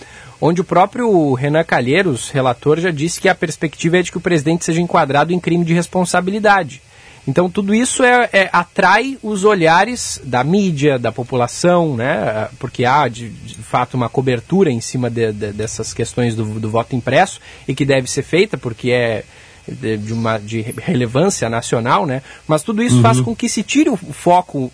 onde 0.41 0.59
o 0.59 0.63
próprio 0.63 1.33
Renan 1.33 1.63
Calheiros, 1.63 2.29
relator, 2.29 2.79
já 2.79 2.89
disse 2.89 3.21
que 3.21 3.29
a 3.29 3.35
perspectiva 3.35 3.99
é 3.99 4.01
de 4.01 4.11
que 4.11 4.17
o 4.17 4.21
presidente 4.21 4.65
seja 4.65 4.81
enquadrado 4.81 5.31
em 5.31 5.39
crime 5.39 5.63
de 5.63 5.73
responsabilidade. 5.73 6.81
Então 7.27 7.49
tudo 7.49 7.75
isso 7.75 8.03
é, 8.03 8.29
é, 8.33 8.49
atrai 8.51 9.17
os 9.21 9.43
olhares 9.43 10.19
da 10.23 10.43
mídia, 10.43 10.97
da 10.97 11.11
população, 11.11 11.95
né? 11.95 12.47
porque 12.57 12.83
há 12.83 13.07
de, 13.07 13.29
de 13.29 13.55
fato 13.55 13.93
uma 13.93 14.09
cobertura 14.09 14.71
em 14.71 14.81
cima 14.81 15.09
de, 15.09 15.31
de, 15.31 15.51
dessas 15.51 15.93
questões 15.93 16.35
do, 16.35 16.59
do, 16.59 16.69
voto 16.69 16.95
impresso 16.95 17.39
e 17.67 17.75
que 17.75 17.85
deve 17.85 18.09
ser 18.09 18.23
feita 18.23 18.57
porque 18.57 18.89
é 18.89 19.23
de, 19.67 20.11
uma 20.11 20.39
de 20.39 20.61
relevância 20.81 21.47
nacional, 21.47 22.07
né? 22.07 22.23
mas 22.47 22.63
tudo 22.63 22.81
isso 22.81 22.95
uhum. 22.95 23.01
faz 23.03 23.21
com 23.21 23.35
que 23.35 23.47
se 23.47 23.61
tire 23.61 23.89
o 23.91 23.95
foco 23.95 24.71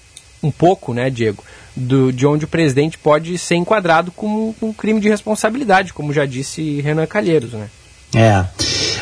um 0.47 0.51
pouco, 0.51 0.93
né, 0.93 1.09
Diego, 1.09 1.43
do, 1.75 2.11
de 2.11 2.25
onde 2.25 2.45
o 2.45 2.47
presidente 2.47 2.97
pode 2.97 3.37
ser 3.37 3.55
enquadrado 3.55 4.11
como 4.11 4.55
um 4.61 4.73
crime 4.73 4.99
de 4.99 5.09
responsabilidade, 5.09 5.93
como 5.93 6.11
já 6.13 6.25
disse 6.25 6.81
Renan 6.81 7.05
Calheiros, 7.05 7.53
né? 7.53 7.67
É. 8.15 8.45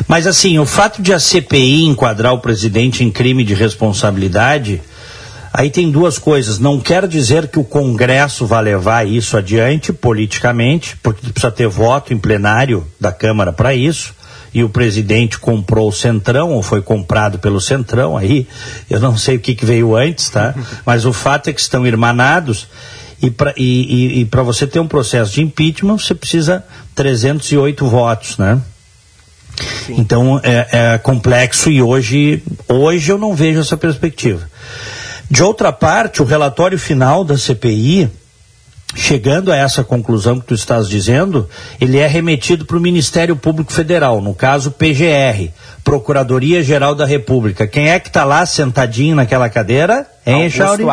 Mas 0.07 0.27
assim, 0.27 0.59
o 0.59 0.65
fato 0.65 1.01
de 1.01 1.13
a 1.13 1.19
CPI 1.19 1.85
enquadrar 1.85 2.33
o 2.33 2.39
presidente 2.39 3.03
em 3.03 3.11
crime 3.11 3.43
de 3.43 3.53
responsabilidade, 3.53 4.81
aí 5.53 5.69
tem 5.69 5.89
duas 5.89 6.17
coisas. 6.17 6.59
Não 6.59 6.79
quer 6.79 7.07
dizer 7.07 7.47
que 7.47 7.59
o 7.59 7.63
Congresso 7.63 8.45
vai 8.45 8.63
levar 8.63 9.07
isso 9.07 9.37
adiante 9.37 9.93
politicamente, 9.93 10.97
porque 10.97 11.29
precisa 11.31 11.51
ter 11.51 11.67
voto 11.67 12.13
em 12.13 12.17
plenário 12.17 12.85
da 12.99 13.11
Câmara 13.11 13.53
para 13.53 13.73
isso. 13.73 14.13
E 14.55 14.63
o 14.63 14.69
presidente 14.69 15.37
comprou 15.37 15.89
o 15.89 15.91
Centrão, 15.91 16.53
ou 16.53 16.63
foi 16.63 16.81
comprado 16.81 17.37
pelo 17.37 17.59
Centrão, 17.59 18.15
aí 18.15 18.47
eu 18.89 19.01
não 19.01 19.17
sei 19.17 19.35
o 19.35 19.39
que, 19.39 19.53
que 19.53 19.65
veio 19.65 19.93
antes, 19.97 20.29
tá? 20.29 20.55
Mas 20.85 21.05
o 21.05 21.11
fato 21.11 21.49
é 21.49 21.53
que 21.53 21.59
estão 21.59 21.85
irmanados. 21.85 22.67
E 23.21 24.25
para 24.31 24.43
você 24.43 24.65
ter 24.65 24.79
um 24.79 24.87
processo 24.87 25.33
de 25.33 25.41
impeachment, 25.41 25.97
você 25.97 26.15
precisa 26.15 26.63
308 26.95 27.85
votos, 27.85 28.37
né? 28.37 28.61
Sim. 29.85 29.95
Então 29.97 30.39
é, 30.41 30.67
é, 30.71 30.97
complexo 30.99 31.69
e 31.69 31.81
hoje, 31.81 32.41
hoje 32.67 33.11
eu 33.11 33.17
não 33.17 33.35
vejo 33.35 33.59
essa 33.59 33.75
perspectiva. 33.75 34.49
De 35.29 35.43
outra 35.43 35.73
parte, 35.73 36.21
o 36.21 36.25
relatório 36.25 36.79
final 36.79 37.25
da 37.25 37.37
CPI, 37.37 38.09
chegando 38.95 39.51
a 39.51 39.55
essa 39.57 39.83
conclusão 39.83 40.39
que 40.39 40.47
tu 40.47 40.53
estás 40.53 40.87
dizendo, 40.87 41.49
ele 41.79 41.99
é 41.99 42.07
remetido 42.07 42.65
para 42.65 42.77
o 42.77 42.81
Ministério 42.81 43.35
Público 43.35 43.71
Federal, 43.71 44.21
no 44.21 44.33
caso 44.33 44.71
PGR, 44.71 45.51
Procuradoria 45.83 46.63
Geral 46.63 46.95
da 46.95 47.05
República. 47.05 47.67
Quem 47.67 47.89
é 47.89 47.99
que 47.99 48.07
está 48.07 48.23
lá 48.23 48.45
sentadinho 48.45 49.15
naquela 49.15 49.49
cadeira? 49.49 50.09
Hein, 50.25 50.49
Chauri? 50.49 50.83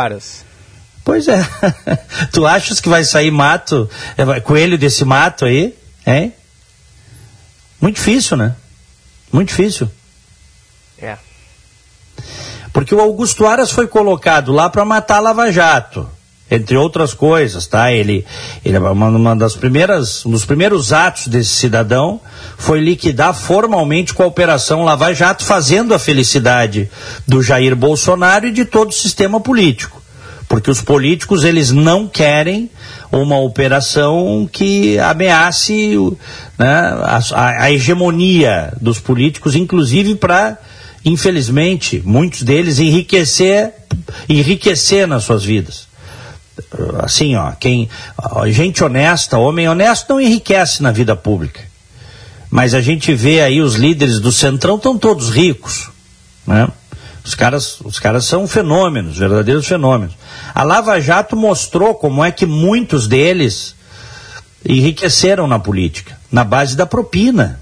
Pois 1.05 1.29
é. 1.29 1.45
tu 2.33 2.47
achas 2.47 2.81
que 2.81 2.89
vai 2.89 3.05
sair 3.05 3.31
mato, 3.31 3.89
é, 4.17 4.41
coelho 4.41 4.77
desse 4.77 5.05
mato 5.05 5.45
aí? 5.45 5.75
Hein? 6.07 6.33
Muito 7.81 7.97
difícil, 7.97 8.37
né? 8.37 8.55
Muito 9.33 9.49
difícil. 9.49 9.91
É. 10.99 11.17
Porque 12.73 12.95
o 12.95 13.01
Augusto 13.01 13.47
Aras 13.47 13.71
foi 13.71 13.87
colocado 13.87 14.53
lá 14.53 14.69
para 14.69 14.85
matar 14.85 15.17
a 15.17 15.21
Lava 15.21 15.53
Jato, 15.53 16.09
entre 16.53 16.77
outras 16.77 17.15
coisas, 17.15 17.67
tá? 17.67 17.91
Ele, 17.91 18.27
ele 18.63 18.77
uma, 18.77 19.09
uma 19.09 19.35
das 19.35 19.57
primeiras, 19.57 20.25
um 20.27 20.31
dos 20.31 20.45
primeiros 20.45 20.93
atos 20.93 21.27
desse 21.27 21.51
cidadão 21.51 22.21
foi 22.59 22.79
liquidar 22.79 23.33
formalmente 23.33 24.13
com 24.13 24.23
a 24.23 24.27
operação 24.27 24.85
Lava 24.85 25.15
Jato, 25.15 25.45
fazendo 25.45 25.95
a 25.95 25.99
felicidade 25.99 26.91
do 27.27 27.43
Jair 27.43 27.75
Bolsonaro 27.75 28.47
e 28.47 28.53
de 28.53 28.67
todo 28.67 28.91
o 28.91 28.95
sistema 28.95 29.41
político 29.41 30.03
porque 30.47 30.71
os 30.71 30.83
políticos 30.83 31.45
eles 31.45 31.71
não 31.71 32.07
querem 32.07 32.69
uma 33.11 33.39
operação 33.39 34.47
que 34.53 34.99
ameace 34.99 35.97
né, 36.59 36.69
a, 37.33 37.65
a, 37.65 37.73
hegemonia 37.73 38.71
dos 38.79 38.99
políticos, 38.99 39.57
inclusive 39.57 40.15
para, 40.15 40.59
infelizmente, 41.07 42.03
muitos 42.05 42.43
deles 42.43 42.79
enriquecer, 42.79 43.73
enriquecer 44.29 45.09
nas 45.09 45.25
suas 45.25 45.43
vidas. 45.43 45.91
Assim, 47.03 47.35
ó, 47.35 47.53
quem, 47.53 47.89
ó, 48.19 48.47
gente 48.49 48.85
honesta, 48.85 49.39
homem 49.39 49.69
honesto 49.69 50.11
não 50.11 50.21
enriquece 50.21 50.83
na 50.83 50.93
vida 50.93 51.17
pública. 51.17 51.61
Mas 52.51 52.75
a 52.75 52.81
gente 52.81 53.15
vê 53.15 53.41
aí 53.41 53.63
os 53.63 53.75
líderes 53.75 54.21
do 54.21 54.31
Centrão 54.31 54.77
estão 54.77 54.99
todos 54.99 55.31
ricos, 55.31 55.91
né? 56.47 56.69
Os 57.25 57.35
caras, 57.35 57.81
os 57.81 57.99
caras 57.99 58.25
são 58.25 58.49
fenômenos, 58.49 59.17
verdadeiros 59.17 59.67
fenômenos. 59.67 60.15
A 60.55 60.63
Lava 60.63 61.01
Jato 61.01 61.37
mostrou 61.37 61.95
como 61.95 62.23
é 62.25 62.33
que 62.33 62.45
muitos 62.45 63.07
deles 63.07 63.75
enriqueceram 64.69 65.47
na 65.47 65.59
política, 65.59 66.19
na 66.31 66.45
base 66.45 66.77
da 66.77 66.85
propina, 66.85 67.61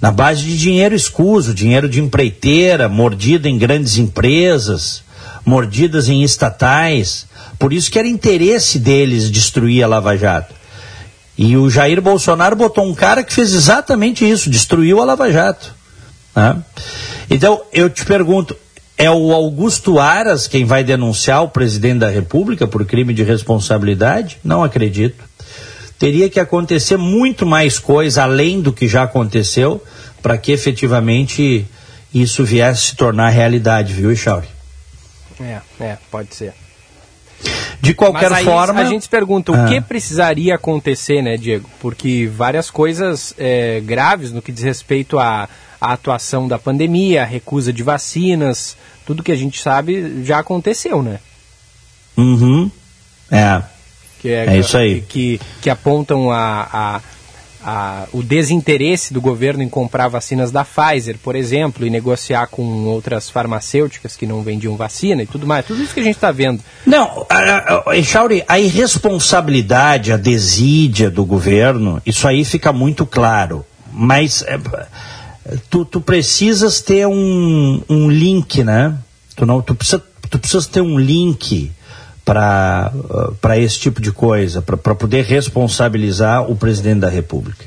na 0.00 0.10
base 0.10 0.42
de 0.42 0.56
dinheiro 0.56 0.94
escuso, 0.94 1.54
dinheiro 1.54 1.88
de 1.88 2.00
empreiteira, 2.00 2.88
mordida 2.88 3.48
em 3.48 3.58
grandes 3.58 3.96
empresas, 3.98 5.02
mordidas 5.44 6.08
em 6.08 6.22
estatais. 6.22 7.26
Por 7.60 7.74
isso 7.74 7.90
que 7.90 7.98
era 7.98 8.08
interesse 8.08 8.78
deles 8.78 9.30
destruir 9.30 9.84
a 9.84 9.86
Lava 9.86 10.16
Jato. 10.16 10.54
E 11.36 11.58
o 11.58 11.68
Jair 11.68 12.00
Bolsonaro 12.00 12.56
botou 12.56 12.86
um 12.86 12.94
cara 12.94 13.22
que 13.22 13.34
fez 13.34 13.52
exatamente 13.52 14.28
isso, 14.28 14.48
destruiu 14.48 14.98
a 14.98 15.04
Lava 15.04 15.30
Jato. 15.30 15.74
Né? 16.34 16.56
Então, 17.28 17.60
eu 17.70 17.90
te 17.90 18.02
pergunto, 18.06 18.56
é 18.96 19.10
o 19.10 19.30
Augusto 19.34 19.98
Aras 19.98 20.48
quem 20.48 20.64
vai 20.64 20.82
denunciar 20.82 21.44
o 21.44 21.50
presidente 21.50 21.98
da 21.98 22.08
República 22.08 22.66
por 22.66 22.86
crime 22.86 23.12
de 23.12 23.22
responsabilidade? 23.22 24.38
Não 24.42 24.64
acredito. 24.64 25.22
Teria 25.98 26.30
que 26.30 26.40
acontecer 26.40 26.96
muito 26.96 27.44
mais 27.44 27.78
coisa 27.78 28.22
além 28.22 28.62
do 28.62 28.72
que 28.72 28.88
já 28.88 29.02
aconteceu 29.02 29.84
para 30.22 30.38
que 30.38 30.50
efetivamente 30.50 31.66
isso 32.12 32.42
viesse 32.42 32.86
se 32.86 32.96
tornar 32.96 33.28
realidade, 33.28 33.92
viu, 33.92 34.16
Chauri? 34.16 34.48
É, 35.38 35.60
é, 35.78 35.98
pode 36.10 36.34
ser. 36.34 36.54
De 37.80 37.94
qualquer 37.94 38.32
aí, 38.32 38.44
forma. 38.44 38.80
A 38.80 38.84
gente 38.84 39.02
se 39.02 39.08
pergunta 39.08 39.52
ah. 39.52 39.64
o 39.64 39.68
que 39.68 39.80
precisaria 39.80 40.54
acontecer, 40.54 41.22
né, 41.22 41.36
Diego? 41.36 41.68
Porque 41.80 42.30
várias 42.32 42.70
coisas 42.70 43.34
é, 43.38 43.80
graves 43.80 44.32
no 44.32 44.42
que 44.42 44.52
diz 44.52 44.62
respeito 44.62 45.18
à, 45.18 45.48
à 45.80 45.92
atuação 45.92 46.46
da 46.46 46.58
pandemia, 46.58 47.22
a 47.22 47.24
recusa 47.24 47.72
de 47.72 47.82
vacinas, 47.82 48.76
tudo 49.06 49.22
que 49.22 49.32
a 49.32 49.36
gente 49.36 49.60
sabe 49.60 50.22
já 50.24 50.38
aconteceu, 50.38 51.02
né? 51.02 51.20
Uhum. 52.16 52.70
É. 53.30 53.62
Que 54.20 54.28
é, 54.28 54.46
é 54.46 54.58
isso 54.58 54.76
aí. 54.76 55.00
Que, 55.00 55.40
que 55.62 55.70
apontam 55.70 56.30
a, 56.30 56.68
a, 56.72 57.00
a, 57.64 58.06
o 58.12 58.22
desinteresse 58.22 59.12
do 59.12 59.20
governo 59.20 59.62
em 59.62 59.68
comprar 59.68 60.08
vacinas 60.08 60.50
da 60.50 60.64
Pfizer, 60.64 61.18
por 61.18 61.36
exemplo, 61.36 61.86
e 61.86 61.90
negociar 61.90 62.46
com 62.46 62.84
outras 62.84 63.28
farmacêuticas 63.28 64.16
que 64.16 64.26
não 64.26 64.42
vendiam 64.42 64.76
vacina 64.76 65.22
e 65.22 65.26
tudo 65.26 65.46
mais. 65.46 65.66
Tudo 65.66 65.82
isso 65.82 65.94
que 65.94 66.00
a 66.00 66.04
gente 66.04 66.16
está 66.16 66.32
vendo. 66.32 66.62
Não, 66.86 67.26
Echauri, 67.92 68.44
a 68.48 68.58
irresponsabilidade, 68.58 70.12
a 70.12 70.16
desídia 70.16 71.10
do 71.10 71.24
governo, 71.24 72.00
isso 72.04 72.26
aí 72.26 72.44
fica 72.44 72.72
muito 72.72 73.04
claro. 73.04 73.64
Mas. 73.92 74.42
É, 74.46 74.58
tu, 75.68 75.84
tu 75.84 76.00
precisas 76.00 76.80
ter 76.80 77.06
um, 77.06 77.82
um 77.88 78.10
link, 78.10 78.62
né? 78.62 78.94
Tu, 79.34 79.44
não, 79.46 79.60
tu, 79.60 79.74
precisa, 79.74 80.02
tu 80.28 80.38
precisas 80.38 80.66
ter 80.66 80.80
um 80.80 80.98
link 80.98 81.72
para 82.30 82.92
uh, 82.94 83.52
esse 83.54 83.80
tipo 83.80 84.00
de 84.00 84.12
coisa, 84.12 84.62
para 84.62 84.94
poder 84.94 85.24
responsabilizar 85.24 86.48
o 86.48 86.54
presidente 86.54 87.00
da 87.00 87.08
República. 87.08 87.64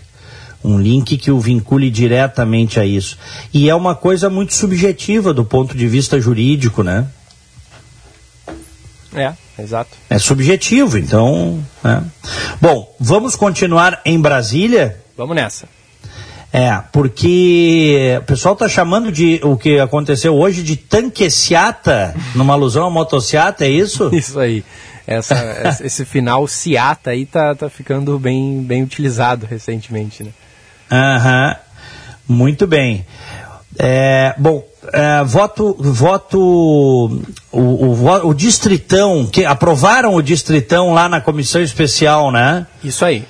Um 0.63 0.79
link 0.79 1.17
que 1.17 1.29
o 1.29 1.37
vincule 1.37 1.91
diretamente 1.91 2.79
a 2.79 2.85
isso. 2.85 3.17
E 3.53 3.69
é 3.69 3.75
uma 3.75 3.93
coisa 3.93 4.29
muito 4.29 4.53
subjetiva 4.53 5.33
do 5.33 5.43
ponto 5.43 5.75
de 5.75 5.85
vista 5.85 6.17
jurídico, 6.17 6.81
né? 6.81 7.05
É, 9.13 9.33
exato. 9.59 9.97
É 10.09 10.17
subjetivo, 10.17 10.97
então. 10.97 11.61
Né? 11.83 12.01
Bom, 12.61 12.95
vamos 12.97 13.35
continuar 13.35 13.99
em 14.05 14.17
Brasília? 14.17 14.97
Vamos 15.17 15.35
nessa. 15.35 15.67
É, 16.55 16.79
porque 16.91 18.15
o 18.21 18.25
pessoal 18.25 18.53
está 18.53 18.69
chamando 18.69 19.11
de 19.11 19.41
o 19.43 19.57
que 19.57 19.79
aconteceu 19.79 20.35
hoje 20.35 20.61
de 20.61 20.75
tanqueciata, 20.75 22.13
numa 22.35 22.53
alusão 22.53 22.85
à 22.85 22.91
motociata, 22.91 23.65
é 23.65 23.69
isso? 23.69 24.09
Isso 24.13 24.39
aí. 24.39 24.63
Essa, 25.07 25.35
esse 25.83 26.05
final 26.05 26.47
ciata 26.47 27.09
aí 27.09 27.25
tá, 27.25 27.55
tá 27.55 27.69
ficando 27.71 28.19
bem, 28.19 28.61
bem 28.61 28.83
utilizado 28.83 29.47
recentemente, 29.47 30.23
né? 30.23 30.29
Aham, 30.91 31.55
muito 32.27 32.67
bem. 32.67 33.03
É, 33.79 34.35
bom, 34.37 34.63
é, 34.93 35.23
voto, 35.23 35.75
voto 35.79 36.39
o, 37.51 37.59
o, 37.59 38.27
o, 38.27 38.33
distritão, 38.35 39.25
que 39.25 39.43
aprovaram 39.43 40.13
o 40.13 40.21
distritão 40.21 40.93
lá 40.93 41.09
na 41.09 41.19
comissão 41.19 41.63
especial, 41.63 42.31
né? 42.31 42.67
Isso 42.83 43.03
aí. 43.03 43.25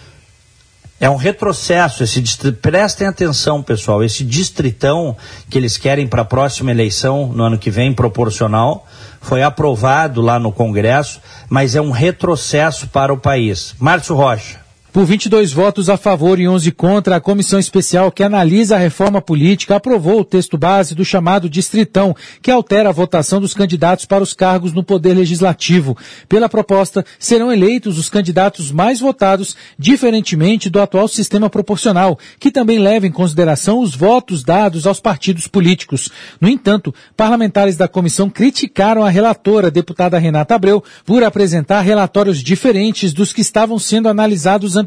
É 1.04 1.10
um 1.10 1.18
retrocesso. 1.18 2.02
Esse. 2.02 2.24
Prestem 2.54 3.08
atenção, 3.08 3.62
pessoal. 3.62 4.02
Esse 4.02 4.24
distritão 4.24 5.18
que 5.50 5.58
eles 5.58 5.76
querem 5.76 6.08
para 6.08 6.22
a 6.22 6.26
próxima 6.26 6.72
eleição, 6.72 7.28
no 7.28 7.44
ano 7.44 7.58
que 7.58 7.70
vem, 7.70 7.92
proporcional, 7.92 8.88
foi 9.20 9.44
aprovado 9.44 10.22
lá 10.22 10.40
no 10.40 10.50
Congresso, 10.50 11.20
mas 11.50 11.76
é 11.76 11.82
um 11.82 11.92
retrocesso 11.92 12.88
para 12.88 13.12
o 13.12 13.18
país. 13.18 13.76
Márcio 13.78 14.16
Rocha. 14.16 14.63
Por 14.94 15.06
22 15.06 15.52
votos 15.52 15.90
a 15.90 15.98
favor 15.98 16.40
e 16.40 16.48
11 16.48 16.72
contra, 16.72 17.16
a 17.16 17.20
comissão 17.20 17.58
especial 17.58 18.12
que 18.12 18.22
analisa 18.22 18.76
a 18.76 18.78
reforma 18.78 19.20
política 19.20 19.76
aprovou 19.76 20.20
o 20.20 20.24
texto 20.24 20.56
base 20.56 20.94
do 20.94 21.04
chamado 21.04 21.50
Distritão, 21.50 22.16
que 22.44 22.52
altera 22.52 22.90
a 22.90 22.92
votação 22.92 23.42
dos 23.42 23.56
candidatos 23.56 24.06
para 24.06 24.22
os 24.22 24.36
cargos 24.36 24.72
no 24.72 24.84
Poder 24.84 25.16
Legislativo. 25.16 25.98
Pela 26.30 26.48
proposta, 26.48 27.04
serão 27.18 27.52
eleitos 27.52 27.98
os 27.98 28.08
candidatos 28.08 28.72
mais 28.72 29.00
votados, 29.00 29.56
diferentemente 29.80 30.70
do 30.70 30.80
atual 30.80 31.08
sistema 31.08 31.50
proporcional, 31.50 32.20
que 32.40 32.52
também 32.52 32.78
leva 32.78 33.08
em 33.08 33.12
consideração 33.12 33.80
os 33.80 33.96
votos 33.96 34.44
dados 34.44 34.86
aos 34.86 35.00
partidos 35.00 35.48
políticos. 35.48 36.12
No 36.40 36.48
entanto, 36.48 36.94
parlamentares 37.18 37.76
da 37.76 37.88
comissão 37.88 38.30
criticaram 38.30 39.04
a 39.04 39.10
relatora, 39.10 39.72
deputada 39.72 40.20
Renata 40.20 40.54
Abreu, 40.54 40.84
por 41.04 41.24
apresentar 41.24 41.82
relatórios 41.82 42.44
diferentes 42.44 43.12
dos 43.12 43.34
que 43.34 43.42
estavam 43.42 43.80
sendo 43.80 44.08
analisados 44.08 44.76
anteriormente 44.76 44.83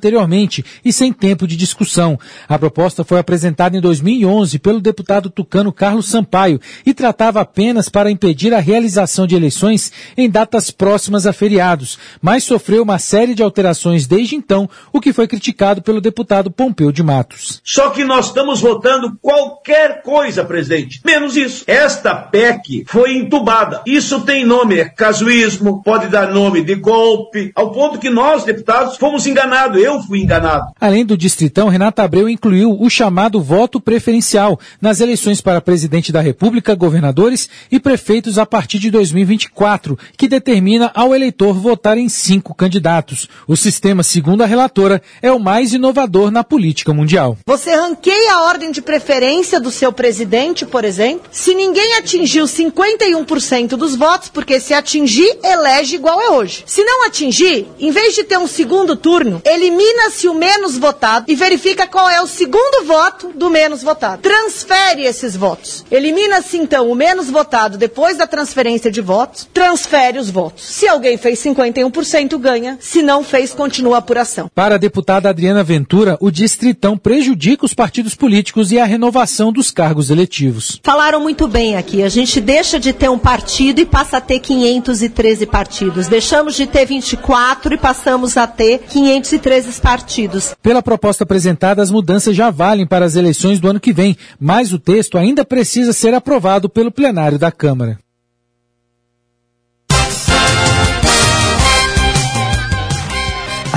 e 0.84 0.92
sem 0.92 1.12
tempo 1.12 1.46
de 1.46 1.56
discussão. 1.56 2.18
A 2.48 2.58
proposta 2.58 3.04
foi 3.04 3.18
apresentada 3.18 3.76
em 3.76 3.80
2011 3.80 4.58
pelo 4.58 4.80
deputado 4.80 5.30
tucano 5.30 5.72
Carlos 5.72 6.08
Sampaio 6.08 6.60
e 6.84 6.92
tratava 6.92 7.40
apenas 7.40 7.88
para 7.88 8.10
impedir 8.10 8.54
a 8.54 8.60
realização 8.60 9.26
de 9.26 9.34
eleições 9.34 9.92
em 10.16 10.28
datas 10.28 10.70
próximas 10.70 11.26
a 11.26 11.32
feriados, 11.32 11.98
mas 12.20 12.44
sofreu 12.44 12.82
uma 12.82 12.98
série 12.98 13.34
de 13.34 13.42
alterações 13.42 14.06
desde 14.06 14.36
então, 14.36 14.68
o 14.92 15.00
que 15.00 15.12
foi 15.12 15.26
criticado 15.26 15.82
pelo 15.82 16.00
deputado 16.00 16.50
Pompeu 16.50 16.90
de 16.92 17.02
Matos. 17.02 17.60
Só 17.64 17.90
que 17.90 18.04
nós 18.04 18.26
estamos 18.26 18.60
votando 18.60 19.16
qualquer 19.20 20.02
coisa, 20.02 20.44
presidente, 20.44 21.00
menos 21.04 21.36
isso. 21.36 21.64
Esta 21.66 22.14
PEC 22.14 22.84
foi 22.86 23.16
entubada. 23.16 23.82
Isso 23.86 24.20
tem 24.20 24.44
nome, 24.44 24.78
é 24.78 24.84
casuísmo, 24.86 25.82
pode 25.82 26.08
dar 26.08 26.32
nome 26.32 26.62
de 26.62 26.74
golpe, 26.74 27.52
ao 27.54 27.70
ponto 27.70 27.98
que 27.98 28.10
nós, 28.10 28.44
deputados, 28.44 28.96
fomos 28.96 29.26
enganados. 29.26 29.80
Eu 29.86 30.02
fui 30.02 30.20
enganado. 30.20 30.66
Além 30.80 31.06
do 31.06 31.16
Distritão, 31.16 31.68
Renata 31.68 32.02
Abreu 32.02 32.28
incluiu 32.28 32.76
o 32.76 32.90
chamado 32.90 33.40
voto 33.40 33.80
preferencial 33.80 34.58
nas 34.80 35.00
eleições 35.00 35.40
para 35.40 35.60
presidente 35.60 36.10
da 36.10 36.20
República, 36.20 36.74
governadores 36.74 37.48
e 37.70 37.78
prefeitos 37.78 38.36
a 38.36 38.44
partir 38.44 38.80
de 38.80 38.90
2024, 38.90 39.96
que 40.16 40.26
determina 40.26 40.90
ao 40.92 41.14
eleitor 41.14 41.54
votar 41.54 41.96
em 41.96 42.08
cinco 42.08 42.52
candidatos. 42.52 43.28
O 43.46 43.56
sistema, 43.56 44.02
segundo 44.02 44.42
a 44.42 44.46
relatora, 44.46 45.00
é 45.22 45.30
o 45.30 45.38
mais 45.38 45.72
inovador 45.72 46.32
na 46.32 46.42
política 46.42 46.92
mundial. 46.92 47.38
Você 47.46 47.72
ranqueia 47.72 48.34
a 48.34 48.42
ordem 48.42 48.72
de 48.72 48.82
preferência 48.82 49.60
do 49.60 49.70
seu 49.70 49.92
presidente, 49.92 50.66
por 50.66 50.84
exemplo. 50.84 51.28
Se 51.30 51.54
ninguém 51.54 51.94
atingiu 51.94 52.46
51% 52.46 53.76
dos 53.76 53.94
votos, 53.94 54.30
porque 54.30 54.58
se 54.58 54.74
atingir, 54.74 55.38
elege 55.44 55.94
igual 55.94 56.20
é 56.20 56.30
hoje. 56.30 56.64
Se 56.66 56.82
não 56.82 57.06
atingir, 57.06 57.68
em 57.78 57.92
vez 57.92 58.16
de 58.16 58.24
ter 58.24 58.36
um 58.36 58.48
segundo 58.48 58.96
turno, 58.96 59.40
elimina-se 59.76 60.26
o 60.26 60.34
menos 60.34 60.78
votado 60.78 61.26
e 61.28 61.34
verifica 61.34 61.86
qual 61.86 62.08
é 62.08 62.20
o 62.20 62.26
segundo 62.26 62.86
voto 62.86 63.32
do 63.34 63.50
menos 63.50 63.82
votado. 63.82 64.22
Transfere 64.22 65.02
esses 65.04 65.36
votos. 65.36 65.84
Elimina-se 65.90 66.56
então 66.56 66.90
o 66.90 66.94
menos 66.94 67.30
votado 67.30 67.76
depois 67.76 68.16
da 68.16 68.26
transferência 68.26 68.90
de 68.90 69.02
votos, 69.02 69.46
transfere 69.52 70.18
os 70.18 70.30
votos. 70.30 70.64
Se 70.64 70.88
alguém 70.88 71.18
fez 71.18 71.38
51%, 71.40 72.38
ganha. 72.38 72.78
Se 72.80 73.02
não 73.02 73.22
fez, 73.22 73.52
continua 73.52 73.96
a 73.96 73.98
apuração. 73.98 74.50
Para 74.54 74.76
a 74.76 74.78
deputada 74.78 75.28
Adriana 75.28 75.62
Ventura, 75.62 76.16
o 76.20 76.30
distritão 76.30 76.96
prejudica 76.96 77.66
os 77.66 77.74
partidos 77.74 78.14
políticos 78.14 78.72
e 78.72 78.78
a 78.78 78.84
renovação 78.84 79.52
dos 79.52 79.70
cargos 79.70 80.08
eletivos. 80.08 80.80
Falaram 80.82 81.20
muito 81.20 81.46
bem 81.46 81.76
aqui. 81.76 82.02
A 82.02 82.08
gente 82.08 82.40
deixa 82.40 82.80
de 82.80 82.92
ter 82.92 83.10
um 83.10 83.18
partido 83.18 83.80
e 83.80 83.84
passa 83.84 84.16
a 84.16 84.20
ter 84.20 84.38
513 84.38 85.44
partidos. 85.44 86.08
Deixamos 86.08 86.54
de 86.54 86.66
ter 86.66 86.86
24 86.86 87.74
e 87.74 87.78
passamos 87.78 88.36
a 88.36 88.46
ter 88.46 88.78
513 88.88 89.65
partidos. 89.80 90.54
Pela 90.62 90.82
proposta 90.82 91.24
apresentada, 91.24 91.82
as 91.82 91.90
mudanças 91.90 92.34
já 92.34 92.50
valem 92.50 92.86
para 92.86 93.04
as 93.04 93.16
eleições 93.16 93.58
do 93.58 93.68
ano 93.68 93.80
que 93.80 93.92
vem, 93.92 94.16
mas 94.38 94.72
o 94.72 94.78
texto 94.78 95.18
ainda 95.18 95.44
precisa 95.44 95.92
ser 95.92 96.14
aprovado 96.14 96.68
pelo 96.68 96.90
plenário 96.90 97.38
da 97.38 97.50
Câmara. 97.50 97.98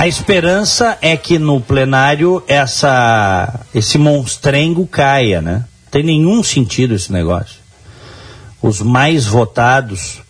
A 0.00 0.08
esperança 0.08 0.96
é 1.02 1.14
que 1.14 1.38
no 1.38 1.60
plenário 1.60 2.42
essa, 2.48 3.60
esse 3.74 3.98
monstrengo 3.98 4.86
caia, 4.86 5.42
né? 5.42 5.66
Não 5.84 5.90
tem 5.90 6.02
nenhum 6.02 6.42
sentido 6.42 6.94
esse 6.94 7.12
negócio. 7.12 7.58
Os 8.62 8.80
mais 8.80 9.26
votados, 9.26 10.22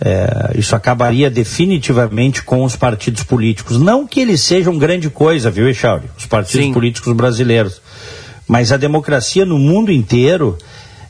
é, 0.00 0.52
isso 0.56 0.76
acabaria 0.76 1.30
definitivamente 1.30 2.42
com 2.42 2.64
os 2.64 2.76
partidos 2.76 3.22
políticos. 3.22 3.80
Não 3.80 4.06
que 4.06 4.20
eles 4.20 4.42
sejam 4.42 4.78
grande 4.78 5.08
coisa, 5.08 5.50
viu, 5.50 5.68
Echauri? 5.68 6.06
Os 6.18 6.26
partidos 6.26 6.66
Sim. 6.66 6.72
políticos 6.72 7.12
brasileiros. 7.14 7.80
Mas 8.46 8.72
a 8.72 8.76
democracia 8.76 9.44
no 9.44 9.58
mundo 9.58 9.90
inteiro, 9.90 10.56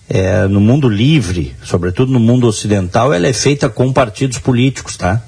é, 0.09 0.47
no 0.47 0.61
mundo 0.61 0.89
livre, 0.89 1.55
sobretudo 1.64 2.12
no 2.12 2.20
mundo 2.20 2.47
ocidental, 2.47 3.12
ela 3.12 3.26
é 3.26 3.32
feita 3.32 3.68
com 3.68 3.93
partidos 3.93 4.39
políticos, 4.39 4.97
tá? 4.97 5.20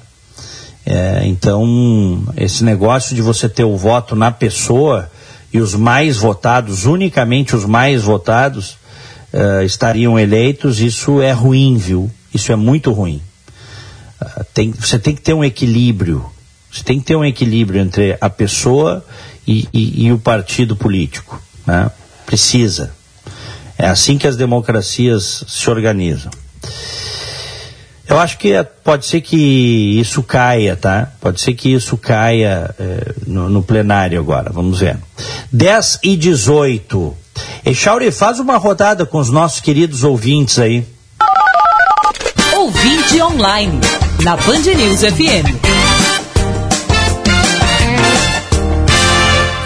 É, 0.85 1.21
então, 1.25 2.23
esse 2.37 2.63
negócio 2.63 3.15
de 3.15 3.21
você 3.21 3.47
ter 3.47 3.65
o 3.65 3.77
voto 3.77 4.15
na 4.15 4.31
pessoa 4.31 5.11
e 5.51 5.59
os 5.59 5.75
mais 5.75 6.17
votados, 6.17 6.85
unicamente 6.85 7.55
os 7.55 7.65
mais 7.65 8.03
votados, 8.03 8.77
uh, 9.33 9.63
estariam 9.63 10.17
eleitos, 10.17 10.79
isso 10.79 11.21
é 11.21 11.31
ruim, 11.31 11.77
viu? 11.77 12.09
Isso 12.33 12.51
é 12.51 12.55
muito 12.55 12.91
ruim. 12.91 13.21
Tem, 14.53 14.71
você 14.71 14.99
tem 14.99 15.15
que 15.15 15.21
ter 15.21 15.33
um 15.33 15.43
equilíbrio. 15.43 16.25
Você 16.71 16.83
tem 16.83 16.99
que 16.99 17.05
ter 17.05 17.15
um 17.15 17.25
equilíbrio 17.25 17.81
entre 17.81 18.17
a 18.19 18.29
pessoa 18.29 19.05
e, 19.47 19.67
e, 19.73 20.05
e 20.05 20.11
o 20.11 20.19
partido 20.19 20.75
político. 20.75 21.41
Né? 21.65 21.89
Precisa. 22.25 22.91
É 23.77 23.87
assim 23.87 24.17
que 24.17 24.27
as 24.27 24.35
democracias 24.35 25.43
se 25.47 25.69
organizam. 25.69 26.31
Eu 28.09 28.17
acho 28.17 28.39
que 28.39 28.51
é, 28.51 28.63
pode 28.63 29.05
ser 29.05 29.21
que 29.21 29.99
isso 29.99 30.23
caia, 30.23 30.75
tá? 30.75 31.11
Pode 31.21 31.39
ser 31.39 31.53
que 31.53 31.71
isso 31.71 31.95
caia 31.95 32.73
é, 32.79 33.13
no, 33.27 33.47
no, 33.49 33.61
plenário 33.61 34.19
agora, 34.19 34.51
vamos 34.51 34.79
ver. 34.79 34.97
10 35.51 35.99
e 36.03 36.17
18. 36.17 37.15
Echauri, 37.63 38.11
faz 38.11 38.39
uma 38.39 38.57
rodada 38.57 39.05
com 39.05 39.19
os 39.19 39.29
nossos 39.29 39.61
queridos 39.61 40.03
ouvintes 40.03 40.57
aí. 40.57 40.87
Ouvinte 42.57 43.21
online, 43.21 43.79
na 44.23 44.35
Band 44.35 44.61
News 44.75 45.01
FM. 45.01 45.47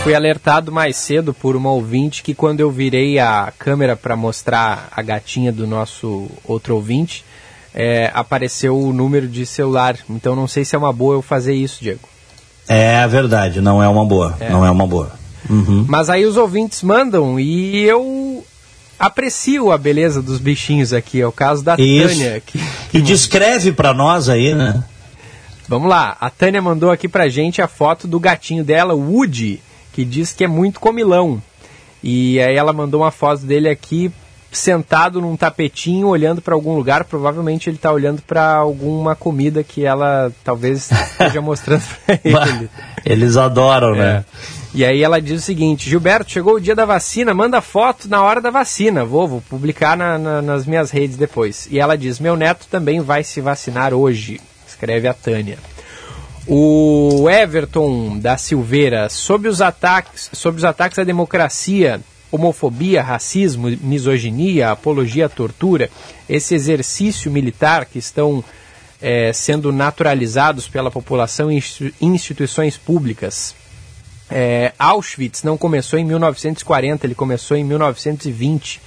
Fui 0.04 0.14
alertado 0.14 0.72
mais 0.72 0.98
cedo 0.98 1.34
por 1.34 1.56
uma 1.56 1.72
ouvinte 1.72 2.22
que 2.22 2.36
quando 2.36 2.60
eu 2.60 2.70
virei 2.70 3.20
a 3.20 3.52
câmera 3.58 3.96
para 3.96 4.16
mostrar 4.16 4.90
a 4.92 5.02
gatinha 5.02 5.52
do 5.52 5.66
nosso 5.66 6.30
outro 6.44 6.76
ouvinte, 6.76 7.24
é, 7.74 8.12
apareceu 8.14 8.78
o 8.78 8.94
número 8.94 9.28
de 9.28 9.46
celular. 9.46 9.98
Então 10.10 10.36
não 10.36 10.48
sei 10.48 10.66
se 10.66 10.76
é 10.76 10.78
uma 10.78 10.94
boa 10.94 11.16
eu 11.16 11.22
fazer 11.22 11.56
isso, 11.56 11.82
Diego. 11.82 12.08
É 12.68 13.08
verdade, 13.08 13.62
não 13.62 13.82
é 13.82 13.88
uma 13.88 14.06
boa. 14.06 14.36
É. 14.40 14.50
Não 14.50 14.66
é 14.66 14.70
uma 14.70 14.86
boa. 14.86 15.12
Uhum. 15.50 15.86
Mas 15.88 16.10
aí 16.10 16.26
os 16.26 16.38
ouvintes 16.38 16.84
mandam 16.84 17.40
e 17.40 17.84
eu 17.84 18.46
aprecio 18.98 19.72
a 19.72 19.78
beleza 19.78 20.22
dos 20.22 20.40
bichinhos 20.40 20.94
aqui. 20.94 21.22
É 21.22 21.28
o 21.28 21.32
caso 21.32 21.64
da 21.64 21.76
Isso. 21.76 22.08
Tânia. 22.10 22.42
Que, 22.46 22.60
que 22.92 22.98
e 22.98 23.02
descreve 23.02 23.72
para 23.72 23.94
nós 23.94 24.30
aí, 24.30 24.54
né? 24.54 24.84
Vamos 25.68 25.90
lá, 25.90 26.18
a 26.20 26.30
Tânia 26.30 26.62
mandou 26.62 26.92
aqui 26.92 27.08
pra 27.08 27.30
gente 27.30 27.62
a 27.62 27.68
foto 27.68 28.08
do 28.08 28.20
gatinho 28.20 28.64
dela, 28.64 28.94
o 28.94 29.14
Woody, 29.14 29.62
que 29.94 30.04
diz 30.04 30.34
que 30.34 30.44
é 30.44 30.48
muito 30.48 30.80
comilão. 30.80 31.42
E 32.04 32.40
aí 32.42 32.56
ela 32.56 32.74
mandou 32.74 33.02
uma 33.02 33.12
foto 33.12 33.46
dele 33.46 33.70
aqui 33.70 34.12
sentado 34.58 35.20
num 35.22 35.36
tapetinho 35.36 36.08
olhando 36.08 36.42
para 36.42 36.54
algum 36.54 36.76
lugar. 36.76 37.04
Provavelmente 37.04 37.70
ele 37.70 37.78
está 37.78 37.92
olhando 37.92 38.22
para 38.22 38.56
alguma 38.56 39.16
comida 39.16 39.64
que 39.64 39.86
ela 39.86 40.32
talvez 40.44 40.92
esteja 40.92 41.40
mostrando 41.42 41.84
para 42.06 42.20
ele. 42.24 42.70
Eles 43.06 43.38
adoram, 43.38 43.96
né? 43.96 44.24
É. 44.50 44.64
E 44.74 44.84
aí 44.84 45.04
ela 45.04 45.22
diz 45.22 45.42
o 45.42 45.46
seguinte: 45.46 45.90
Gilberto, 45.90 46.32
chegou 46.32 46.56
o 46.56 46.62
dia 46.62 46.76
da 46.76 46.86
vacina, 46.86 47.34
manda 47.34 47.62
foto 47.62 48.10
na 48.10 48.24
hora 48.24 48.42
da 48.42 48.50
vacina. 48.50 49.06
Vou, 49.06 49.28
vou 49.28 49.42
publicar 49.42 49.96
na, 49.96 50.18
na, 50.18 50.42
nas 50.42 50.66
minhas 50.66 50.90
redes 50.90 51.16
depois. 51.16 51.68
E 51.70 51.80
ela 51.80 51.98
diz: 51.98 52.20
meu 52.20 52.36
neto 52.36 52.68
também 52.70 53.00
vai 53.00 53.24
se 53.24 53.40
vacinar 53.40 53.94
hoje. 53.94 54.42
Escreve 54.68 55.08
a 55.08 55.14
Tânia. 55.14 55.58
O 56.46 57.30
Everton 57.30 58.20
da 58.20 58.36
Silveira, 58.36 59.08
sobre 59.08 59.48
os 59.48 59.62
ataques, 59.62 60.30
sobre 60.34 60.58
os 60.58 60.66
ataques 60.66 61.00
à 61.00 61.04
democracia 61.04 62.02
homofobia, 62.34 63.04
racismo, 63.04 63.68
misoginia, 63.80 64.72
apologia 64.72 65.28
à 65.28 65.30
tortura, 65.30 65.88
esse 66.28 66.56
exercício 66.56 67.30
militar 67.30 67.86
que 67.86 68.00
estão 68.00 68.44
é, 69.00 69.32
sendo 69.32 69.72
naturalizados 69.72 70.68
pela 70.68 70.90
população 70.90 71.52
em 71.52 71.62
instituições 72.02 72.76
públicas. 72.76 73.54
É, 74.32 74.74
Auschwitz 74.80 75.44
não 75.44 75.58
começou 75.58 76.00
em 76.00 76.06
1940, 76.06 77.06
ele 77.06 77.14
começou 77.14 77.56
em 77.56 77.64
1920. 77.64 78.82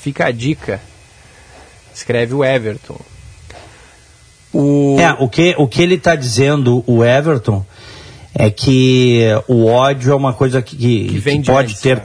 Fica 0.00 0.26
a 0.26 0.32
dica. 0.32 0.80
Escreve 1.94 2.34
o 2.34 2.44
Everton. 2.44 2.98
O... 4.52 4.96
É, 4.98 5.12
o 5.20 5.28
que, 5.28 5.54
o 5.56 5.68
que 5.68 5.82
ele 5.82 5.94
está 5.94 6.16
dizendo, 6.16 6.82
o 6.84 7.04
Everton, 7.04 7.64
é 8.34 8.50
que 8.50 9.24
o 9.46 9.66
ódio 9.66 10.12
é 10.12 10.14
uma 10.16 10.32
coisa 10.32 10.62
que, 10.62 10.76
que, 10.76 11.20
que 11.20 11.42
pode 11.42 11.72
antes, 11.72 11.80
ter. 11.80 12.02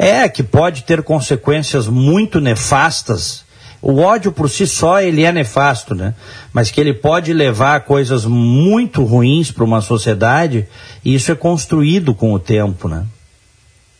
É, 0.00 0.26
que 0.30 0.42
pode 0.42 0.84
ter 0.84 1.02
consequências 1.02 1.86
muito 1.86 2.40
nefastas. 2.40 3.44
O 3.82 4.00
ódio 4.00 4.32
por 4.32 4.48
si 4.48 4.66
só 4.66 4.98
ele 4.98 5.24
é 5.24 5.30
nefasto, 5.30 5.94
né? 5.94 6.14
Mas 6.54 6.70
que 6.70 6.80
ele 6.80 6.94
pode 6.94 7.34
levar 7.34 7.76
a 7.76 7.80
coisas 7.80 8.24
muito 8.24 9.04
ruins 9.04 9.50
para 9.50 9.62
uma 9.62 9.82
sociedade 9.82 10.66
e 11.04 11.14
isso 11.14 11.30
é 11.30 11.34
construído 11.34 12.14
com 12.14 12.32
o 12.32 12.38
tempo, 12.38 12.88
né? 12.88 13.04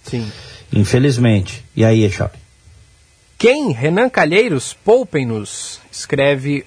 Sim. 0.03 0.27
Infelizmente. 0.73 1.63
E 1.77 1.85
aí, 1.85 2.05
Echop? 2.05 2.35
Quem? 3.37 3.71
Renan 3.73 4.09
Calheiros, 4.09 4.75
poupem-nos, 4.83 5.81
escreve 5.93 6.65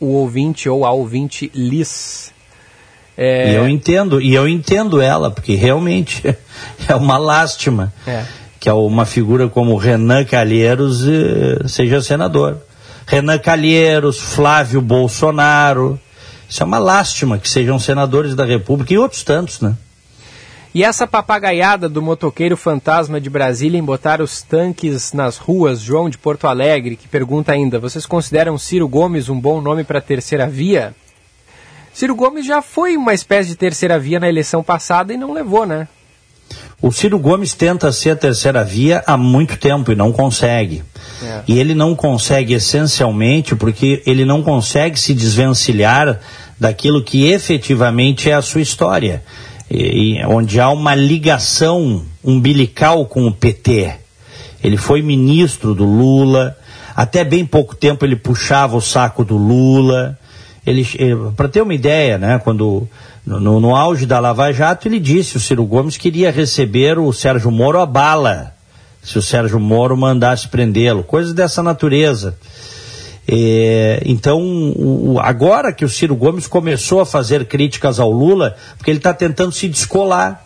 o 0.00 0.06
ouvinte 0.06 0.68
ou 0.68 0.84
a 0.84 0.90
ouvinte 0.90 1.52
Liz. 1.54 2.32
É... 3.16 3.52
E 3.52 3.54
eu 3.54 3.68
entendo, 3.68 4.20
e 4.20 4.34
eu 4.34 4.48
entendo 4.48 5.00
ela, 5.00 5.30
porque 5.30 5.54
realmente 5.54 6.22
é 6.88 6.94
uma 6.96 7.16
lástima 7.16 7.92
é. 8.04 8.24
Que 8.66 8.70
uma 8.72 9.06
figura 9.06 9.48
como 9.48 9.76
Renan 9.76 10.24
Calheiros 10.24 11.06
eh, 11.06 11.68
seja 11.68 12.02
senador. 12.02 12.58
Renan 13.06 13.38
Calheiros, 13.38 14.18
Flávio 14.18 14.80
Bolsonaro, 14.80 16.00
isso 16.48 16.64
é 16.64 16.66
uma 16.66 16.80
lástima 16.80 17.38
que 17.38 17.48
sejam 17.48 17.78
senadores 17.78 18.34
da 18.34 18.44
República 18.44 18.92
e 18.92 18.98
outros 18.98 19.22
tantos, 19.22 19.60
né? 19.60 19.76
E 20.74 20.82
essa 20.82 21.06
papagaiada 21.06 21.88
do 21.88 22.02
motoqueiro 22.02 22.56
fantasma 22.56 23.20
de 23.20 23.30
Brasília 23.30 23.78
em 23.78 23.84
botar 23.84 24.20
os 24.20 24.42
tanques 24.42 25.12
nas 25.12 25.36
ruas, 25.36 25.80
João 25.80 26.10
de 26.10 26.18
Porto 26.18 26.48
Alegre, 26.48 26.96
que 26.96 27.06
pergunta 27.06 27.52
ainda: 27.52 27.78
vocês 27.78 28.04
consideram 28.04 28.58
Ciro 28.58 28.88
Gomes 28.88 29.28
um 29.28 29.38
bom 29.38 29.60
nome 29.60 29.84
para 29.84 30.00
a 30.00 30.02
terceira 30.02 30.48
via? 30.48 30.92
Ciro 31.94 32.16
Gomes 32.16 32.44
já 32.44 32.60
foi 32.60 32.96
uma 32.96 33.14
espécie 33.14 33.48
de 33.48 33.54
terceira 33.54 33.96
via 33.96 34.18
na 34.18 34.28
eleição 34.28 34.60
passada 34.60 35.14
e 35.14 35.16
não 35.16 35.32
levou, 35.32 35.64
né? 35.64 35.86
O 36.80 36.92
Ciro 36.92 37.18
Gomes 37.18 37.54
tenta 37.54 37.90
ser 37.90 38.10
a 38.10 38.16
terceira 38.16 38.62
via 38.62 39.02
há 39.06 39.16
muito 39.16 39.56
tempo 39.56 39.90
e 39.90 39.96
não 39.96 40.12
consegue. 40.12 40.82
É. 41.22 41.42
E 41.48 41.58
ele 41.58 41.74
não 41.74 41.94
consegue 41.94 42.54
essencialmente 42.54 43.56
porque 43.56 44.02
ele 44.06 44.24
não 44.24 44.42
consegue 44.42 44.98
se 45.00 45.14
desvencilhar 45.14 46.20
daquilo 46.60 47.02
que 47.02 47.26
efetivamente 47.26 48.30
é 48.30 48.34
a 48.34 48.42
sua 48.42 48.60
história 48.60 49.22
e, 49.70 50.24
onde 50.26 50.60
há 50.60 50.70
uma 50.70 50.94
ligação 50.94 52.04
umbilical 52.22 53.06
com 53.06 53.26
o 53.26 53.32
PT. 53.32 53.94
Ele 54.62 54.76
foi 54.76 55.02
ministro 55.02 55.74
do 55.74 55.84
Lula, 55.84 56.56
até 56.94 57.24
bem 57.24 57.44
pouco 57.44 57.74
tempo 57.74 58.04
ele 58.04 58.16
puxava 58.16 58.76
o 58.76 58.80
saco 58.80 59.24
do 59.24 59.36
Lula. 59.36 60.18
Ele, 60.66 60.86
eh, 60.98 61.14
para 61.36 61.48
ter 61.48 61.62
uma 61.62 61.74
ideia, 61.74 62.18
né, 62.18 62.40
quando 62.42 62.88
no, 63.24 63.60
no, 63.60 63.76
auge 63.76 64.04
da 64.04 64.18
Lava 64.18 64.52
Jato 64.52 64.88
ele 64.88 64.98
disse 64.98 65.36
o 65.36 65.40
Ciro 65.40 65.64
Gomes 65.64 65.96
queria 65.96 66.30
receber 66.30 66.98
o 66.98 67.12
Sérgio 67.12 67.52
Moro 67.52 67.80
a 67.80 67.86
bala, 67.86 68.52
se 69.02 69.16
o 69.16 69.22
Sérgio 69.22 69.60
Moro 69.60 69.96
mandasse 69.96 70.48
prendê-lo, 70.48 71.04
coisas 71.04 71.32
dessa 71.32 71.62
natureza. 71.62 72.36
É, 73.28 74.02
então, 74.04 74.40
o, 74.40 75.18
agora 75.20 75.72
que 75.72 75.84
o 75.84 75.88
Ciro 75.88 76.14
Gomes 76.14 76.46
começou 76.46 77.00
a 77.00 77.06
fazer 77.06 77.46
críticas 77.46 77.98
ao 77.98 78.10
Lula, 78.10 78.56
porque 78.76 78.90
ele 78.90 78.98
está 78.98 79.12
tentando 79.14 79.52
se 79.52 79.68
descolar. 79.68 80.44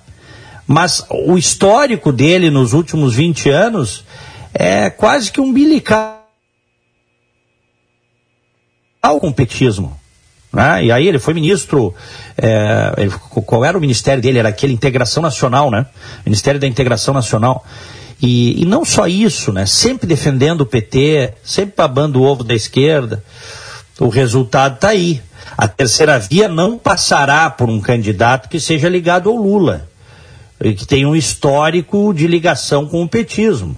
Mas 0.67 1.05
o 1.11 1.37
histórico 1.37 2.13
dele 2.13 2.49
nos 2.49 2.73
últimos 2.73 3.15
20 3.15 3.51
anos 3.51 4.05
é 4.55 4.89
quase 4.89 5.33
que 5.33 5.41
umbilical 5.41 6.21
com 9.21 9.29
o 9.29 9.35
petismo. 9.35 10.00
Né? 10.53 10.87
E 10.87 10.93
aí 10.93 11.07
ele 11.07 11.19
foi 11.19 11.33
ministro, 11.33 11.95
é, 12.37 12.93
ele, 12.99 13.13
qual 13.47 13.65
era 13.65 13.77
o 13.79 13.81
ministério 13.81 14.23
dele? 14.23 14.39
Era 14.39 14.49
aquele 14.49 14.73
Integração 14.73 15.23
Nacional, 15.23 15.71
né? 15.71 15.87
Ministério 16.25 16.61
da 16.61 16.67
Integração 16.67 17.15
Nacional. 17.15 17.65
E, 18.21 18.63
e 18.63 18.67
não 18.67 18.85
só 18.85 19.07
isso, 19.07 19.53
né? 19.53 19.65
Sempre 19.65 20.07
defendendo 20.07 20.63
o 20.63 20.67
PT, 20.67 21.35
sempre 21.43 21.75
babando 21.77 22.21
o 22.21 22.25
ovo 22.25 22.45
da 22.45 22.55
esquerda. 22.55 23.23
O 23.99 24.09
resultado 24.09 24.75
está 24.75 24.89
aí. 24.89 25.23
A 25.57 25.69
terceira 25.69 26.19
via 26.19 26.49
não 26.49 26.79
passará 26.79 27.49
por 27.51 27.69
um 27.69 27.81
candidato 27.81 28.49
que 28.49 28.59
seja 28.59 28.89
ligado 28.89 29.29
ao 29.29 29.37
Lula, 29.37 29.89
e 30.63 30.75
que 30.75 30.87
tenha 30.87 31.09
um 31.09 31.17
histórico 31.17 32.13
de 32.13 32.27
ligação 32.27 32.87
com 32.87 33.03
o 33.03 33.09
petismo. 33.09 33.77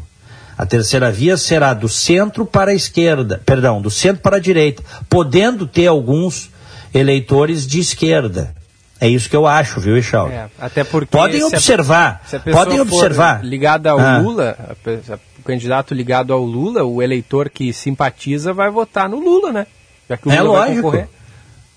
A 0.56 0.66
terceira 0.66 1.10
via 1.10 1.36
será 1.36 1.74
do 1.74 1.88
centro 1.88 2.44
para 2.44 2.70
a 2.70 2.74
esquerda, 2.74 3.40
perdão, 3.44 3.80
do 3.80 3.90
centro 3.90 4.22
para 4.22 4.36
a 4.36 4.40
direita, 4.40 4.82
podendo 5.08 5.66
ter 5.66 5.86
alguns 5.86 6.51
eleitores 6.94 7.66
de 7.66 7.80
esquerda. 7.80 8.54
É 9.00 9.08
isso 9.08 9.28
que 9.28 9.34
eu 9.34 9.48
acho, 9.48 9.80
viu, 9.80 9.96
Echaldo? 9.96 10.32
É, 10.32 10.48
até 10.60 10.84
porque 10.84 11.10
podem 11.10 11.42
observar, 11.42 12.22
a, 12.32 12.38
podem 12.38 12.80
observar. 12.80 13.44
Ligada 13.44 13.90
ao 13.90 13.98
ah. 13.98 14.18
Lula, 14.18 14.56
a, 14.56 15.12
a, 15.12 15.18
o 15.40 15.42
candidato 15.42 15.92
ligado 15.92 16.32
ao 16.32 16.44
Lula, 16.44 16.84
o 16.84 17.02
eleitor 17.02 17.50
que 17.50 17.72
simpatiza 17.72 18.52
vai 18.52 18.70
votar 18.70 19.08
no 19.08 19.18
Lula, 19.18 19.52
né? 19.52 19.66
Já 20.08 20.16
que 20.16 20.28
o 20.28 20.30
é 20.30 20.40
Lula 20.40 20.60
lógico. 20.60 20.74
vai 20.74 20.82
concorrer. 20.82 21.08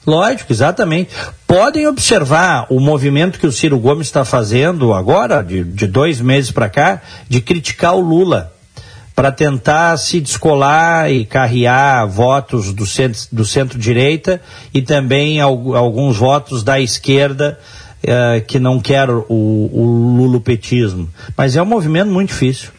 Lógico, 0.05 0.53
exatamente. 0.53 1.09
Podem 1.47 1.87
observar 1.87 2.67
o 2.69 2.79
movimento 2.79 3.39
que 3.39 3.47
o 3.47 3.51
Ciro 3.51 3.79
Gomes 3.79 4.05
está 4.05 4.23
fazendo 4.23 4.93
agora, 4.93 5.41
de, 5.41 5.63
de 5.63 5.87
dois 5.87 6.21
meses 6.21 6.51
para 6.51 6.69
cá, 6.69 7.01
de 7.27 7.41
criticar 7.41 7.95
o 7.95 8.01
Lula 8.01 8.53
para 9.15 9.31
tentar 9.31 9.95
se 9.97 10.19
descolar 10.19 11.09
e 11.09 11.25
carrear 11.25 12.05
votos 12.07 12.73
do 12.73 12.85
centro, 12.85 13.21
do 13.31 13.45
centro-direita 13.45 14.41
e 14.73 14.81
também 14.81 15.39
alguns 15.39 16.17
votos 16.17 16.63
da 16.63 16.79
esquerda 16.81 17.57
eh, 18.03 18.43
que 18.45 18.59
não 18.59 18.79
quer 18.79 19.09
o, 19.09 19.23
o 19.29 20.15
lulopetismo. 20.17 21.09
Mas 21.37 21.55
é 21.55 21.61
um 21.61 21.65
movimento 21.65 22.11
muito 22.11 22.29
difícil. 22.29 22.71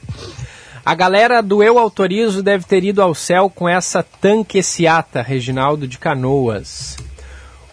A 0.85 0.95
galera 0.95 1.43
do 1.43 1.65
Eu 1.65 1.79
Autorizo 1.79 2.43
deve 2.43 2.65
ter 2.65 2.85
ido 2.85 3.03
ao 3.03 3.15
céu 3.15 3.51
com 3.51 3.69
essa 3.69 4.05
tanqueciata, 4.21 5.23
Reginaldo 5.23 5.89
de 5.89 5.99
Canoas. 5.99 6.97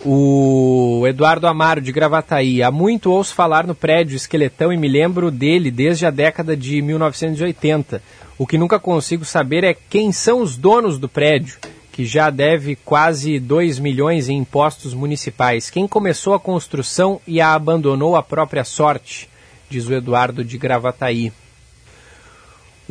O 0.05 1.05
Eduardo 1.07 1.47
Amaro, 1.47 1.79
de 1.79 1.93
Gravataí. 1.93 2.61
Há 2.61 2.69
muito 2.69 3.09
ouço 3.09 3.33
falar 3.33 3.65
no 3.65 3.73
prédio 3.73 4.17
Esqueletão 4.17 4.73
e 4.73 4.77
me 4.77 4.89
lembro 4.89 5.31
dele 5.31 5.71
desde 5.71 6.05
a 6.05 6.09
década 6.09 6.57
de 6.57 6.81
1980. 6.81 8.03
O 8.37 8.45
que 8.45 8.57
nunca 8.57 8.77
consigo 8.79 9.23
saber 9.23 9.63
é 9.63 9.73
quem 9.73 10.11
são 10.11 10.41
os 10.41 10.57
donos 10.57 10.99
do 10.99 11.07
prédio, 11.07 11.57
que 11.93 12.05
já 12.05 12.29
deve 12.29 12.75
quase 12.75 13.39
2 13.39 13.79
milhões 13.79 14.27
em 14.27 14.39
impostos 14.39 14.93
municipais. 14.93 15.69
Quem 15.69 15.87
começou 15.87 16.33
a 16.33 16.39
construção 16.39 17.21
e 17.25 17.39
a 17.39 17.53
abandonou 17.53 18.17
à 18.17 18.21
própria 18.21 18.65
sorte, 18.65 19.29
diz 19.69 19.87
o 19.87 19.93
Eduardo 19.93 20.43
de 20.43 20.57
Gravataí. 20.57 21.31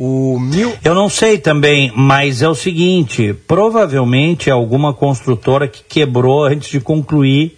O 0.05 0.37
mil... 0.37 0.75
Eu 0.83 0.93
não 0.93 1.07
sei 1.07 1.37
também, 1.37 1.89
mas 1.95 2.41
é 2.41 2.49
o 2.49 2.53
seguinte: 2.53 3.33
provavelmente 3.47 4.49
é 4.49 4.51
alguma 4.51 4.93
construtora 4.93 5.65
que 5.65 5.81
quebrou 5.81 6.43
antes 6.43 6.69
de 6.69 6.81
concluir 6.81 7.57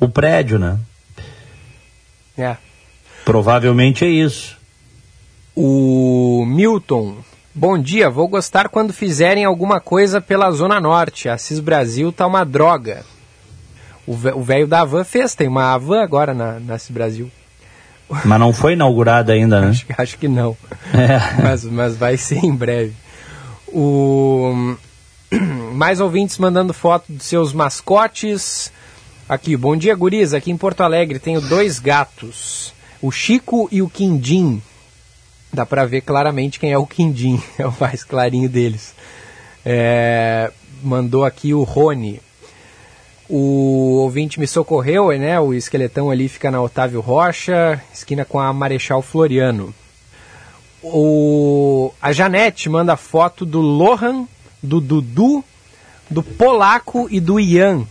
o 0.00 0.08
prédio, 0.08 0.58
né? 0.58 0.80
É. 2.36 2.56
Provavelmente 3.24 4.04
é 4.04 4.08
isso. 4.08 4.56
O 5.54 6.44
Milton. 6.44 7.18
Bom 7.54 7.78
dia, 7.78 8.10
vou 8.10 8.26
gostar 8.26 8.68
quando 8.68 8.92
fizerem 8.92 9.44
alguma 9.44 9.78
coisa 9.78 10.20
pela 10.20 10.50
Zona 10.50 10.80
Norte. 10.80 11.28
A 11.28 11.38
Cis 11.38 11.60
Brasil 11.60 12.10
tá 12.10 12.26
uma 12.26 12.42
droga. 12.42 13.04
O 14.04 14.42
velho 14.42 14.66
da 14.66 14.80
Avan 14.80 15.04
fez, 15.04 15.36
tem 15.36 15.46
uma 15.46 15.72
Avan 15.72 16.02
agora 16.02 16.34
na, 16.34 16.58
na 16.58 16.78
Cis 16.78 16.90
Brasil. 16.90 17.30
Mas 18.24 18.40
não 18.40 18.52
foi 18.52 18.74
inaugurada 18.74 19.32
ainda, 19.32 19.60
né? 19.60 19.68
Acho, 19.68 19.86
acho 19.98 20.18
que 20.18 20.28
não. 20.28 20.56
É. 20.94 21.42
Mas, 21.42 21.64
mas 21.64 21.96
vai 21.96 22.16
ser 22.16 22.44
em 22.44 22.54
breve. 22.54 22.94
O... 23.68 24.76
Mais 25.72 26.00
ouvintes 26.00 26.38
mandando 26.38 26.72
foto 26.72 27.12
dos 27.12 27.24
seus 27.24 27.52
mascotes. 27.52 28.72
Aqui, 29.28 29.56
bom 29.56 29.76
dia, 29.76 29.94
guris. 29.94 30.32
Aqui 30.32 30.50
em 30.50 30.56
Porto 30.56 30.82
Alegre 30.82 31.18
tenho 31.18 31.40
dois 31.40 31.78
gatos. 31.78 32.72
O 33.02 33.10
Chico 33.10 33.68
e 33.72 33.82
o 33.82 33.88
Quindim. 33.88 34.62
Dá 35.52 35.66
para 35.66 35.84
ver 35.84 36.02
claramente 36.02 36.60
quem 36.60 36.72
é 36.72 36.78
o 36.78 36.86
Quindim, 36.86 37.42
é 37.58 37.66
o 37.66 37.74
mais 37.80 38.04
clarinho 38.04 38.48
deles. 38.48 38.94
É, 39.64 40.52
mandou 40.82 41.24
aqui 41.24 41.52
o 41.52 41.62
Rony. 41.62 42.20
O 43.28 43.98
ouvinte 44.02 44.38
me 44.38 44.46
socorreu, 44.46 45.08
né? 45.18 45.38
O 45.40 45.52
esqueletão 45.52 46.10
ali 46.10 46.28
fica 46.28 46.50
na 46.50 46.62
Otávio 46.62 47.00
Rocha, 47.00 47.80
esquina 47.92 48.24
com 48.24 48.38
a 48.38 48.52
Marechal 48.52 49.02
Floriano. 49.02 49.74
O, 50.82 51.92
a 52.00 52.12
Janete 52.12 52.68
manda 52.68 52.96
foto 52.96 53.44
do 53.44 53.60
Lohan, 53.60 54.26
do 54.62 54.80
Dudu, 54.80 55.44
do 56.08 56.22
Polaco 56.22 57.08
e 57.10 57.18
do 57.18 57.40
Ian. 57.40 57.84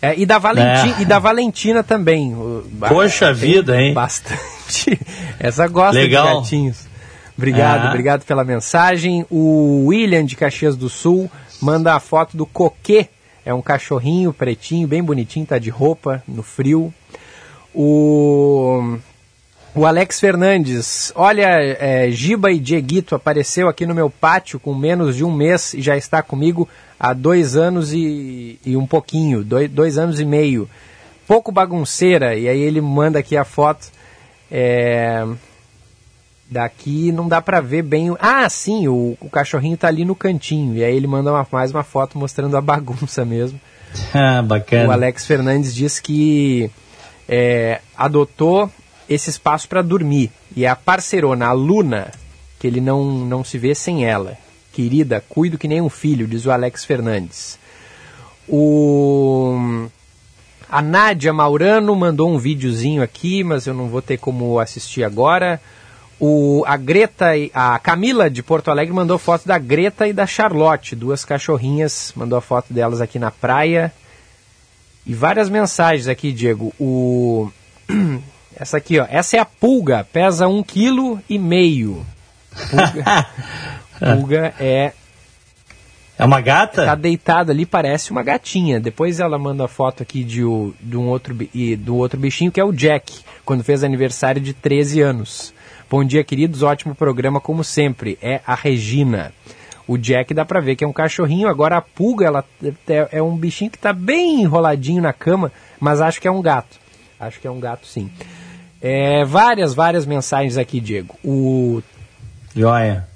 É, 0.00 0.16
e, 0.16 0.24
da 0.24 0.38
Valenti 0.38 0.94
é. 0.96 1.02
e 1.02 1.04
da 1.04 1.18
Valentina 1.18 1.82
também. 1.82 2.34
Poxa 2.88 3.32
vida, 3.32 3.80
hein? 3.80 3.92
Bastante. 3.92 4.98
Essa 5.40 5.66
gosta 5.66 5.98
Legal. 5.98 6.26
de 6.26 6.34
gatinhos. 6.34 6.86
Obrigado, 7.36 7.86
é. 7.86 7.88
obrigado 7.88 8.24
pela 8.24 8.44
mensagem. 8.44 9.26
O 9.28 9.86
William 9.86 10.24
de 10.24 10.36
Caxias 10.36 10.76
do 10.76 10.88
Sul 10.88 11.30
manda 11.60 11.94
a 11.94 12.00
foto 12.00 12.36
do 12.36 12.46
Coquê. 12.46 13.08
É 13.48 13.54
um 13.54 13.62
cachorrinho 13.62 14.30
pretinho, 14.30 14.86
bem 14.86 15.02
bonitinho, 15.02 15.46
tá 15.46 15.56
de 15.56 15.70
roupa 15.70 16.22
no 16.28 16.42
frio. 16.42 16.92
O, 17.74 18.98
o 19.74 19.86
Alex 19.86 20.20
Fernandes, 20.20 21.10
olha, 21.16 21.46
é, 21.46 22.10
Giba 22.10 22.52
e 22.52 22.58
Dieguito 22.58 23.14
apareceu 23.14 23.66
aqui 23.66 23.86
no 23.86 23.94
meu 23.94 24.10
pátio 24.10 24.60
com 24.60 24.74
menos 24.74 25.16
de 25.16 25.24
um 25.24 25.32
mês 25.32 25.72
e 25.72 25.80
já 25.80 25.96
está 25.96 26.22
comigo 26.22 26.68
há 27.00 27.14
dois 27.14 27.56
anos 27.56 27.94
e, 27.94 28.58
e 28.66 28.76
um 28.76 28.86
pouquinho, 28.86 29.42
dois, 29.42 29.70
dois 29.70 29.96
anos 29.96 30.20
e 30.20 30.26
meio. 30.26 30.68
Pouco 31.26 31.50
bagunceira, 31.50 32.36
e 32.36 32.50
aí 32.50 32.60
ele 32.60 32.82
manda 32.82 33.18
aqui 33.18 33.34
a 33.34 33.46
foto. 33.46 33.90
É, 34.52 35.26
daqui 36.50 37.12
não 37.12 37.28
dá 37.28 37.40
pra 37.40 37.60
ver 37.60 37.82
bem. 37.82 38.14
Ah, 38.18 38.48
sim, 38.48 38.88
o, 38.88 39.16
o 39.20 39.28
cachorrinho 39.30 39.76
tá 39.76 39.88
ali 39.88 40.04
no 40.04 40.14
cantinho. 40.14 40.74
E 40.76 40.82
aí 40.82 40.96
ele 40.96 41.06
manda 41.06 41.30
uma, 41.30 41.46
mais 41.50 41.70
uma 41.70 41.82
foto 41.82 42.18
mostrando 42.18 42.56
a 42.56 42.60
bagunça 42.62 43.24
mesmo. 43.24 43.60
Ah, 44.12 44.42
bacana. 44.42 44.88
O 44.88 44.92
Alex 44.92 45.24
Fernandes 45.24 45.74
diz 45.74 45.98
que 45.98 46.70
é, 47.26 47.80
adotou 47.96 48.70
esse 49.08 49.30
espaço 49.30 49.66
para 49.66 49.80
dormir. 49.80 50.30
E 50.54 50.66
é 50.66 50.68
a 50.68 50.76
parceirona, 50.76 51.46
a 51.46 51.52
Luna, 51.52 52.10
que 52.58 52.66
ele 52.66 52.82
não, 52.82 53.02
não 53.04 53.42
se 53.42 53.56
vê 53.56 53.74
sem 53.74 54.04
ela. 54.04 54.36
Querida, 54.74 55.24
cuido 55.26 55.56
que 55.56 55.66
nem 55.66 55.80
um 55.80 55.88
filho, 55.88 56.26
diz 56.26 56.44
o 56.44 56.50
Alex 56.50 56.84
Fernandes. 56.84 57.58
O... 58.46 59.88
A 60.70 60.82
Nádia 60.82 61.32
Maurano 61.32 61.96
mandou 61.96 62.30
um 62.30 62.38
videozinho 62.38 63.02
aqui, 63.02 63.42
mas 63.42 63.66
eu 63.66 63.72
não 63.72 63.88
vou 63.88 64.02
ter 64.02 64.18
como 64.18 64.58
assistir 64.58 65.02
agora. 65.02 65.58
O, 66.20 66.64
a 66.66 66.76
Greta, 66.76 67.36
e- 67.36 67.50
a 67.54 67.78
Camila 67.78 68.28
de 68.28 68.42
Porto 68.42 68.70
Alegre 68.70 68.92
mandou 68.92 69.18
foto 69.18 69.46
da 69.46 69.56
Greta 69.58 70.06
e 70.08 70.12
da 70.12 70.26
Charlotte, 70.26 70.96
duas 70.96 71.24
cachorrinhas, 71.24 72.12
mandou 72.16 72.36
a 72.38 72.42
foto 72.42 72.72
delas 72.72 73.00
aqui 73.00 73.18
na 73.18 73.30
praia. 73.30 73.92
E 75.06 75.14
várias 75.14 75.48
mensagens 75.48 76.08
aqui, 76.08 76.32
Diego. 76.32 76.72
O 76.78 77.50
essa 78.56 78.76
aqui, 78.78 78.98
ó, 78.98 79.06
essa 79.08 79.36
é 79.36 79.40
a 79.40 79.44
pulga, 79.44 80.04
pesa 80.12 80.48
um 80.48 80.62
quilo 80.62 81.20
e 81.30 81.38
meio. 81.38 82.04
Pulga, 82.70 83.26
pulga 84.16 84.54
é 84.58 84.92
É 86.18 86.24
uma 86.24 86.40
gata? 86.40 86.84
Tá 86.84 86.94
deitada 86.96 87.52
ali, 87.52 87.64
parece 87.64 88.10
uma 88.10 88.24
gatinha. 88.24 88.80
Depois 88.80 89.20
ela 89.20 89.38
manda 89.38 89.64
a 89.64 89.68
foto 89.68 90.02
aqui 90.02 90.24
de, 90.24 90.42
o- 90.42 90.74
de 90.80 90.96
um 90.96 91.06
outro, 91.06 91.32
do 91.78 91.94
outro 91.96 92.18
bichinho, 92.18 92.50
que 92.50 92.60
é 92.60 92.64
o 92.64 92.72
Jack, 92.72 93.20
quando 93.44 93.62
fez 93.62 93.84
aniversário 93.84 94.40
de 94.42 94.52
13 94.52 95.00
anos. 95.00 95.54
Bom 95.90 96.04
dia, 96.04 96.22
queridos. 96.22 96.62
Ótimo 96.62 96.94
programa, 96.94 97.40
como 97.40 97.64
sempre. 97.64 98.18
É 98.20 98.42
a 98.46 98.54
Regina. 98.54 99.32
O 99.86 99.96
Jack 99.96 100.34
dá 100.34 100.44
pra 100.44 100.60
ver 100.60 100.76
que 100.76 100.84
é 100.84 100.86
um 100.86 100.92
cachorrinho. 100.92 101.48
Agora 101.48 101.78
a 101.78 101.80
pulga, 101.80 102.26
ela 102.26 102.44
é, 102.86 103.08
é 103.12 103.22
um 103.22 103.34
bichinho 103.34 103.70
que 103.70 103.78
tá 103.78 103.90
bem 103.90 104.42
enroladinho 104.42 105.00
na 105.00 105.14
cama, 105.14 105.50
mas 105.80 106.02
acho 106.02 106.20
que 106.20 106.28
é 106.28 106.30
um 106.30 106.42
gato. 106.42 106.76
Acho 107.18 107.40
que 107.40 107.46
é 107.46 107.50
um 107.50 107.58
gato, 107.58 107.86
sim. 107.86 108.10
É, 108.82 109.24
várias, 109.24 109.72
várias 109.72 110.04
mensagens 110.04 110.58
aqui, 110.58 110.78
Diego. 110.78 111.16
O 111.24 111.82
Joia. 112.54 113.08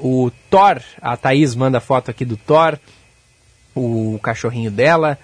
o 0.00 0.30
Thor, 0.48 0.80
a 0.98 1.14
Thaís 1.14 1.54
manda 1.54 1.78
foto 1.78 2.10
aqui 2.10 2.24
do 2.24 2.38
Thor, 2.38 2.78
o 3.74 4.18
cachorrinho 4.22 4.70
dela. 4.70 5.18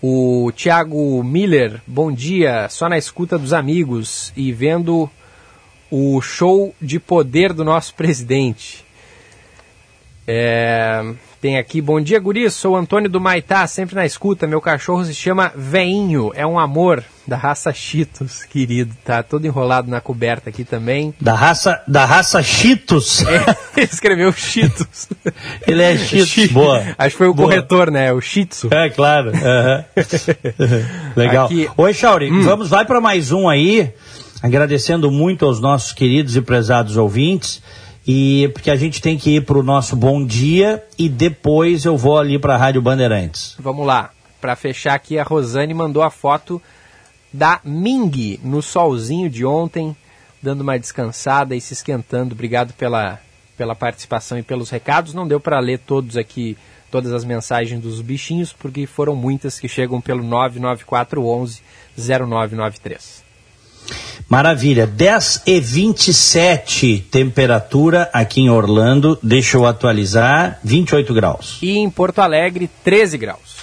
O 0.00 0.50
Thiago 0.56 1.22
Miller, 1.22 1.82
bom 1.86 2.10
dia, 2.10 2.66
só 2.70 2.88
na 2.88 2.96
escuta 2.96 3.36
dos 3.36 3.52
amigos 3.52 4.32
e 4.34 4.52
vendo 4.52 5.10
o 5.90 6.20
show 6.20 6.74
de 6.80 6.98
poder 6.98 7.52
do 7.52 7.64
nosso 7.64 7.94
presidente. 7.94 8.84
É, 10.30 11.02
tem 11.40 11.56
aqui, 11.56 11.80
bom 11.80 11.98
dia, 11.98 12.20
guri, 12.20 12.50
sou 12.50 12.76
Antônio 12.76 13.08
do 13.08 13.18
Maitá, 13.18 13.66
sempre 13.66 13.94
na 13.94 14.04
escuta. 14.04 14.46
Meu 14.46 14.60
cachorro 14.60 15.02
se 15.02 15.14
chama 15.14 15.50
Veinho, 15.56 16.30
é 16.34 16.46
um 16.46 16.58
amor 16.58 17.02
da 17.26 17.34
raça 17.34 17.72
Cheetos, 17.72 18.44
querido. 18.44 18.94
Tá 19.06 19.22
todo 19.22 19.46
enrolado 19.46 19.90
na 19.90 20.02
coberta 20.02 20.50
aqui 20.50 20.64
também. 20.64 21.14
Da 21.18 21.32
raça, 21.34 21.82
da 21.88 22.04
raça 22.04 22.42
Cheetos. 22.42 23.24
É, 23.26 23.80
escreveu 23.82 24.30
Cheetos. 24.32 25.08
Ele 25.66 25.80
é 25.82 25.96
Cheetos, 25.96 26.48
boa. 26.52 26.82
Acho 26.98 27.10
que 27.12 27.18
foi 27.18 27.28
o 27.28 27.32
Boa. 27.34 27.48
corretor, 27.48 27.90
né? 27.90 28.12
O 28.12 28.20
Shitsu. 28.20 28.68
É, 28.70 28.90
claro. 28.90 29.30
aham. 29.34 29.84
Legal. 31.16 31.46
Aqui- 31.46 31.70
Oi, 31.74 31.94
Chauri, 31.94 32.30
Hum. 32.30 32.42
vamos, 32.42 32.68
vai 32.68 32.84
para 32.84 33.00
mais 33.00 33.32
um 33.32 33.48
aí, 33.48 33.90
agradecendo 34.42 35.10
muito 35.10 35.44
aos 35.44 35.60
nossos 35.60 35.92
queridos 35.92 36.36
e 36.36 36.40
prezados 36.40 36.96
ouvintes, 36.96 37.62
e 38.06 38.48
porque 38.54 38.70
a 38.70 38.76
gente 38.76 39.02
tem 39.02 39.18
que 39.18 39.36
ir 39.36 39.44
para 39.44 39.58
o 39.58 39.62
nosso 39.62 39.94
bom 39.94 40.24
dia 40.24 40.82
e 40.96 41.08
depois 41.08 41.84
eu 41.84 41.96
vou 41.96 42.18
ali 42.18 42.38
para 42.38 42.54
a 42.54 42.56
Rádio 42.56 42.80
Bandeirantes. 42.80 43.54
Vamos 43.58 43.86
lá. 43.86 44.10
Pra 44.40 44.56
fechar 44.56 44.94
aqui, 44.94 45.18
a 45.18 45.24
Rosane 45.24 45.74
mandou 45.74 46.02
a 46.02 46.10
foto 46.10 46.62
da 47.32 47.60
Ming 47.64 48.40
no 48.42 48.62
solzinho 48.62 49.28
de 49.28 49.44
ontem, 49.44 49.94
dando 50.40 50.62
uma 50.62 50.78
descansada 50.78 51.54
e 51.54 51.60
se 51.60 51.74
esquentando. 51.74 52.34
Obrigado 52.34 52.72
pela, 52.72 53.20
pela 53.56 53.74
participação 53.74 54.38
e 54.38 54.42
pelos 54.42 54.70
recados. 54.70 55.12
Não 55.12 55.28
deu 55.28 55.40
para 55.40 55.58
ler 55.58 55.80
todos 55.80 56.16
aqui, 56.16 56.56
todas 56.90 57.12
as 57.12 57.24
mensagens 57.24 57.80
dos 57.80 58.00
bichinhos, 58.00 58.52
porque 58.52 58.86
foram 58.86 59.14
muitas 59.14 59.58
que 59.58 59.68
chegam 59.68 60.00
pelo 60.00 60.22
99411 60.22 61.60
0993. 61.98 63.27
Maravilha, 64.28 64.86
10 64.86 65.42
e 65.46 65.60
27 65.60 67.06
temperatura 67.10 68.10
aqui 68.12 68.42
em 68.42 68.50
Orlando, 68.50 69.18
deixa 69.22 69.56
eu 69.56 69.64
atualizar, 69.64 70.60
28 70.62 71.14
graus. 71.14 71.58
E 71.62 71.78
em 71.78 71.88
Porto 71.88 72.20
Alegre, 72.20 72.68
13 72.84 73.16
graus. 73.16 73.56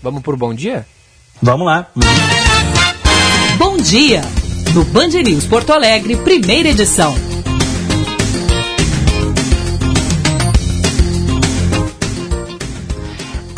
Vamos 0.00 0.22
por 0.22 0.36
bom 0.36 0.54
dia? 0.54 0.86
Vamos 1.42 1.66
lá. 1.66 1.88
Bom 3.58 3.76
dia! 3.76 4.22
No 4.74 4.84
Band 4.84 5.08
News 5.08 5.44
Porto 5.44 5.72
Alegre, 5.72 6.16
primeira 6.16 6.68
edição. 6.68 7.27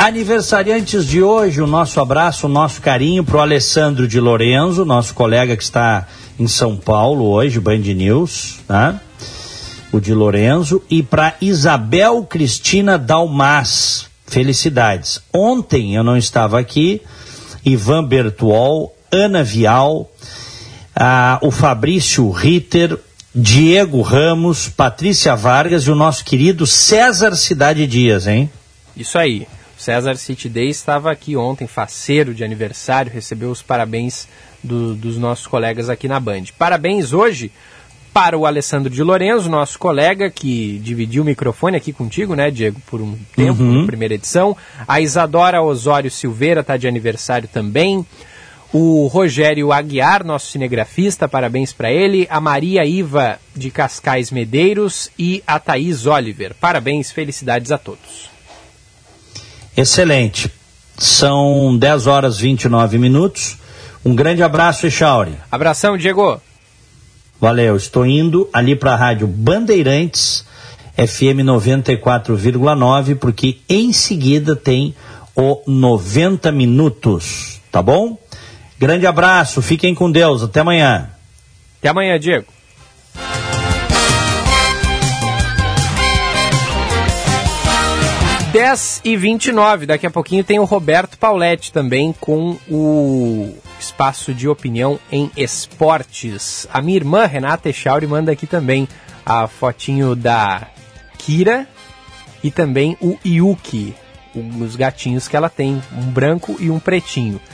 Aniversariantes 0.03 1.05
de 1.05 1.23
hoje, 1.23 1.61
o 1.61 1.67
nosso 1.67 2.01
abraço, 2.01 2.47
o 2.47 2.49
nosso 2.49 2.81
carinho 2.81 3.23
para 3.23 3.37
o 3.37 3.41
Alessandro 3.41 4.09
de 4.09 4.19
Lorenzo, 4.19 4.83
nosso 4.83 5.13
colega 5.13 5.55
que 5.55 5.63
está 5.63 6.09
em 6.39 6.49
São 6.49 6.75
Paulo 6.75 7.27
hoje, 7.27 7.61
Band 7.61 7.81
News, 7.81 8.61
tá? 8.67 8.99
O 9.93 10.01
de 10.01 10.15
Lorenzo, 10.15 10.83
e 10.89 11.03
para 11.03 11.35
Isabel 11.39 12.23
Cristina 12.23 12.97
Dalmas. 12.97 14.07
Felicidades. 14.27 15.21
Ontem 15.35 15.97
eu 15.97 16.03
não 16.03 16.17
estava 16.17 16.59
aqui, 16.59 17.03
Ivan 17.63 18.03
Bertuol, 18.03 18.97
Ana 19.13 19.45
Vial, 19.45 20.11
ah, 20.97 21.39
o 21.43 21.51
Fabrício 21.51 22.31
Ritter, 22.31 22.99
Diego 23.35 24.01
Ramos, 24.01 24.67
Patrícia 24.67 25.37
Vargas 25.37 25.83
e 25.83 25.91
o 25.91 25.95
nosso 25.95 26.25
querido 26.25 26.67
César 26.67 27.37
Cidade 27.37 27.87
Dias, 27.87 28.27
hein? 28.27 28.51
Isso 28.97 29.19
aí. 29.19 29.47
César 29.81 30.17
City 30.17 30.49
Day 30.49 30.69
estava 30.69 31.11
aqui 31.11 31.37
ontem, 31.37 31.67
faceiro 31.67 32.35
de 32.35 32.45
aniversário, 32.45 33.11
recebeu 33.11 33.51
os 33.51 33.63
parabéns 33.63 34.29
do- 34.63 34.95
dos 34.95 35.17
nossos 35.17 35.47
colegas 35.47 35.89
aqui 35.89 36.07
na 36.07 36.21
Band. 36.21 36.45
Parabéns 36.59 37.13
hoje 37.15 37.51
para 38.13 38.37
o 38.37 38.45
Alessandro 38.45 38.91
de 38.91 39.03
Lorenzo, 39.03 39.49
nosso 39.49 39.79
colega 39.79 40.29
que 40.31 40.79
dividiu 40.83 41.23
o 41.23 41.25
microfone 41.27 41.77
aqui 41.77 41.93
contigo, 41.93 42.35
né, 42.35 42.51
Diego, 42.51 42.79
por 42.87 43.01
um 43.01 43.17
tempo, 43.35 43.63
Uhum. 43.63 43.81
na 43.83 43.87
primeira 43.87 44.15
edição. 44.15 44.57
A 44.87 45.01
Isadora 45.01 45.63
Osório 45.63 46.11
Silveira 46.11 46.61
está 46.61 46.77
de 46.77 46.87
aniversário 46.87 47.49
também. 47.51 48.05
O 48.73 49.07
Rogério 49.09 49.73
Aguiar, 49.73 50.23
nosso 50.25 50.53
cinegrafista, 50.53 51.29
parabéns 51.29 51.73
para 51.73 51.91
ele. 51.91 52.27
A 52.31 52.41
Maria 52.41 52.85
Iva 52.85 53.39
de 53.57 53.69
Cascais 53.71 54.31
Medeiros 54.31 55.11
e 55.19 55.43
a 55.47 55.59
Thaís 55.59 56.07
Oliver. 56.07 56.55
Parabéns, 56.61 57.11
felicidades 57.11 57.73
a 57.73 57.79
todos. 57.79 58.30
Excelente. 59.81 60.53
São 60.99 61.75
10 61.75 62.07
horas 62.07 62.37
e 62.39 62.43
29 62.43 62.99
minutos. 62.99 63.57
Um 64.05 64.15
grande 64.15 64.43
abraço, 64.43 64.87
Echauri. 64.87 65.33
Abração, 65.51 65.97
Diego. 65.97 66.39
Valeu. 67.41 67.77
Estou 67.77 68.05
indo 68.05 68.47
ali 68.53 68.77
para 68.77 68.93
a 68.93 68.97
Rádio 68.97 69.27
Bandeirantes, 69.27 70.45
FM 70.99 71.41
94,9, 71.47 73.17
porque 73.17 73.61
em 73.71 73.91
seguida 73.91 74.55
tem 74.55 74.95
o 75.35 75.63
90 75.67 76.53
Minutos. 76.53 77.59
Tá 77.73 77.81
bom? 77.81 78.19
Grande 78.79 79.07
abraço. 79.07 79.63
Fiquem 79.63 79.95
com 79.95 80.11
Deus. 80.13 80.43
Até 80.43 80.61
amanhã. 80.61 81.09
Até 81.79 81.89
amanhã, 81.89 82.21
Diego. 82.21 82.45
Dez 88.53 89.01
e 89.05 89.17
29, 89.17 89.87
daqui 89.87 90.05
a 90.05 90.11
pouquinho 90.11 90.43
tem 90.43 90.59
o 90.59 90.65
Roberto 90.65 91.17
Pauletti 91.17 91.73
também 91.73 92.13
com 92.21 92.59
o 92.69 93.55
espaço 93.79 94.35
de 94.35 94.49
opinião 94.49 94.99
em 95.13 95.31
esportes. 95.37 96.67
A 96.73 96.83
minha 96.83 96.97
irmã 96.97 97.27
Renata 97.27 97.69
Echauri 97.69 98.09
manda 98.09 98.33
aqui 98.33 98.49
também 98.49 98.89
a 99.25 99.47
fotinho 99.47 100.17
da 100.17 100.67
Kira 101.17 101.69
e 102.43 102.51
também 102.51 102.97
o 103.01 103.17
Yuki, 103.25 103.95
os 104.35 104.75
gatinhos 104.75 105.29
que 105.29 105.37
ela 105.37 105.49
tem, 105.49 105.81
um 105.97 106.11
branco 106.11 106.57
e 106.59 106.71
um 106.71 106.81
pretinho. 106.81 107.41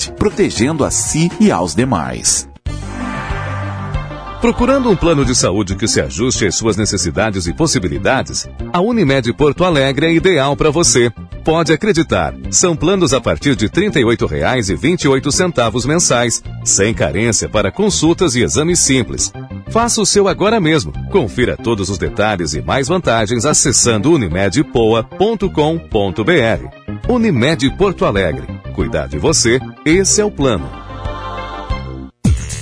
protegendo 0.09 0.85
a 0.85 0.91
si 0.91 1.29
e 1.39 1.51
aos 1.51 1.75
demais. 1.75 2.49
Procurando 4.41 4.89
um 4.89 4.95
plano 4.95 5.23
de 5.23 5.35
saúde 5.35 5.75
que 5.75 5.87
se 5.87 6.01
ajuste 6.01 6.47
às 6.47 6.55
suas 6.55 6.75
necessidades 6.75 7.45
e 7.45 7.53
possibilidades, 7.53 8.49
a 8.73 8.81
Unimed 8.81 9.31
Porto 9.33 9.63
Alegre 9.63 10.07
é 10.07 10.13
ideal 10.13 10.55
para 10.55 10.71
você. 10.71 11.11
Pode 11.45 11.71
acreditar, 11.71 12.33
são 12.49 12.75
planos 12.75 13.13
a 13.13 13.21
partir 13.21 13.55
de 13.55 13.65
R$ 13.65 13.71
38,28 13.71 15.85
mensais, 15.85 16.41
sem 16.63 16.91
carência 16.91 17.47
para 17.47 17.71
consultas 17.71 18.35
e 18.35 18.41
exames 18.41 18.79
simples. 18.79 19.31
Faça 19.69 20.01
o 20.01 20.07
seu 20.07 20.27
agora 20.27 20.59
mesmo. 20.59 20.91
Confira 21.11 21.55
todos 21.55 21.91
os 21.91 21.99
detalhes 21.99 22.55
e 22.55 22.61
mais 22.61 22.87
vantagens 22.87 23.45
acessando 23.45 24.11
unimedpoa.com.br. 24.11 27.07
Unimed 27.07 27.77
Porto 27.77 28.05
Alegre. 28.05 28.60
Cuidar 28.73 29.07
de 29.07 29.17
você, 29.17 29.59
esse 29.85 30.21
é 30.21 30.25
o 30.25 30.31
plano. 30.31 30.69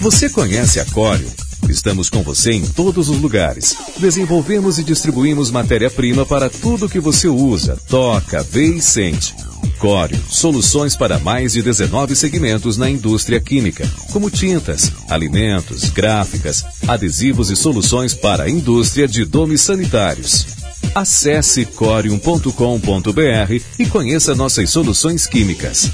Você 0.01 0.30
conhece 0.30 0.80
a 0.80 0.86
Cório? 0.86 1.30
Estamos 1.70 2.10
com 2.10 2.24
você 2.24 2.51
em 2.53 2.66
todos 2.66 3.10
os 3.10 3.20
lugares. 3.20 3.76
Desenvolvemos 3.97 4.80
e 4.80 4.84
distribuímos 4.84 5.51
matéria-prima 5.51 6.26
para 6.26 6.49
tudo 6.49 6.89
que 6.89 6.99
você 6.99 7.28
usa, 7.28 7.78
toca, 7.88 8.41
vê 8.41 8.76
e 8.76 8.82
sente. 8.82 9.36
Cório, 9.78 10.20
soluções 10.30 10.95
para 10.95 11.20
mais 11.20 11.53
de 11.53 11.62
19 11.62 12.16
segmentos 12.16 12.76
na 12.76 12.89
indústria 12.89 13.39
química, 13.39 13.88
como 14.12 14.32
tintas, 14.32 14.91
alimentos, 15.10 15.89
gráficas, 15.89 16.66
adesivos 16.88 17.51
e 17.51 17.55
soluções 17.55 18.14
para 18.14 18.45
a 18.45 18.49
indústria 18.49 19.07
de 19.07 19.26
domes 19.26 19.62
sanitários. 19.62 20.59
Acesse 20.94 21.66
corium.com.br 21.66 23.62
e 23.78 23.86
conheça 23.86 24.36
nossas 24.36 24.70
soluções 24.70 25.26
químicas. 25.28 25.90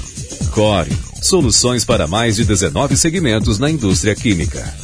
Core, 0.50 0.92
soluções 1.22 1.84
para 1.84 2.06
mais 2.06 2.36
de 2.36 2.44
19 2.44 2.96
segmentos 2.96 3.58
na 3.58 3.70
indústria 3.70 4.14
química. 4.14 4.74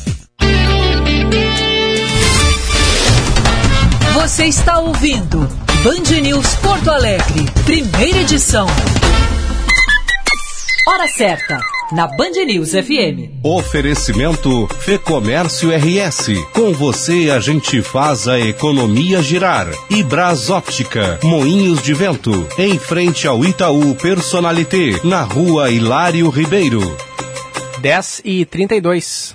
Você 4.14 4.44
está 4.44 4.78
ouvindo 4.78 5.48
Band 5.82 6.20
News 6.20 6.54
Porto 6.56 6.90
Alegre, 6.90 7.44
primeira 7.64 8.20
edição. 8.20 8.66
Hora 10.86 11.08
certa, 11.08 11.58
na 11.92 12.06
Band 12.06 12.44
News 12.46 12.70
FM. 12.70 13.30
Oferecimento 13.42 14.66
Fê 14.80 14.98
Comércio 14.98 15.70
RS. 15.70 16.30
Com 16.52 16.72
você 16.72 17.30
a 17.30 17.38
gente 17.38 17.82
faz 17.82 18.26
a 18.26 18.40
economia 18.40 19.22
girar. 19.22 19.68
E 19.90 20.02
Bras 20.02 20.48
Óptica, 20.48 21.18
Moinhos 21.22 21.82
de 21.82 21.92
Vento, 21.92 22.46
em 22.58 22.78
frente 22.78 23.26
ao 23.26 23.44
Itaú 23.44 23.94
Personalité, 23.94 25.00
na 25.04 25.22
rua 25.22 25.70
Hilário 25.70 26.28
Ribeiro. 26.30 26.96
10 27.80 28.22
e 28.24 28.44
32. 28.46 29.34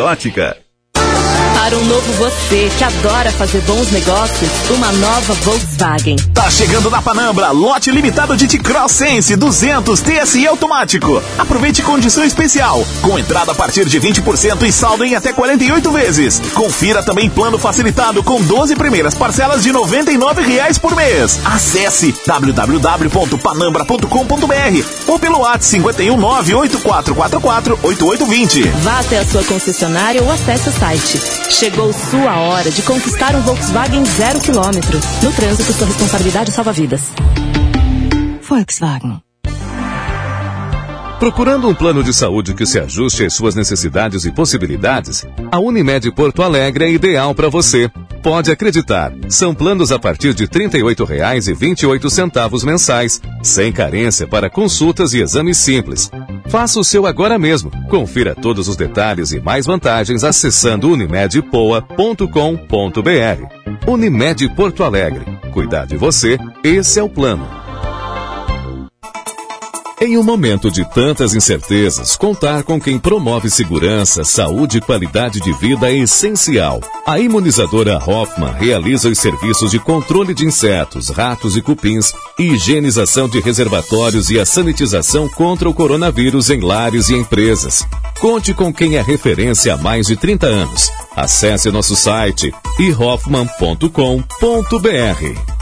ótica. 0.00 0.61
Para 1.72 1.80
um 1.80 1.86
novo 1.86 2.12
você 2.18 2.70
que 2.76 2.84
adora 2.84 3.32
fazer 3.32 3.62
bons 3.62 3.90
negócios, 3.90 4.50
uma 4.68 4.92
nova 4.92 5.32
Volkswagen. 5.36 6.16
Tá 6.34 6.50
chegando 6.50 6.90
na 6.90 7.00
Panambra, 7.00 7.50
lote 7.50 7.90
limitado 7.90 8.36
de 8.36 8.46
T-Cross 8.46 8.92
Sense 8.92 9.34
200 9.34 10.02
TSI 10.02 10.46
automático. 10.46 11.22
Aproveite 11.38 11.80
condição 11.80 12.24
especial, 12.24 12.84
com 13.00 13.18
entrada 13.18 13.52
a 13.52 13.54
partir 13.54 13.86
de 13.86 13.98
20% 13.98 14.68
e 14.68 14.72
saldo 14.72 15.02
em 15.02 15.14
até 15.14 15.32
48 15.32 15.90
vezes. 15.90 16.42
Confira 16.52 17.02
também 17.02 17.30
plano 17.30 17.58
facilitado 17.58 18.22
com 18.22 18.42
12 18.42 18.76
primeiras 18.76 19.14
parcelas 19.14 19.62
de 19.62 19.72
99 19.72 20.42
reais 20.42 20.76
por 20.76 20.94
mês. 20.94 21.40
Acesse 21.42 22.14
www.panambra.com.br 22.26 24.86
ou 25.06 25.18
pelo 25.18 25.38
WhatsApp 25.38 25.84
51984448820. 25.84 28.70
Vá 28.82 29.00
até 29.00 29.20
a 29.20 29.24
sua 29.24 29.42
concessionária 29.44 30.22
ou 30.22 30.30
acesse 30.30 30.68
o 30.68 30.72
site. 30.72 31.18
Chegou 31.62 31.92
sua 31.92 32.40
hora 32.40 32.68
de 32.68 32.82
conquistar 32.82 33.36
um 33.36 33.40
Volkswagen 33.42 34.04
zero 34.04 34.40
quilômetro. 34.40 34.98
No 35.22 35.32
trânsito, 35.32 35.72
sua 35.72 35.86
responsabilidade 35.86 36.50
salva 36.50 36.72
vidas. 36.72 37.02
Volkswagen. 38.42 39.22
Procurando 41.20 41.68
um 41.68 41.74
plano 41.76 42.02
de 42.02 42.12
saúde 42.12 42.52
que 42.52 42.66
se 42.66 42.80
ajuste 42.80 43.24
às 43.24 43.34
suas 43.34 43.54
necessidades 43.54 44.24
e 44.24 44.32
possibilidades, 44.32 45.24
a 45.52 45.60
Unimed 45.60 46.10
Porto 46.10 46.42
Alegre 46.42 46.86
é 46.86 46.90
ideal 46.90 47.32
para 47.32 47.48
você. 47.48 47.88
Pode 48.22 48.52
acreditar, 48.52 49.12
são 49.28 49.52
planos 49.52 49.90
a 49.90 49.98
partir 49.98 50.32
de 50.32 50.44
R$ 50.44 50.50
38,28 50.50 52.64
mensais, 52.64 53.20
sem 53.42 53.72
carência 53.72 54.28
para 54.28 54.48
consultas 54.48 55.12
e 55.12 55.20
exames 55.20 55.58
simples. 55.58 56.08
Faça 56.46 56.78
o 56.78 56.84
seu 56.84 57.04
agora 57.04 57.36
mesmo. 57.36 57.72
Confira 57.88 58.32
todos 58.34 58.68
os 58.68 58.76
detalhes 58.76 59.32
e 59.32 59.40
mais 59.40 59.66
vantagens 59.66 60.22
acessando 60.22 60.88
unimedpoa.com.br. 60.88 63.88
Unimed 63.88 64.48
Porto 64.54 64.84
Alegre. 64.84 65.24
Cuidar 65.52 65.86
de 65.86 65.96
você, 65.96 66.38
esse 66.62 67.00
é 67.00 67.02
o 67.02 67.08
plano. 67.08 67.61
Em 70.02 70.18
um 70.18 70.22
momento 70.24 70.68
de 70.68 70.84
tantas 70.84 71.32
incertezas, 71.32 72.16
contar 72.16 72.64
com 72.64 72.80
quem 72.80 72.98
promove 72.98 73.48
segurança, 73.48 74.24
saúde 74.24 74.78
e 74.78 74.80
qualidade 74.80 75.38
de 75.38 75.52
vida 75.52 75.92
é 75.92 75.98
essencial. 75.98 76.80
A 77.06 77.20
imunizadora 77.20 78.02
Hoffman 78.04 78.50
realiza 78.50 79.08
os 79.08 79.20
serviços 79.20 79.70
de 79.70 79.78
controle 79.78 80.34
de 80.34 80.44
insetos, 80.44 81.08
ratos 81.08 81.56
e 81.56 81.62
cupins, 81.62 82.12
higienização 82.36 83.28
de 83.28 83.38
reservatórios 83.38 84.28
e 84.28 84.40
a 84.40 84.44
sanitização 84.44 85.28
contra 85.28 85.70
o 85.70 85.74
coronavírus 85.74 86.50
em 86.50 86.60
lares 86.60 87.08
e 87.08 87.14
empresas. 87.14 87.86
Conte 88.20 88.52
com 88.52 88.74
quem 88.74 88.96
é 88.96 89.02
referência 89.02 89.72
há 89.72 89.76
mais 89.76 90.08
de 90.08 90.16
30 90.16 90.48
anos. 90.48 90.90
Acesse 91.14 91.70
nosso 91.70 91.94
site 91.94 92.52
ihoffman.com.br. 92.76 95.61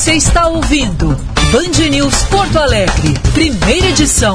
Você 0.00 0.14
está 0.14 0.48
ouvindo 0.48 1.08
Band 1.52 1.90
News 1.90 2.22
Porto 2.30 2.56
Alegre, 2.58 3.12
primeira 3.34 3.88
edição. 3.88 4.34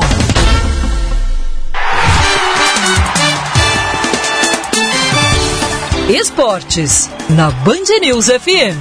Esportes, 6.09 7.09
na 7.35 7.49
Band 7.49 7.99
News 8.01 8.27
FM. 8.27 8.77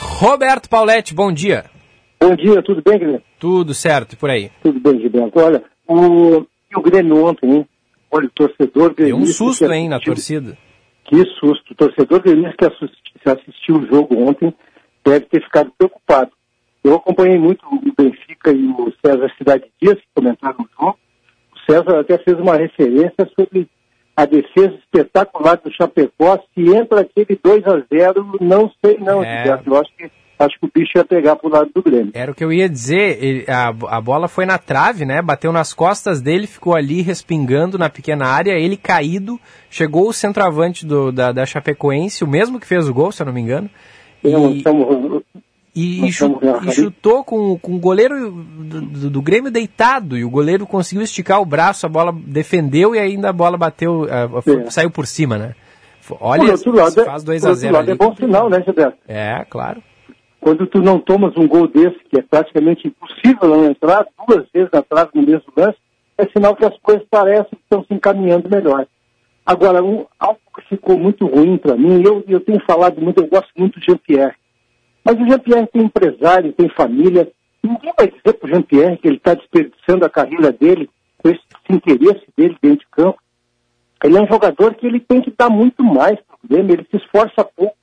Roberto 0.00 0.68
Pauletti, 0.68 1.14
bom 1.14 1.32
dia. 1.32 1.64
Bom 2.20 2.36
dia, 2.36 2.62
tudo 2.62 2.82
bem, 2.84 2.98
Guilherme? 2.98 3.24
Tudo 3.38 3.74
certo, 3.74 4.16
por 4.16 4.30
aí? 4.30 4.50
Tudo 4.62 4.78
bem, 4.80 5.00
Gilberto. 5.00 5.38
Olha, 5.40 5.62
o, 5.88 6.44
o 6.76 6.82
Grêmio 6.82 7.24
ontem, 7.24 7.50
hein? 7.50 7.66
Olha, 8.10 8.26
o 8.26 8.30
torcedor 8.30 8.94
Deu 8.94 9.16
um 9.16 9.26
susto, 9.26 9.66
que 9.66 9.72
hein, 9.72 9.88
na 9.88 9.96
assistiu- 9.96 10.14
torcida. 10.14 10.58
Que 11.12 11.26
susto. 11.38 11.72
O 11.72 11.74
torcedor 11.74 12.22
gremista 12.22 12.56
que 12.56 12.64
assisti- 12.64 13.12
que 13.22 13.28
assistiu 13.28 13.76
o 13.76 13.86
jogo 13.86 14.18
ontem 14.26 14.54
deve 15.04 15.26
ter 15.26 15.42
ficado 15.42 15.70
preocupado. 15.76 16.30
Eu 16.82 16.94
acompanhei 16.94 17.38
muito 17.38 17.62
o 17.66 17.80
Benfica 18.02 18.50
e 18.50 18.66
o 18.66 18.90
César 19.04 19.30
Cidade 19.36 19.64
Dias, 19.80 19.96
que 19.96 20.06
comentaram 20.14 20.56
o 20.60 20.68
jogo. 20.80 20.98
O 21.54 21.70
César 21.70 22.00
até 22.00 22.16
fez 22.16 22.38
uma 22.38 22.56
referência 22.56 23.30
sobre 23.38 23.68
a 24.16 24.24
defesa 24.24 24.74
espetacular 24.76 25.56
do 25.58 25.70
Chapecó. 25.70 26.42
Se 26.54 26.74
entra 26.74 27.02
aquele 27.02 27.38
2 27.44 27.62
a 27.66 27.82
0 27.92 28.38
não 28.40 28.72
sei 28.82 28.96
não, 28.98 29.22
É. 29.22 29.42
Gilberto. 29.44 29.70
Eu 29.70 29.80
acho 29.80 29.92
que, 29.96 30.10
acho 30.42 30.58
que 30.60 30.66
o 30.66 30.70
bicho 30.74 30.92
ia 30.96 31.04
pegar 31.04 31.36
pro 31.36 31.48
lado 31.48 31.70
do 31.74 31.82
Grêmio. 31.82 32.10
Era 32.14 32.30
o 32.32 32.34
que 32.34 32.44
eu 32.44 32.52
ia 32.52 32.68
dizer, 32.68 33.22
ele- 33.22 33.44
a, 33.48 33.68
a 33.96 34.00
bola 34.00 34.28
foi 34.28 34.44
na 34.44 34.58
trave, 34.58 35.04
né? 35.04 35.22
Bateu 35.22 35.52
nas 35.52 35.72
costas 35.72 36.20
dele, 36.20 36.46
ficou 36.46 36.74
ali 36.74 37.00
respingando 37.02 37.78
na 37.78 37.88
pequena 37.88 38.26
área, 38.26 38.52
ele 38.52 38.76
caído, 38.76 39.40
chegou 39.70 40.08
o 40.08 40.12
centroavante 40.12 40.84
do, 40.86 41.10
da, 41.12 41.32
da 41.32 41.46
Chapecoense, 41.46 42.24
o 42.24 42.28
mesmo 42.28 42.58
que 42.60 42.66
fez 42.66 42.88
o 42.88 42.94
gol, 42.94 43.12
se 43.12 43.22
eu 43.22 43.26
não 43.26 43.32
me 43.32 43.40
engano, 43.40 43.70
e, 44.24 44.62
e, 45.74 46.06
e 46.06 46.12
chutou 46.12 47.24
com, 47.24 47.58
com 47.58 47.74
o 47.76 47.78
goleiro 47.78 48.30
do, 48.30 48.80
do- 48.82 49.10
do 49.10 49.22
Grêmio 49.22 49.50
deitado, 49.50 50.18
e 50.18 50.24
o 50.24 50.28
goleiro 50.30 50.66
conseguiu 50.66 51.02
esticar 51.02 51.40
o 51.40 51.46
braço, 51.46 51.86
a 51.86 51.88
bola 51.88 52.12
defendeu 52.26 52.94
e 52.94 52.98
ainda 52.98 53.30
a 53.30 53.32
bola 53.32 53.56
bateu, 53.56 54.06
ah, 54.10 54.42
foi- 54.42 54.62
É. 54.64 54.70
saiu 54.70 54.90
por 54.90 55.06
cima, 55.06 55.38
né? 55.38 55.54
Por 56.06 56.18
Olha, 56.20 56.52
outro 56.52 56.72
lado, 56.74 57.00
é- 57.00 57.04
faz 57.04 57.22
2 57.22 57.40
por 57.40 57.46
a 57.46 57.50
outro 57.50 57.60
0 57.60 57.72
lado 57.74 57.82
ali. 57.84 57.92
é 57.92 57.94
bom 57.94 58.14
sinal, 58.16 58.50
né, 58.50 58.60
Gilberto? 58.62 58.98
É, 59.08 59.46
claro. 59.48 59.82
Quando 60.42 60.66
tu 60.66 60.82
não 60.82 60.98
tomas 60.98 61.36
um 61.36 61.46
gol 61.46 61.68
desse, 61.68 62.00
que 62.10 62.18
é 62.18 62.22
praticamente 62.22 62.88
impossível 62.88 63.48
não 63.48 63.64
entrar, 63.64 64.04
duas 64.26 64.44
vezes 64.52 64.68
trave 64.88 65.12
no 65.14 65.22
mesmo 65.22 65.52
lance, 65.56 65.78
é 66.18 66.26
sinal 66.26 66.56
que 66.56 66.64
as 66.64 66.76
coisas 66.78 67.06
parecem 67.08 67.50
que 67.50 67.62
estão 67.62 67.84
se 67.84 67.94
encaminhando 67.94 68.50
melhor. 68.50 68.84
Agora, 69.46 69.84
um, 69.84 70.04
algo 70.18 70.40
que 70.56 70.68
ficou 70.70 70.98
muito 70.98 71.28
ruim 71.28 71.56
para 71.56 71.76
mim, 71.76 72.02
eu, 72.04 72.24
eu 72.26 72.40
tenho 72.40 72.60
falado 72.66 73.00
muito, 73.00 73.22
eu 73.22 73.28
gosto 73.28 73.52
muito 73.56 73.78
do 73.78 73.84
Jean-Pierre. 73.84 74.34
Mas 75.04 75.14
o 75.14 75.24
Jean-Pierre 75.24 75.68
tem 75.68 75.82
empresário, 75.82 76.52
tem 76.52 76.68
família. 76.70 77.30
Ninguém 77.62 77.92
vai 77.96 78.08
dizer 78.08 78.32
para 78.32 78.48
o 78.48 78.52
Jean-Pierre 78.52 78.96
que 78.96 79.06
ele 79.06 79.18
está 79.18 79.34
desperdiçando 79.34 80.04
a 80.04 80.10
carreira 80.10 80.50
dele, 80.50 80.90
com 81.18 81.28
esse 81.28 81.40
interesse 81.70 82.26
dele 82.36 82.56
dentro 82.60 82.80
de 82.80 82.90
campo. 82.90 83.18
Ele 84.02 84.16
é 84.16 84.20
um 84.20 84.26
jogador 84.26 84.74
que 84.74 84.88
ele 84.88 84.98
tem 84.98 85.20
que 85.20 85.32
dar 85.38 85.48
muito 85.48 85.84
mais 85.84 86.18
para 86.20 86.34
o 86.34 86.48
Grêmio, 86.48 86.74
ele 86.74 86.86
se 86.90 86.96
esforça 86.96 87.44
pouco. 87.44 87.76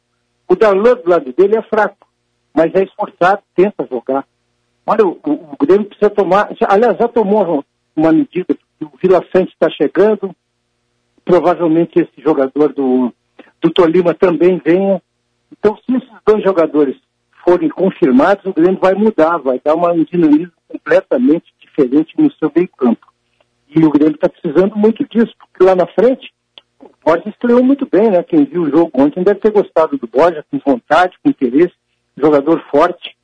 O 0.46 0.58
Darlan 0.58 0.96
do 0.96 1.10
lado 1.10 1.32
dele 1.32 1.56
é 1.56 1.62
fraco, 1.62 2.09
mas 2.54 2.74
é 2.74 2.84
esforçado, 2.84 3.42
tenta 3.56 3.88
jogar. 3.90 4.26
Olha, 4.86 5.06
o, 5.06 5.20
o- 5.26 5.54
o 5.54 5.66
Grêmio 5.66 5.88
precisa 5.88 6.10
tomar, 6.10 6.50
já- 6.60 6.68
aliás, 6.70 6.98
já 6.98 7.08
tomou 7.08 7.64
uma 7.96 8.12
medida, 8.12 8.58
o 8.82 8.90
Vila 9.02 9.24
Sante 9.34 9.52
está 9.54 9.70
chegando, 9.70 10.36
provavelmente 11.24 12.00
esse 12.00 12.22
jogador 12.22 12.74
do, 12.74 13.14
do 13.62 13.70
Tolima 13.72 14.14
também 14.14 14.62
venha. 14.64 15.02
Então, 15.52 15.76
se 15.78 15.96
esses 15.96 16.10
dois 16.26 16.44
jogadores 16.44 16.96
forem 17.46 17.70
confirmados, 17.70 18.46
o 18.46 18.54
Grêmio 18.54 18.80
vai 18.80 18.94
mudar, 18.94 19.38
vai 19.38 19.60
dar 19.64 19.76
uma, 19.76 19.92
um 19.92 20.04
dinamismo 20.04 20.52
completamente 20.68 21.54
diferente 21.60 22.14
no 22.18 22.32
seu 22.34 22.52
meio 22.56 22.68
campo. 22.70 23.08
E 23.76 23.84
o 23.86 23.92
Grêmio 23.92 24.16
está 24.16 24.30
precisando 24.30 24.76
muito 24.76 25.06
disso, 25.08 25.34
porque 25.38 25.64
lá 25.64 25.76
na 25.76 25.86
frente, 25.88 26.32
o 26.80 26.90
Borges 27.06 27.28
estreou 27.28 27.64
muito 27.64 27.88
bem, 27.90 28.10
né? 28.10 28.24
Quem 28.24 28.46
viu 28.46 28.64
o 28.64 28.70
jogo 28.70 28.92
ontem 28.96 29.24
deve 29.24 29.40
ter 29.40 29.52
gostado 29.52 29.98
do 29.98 30.08
Borges, 30.08 30.44
com 30.50 30.60
vontade, 30.66 31.18
com 31.24 31.30
interesse, 31.30 31.74
jogador 32.20 32.62
forte. 32.70 33.16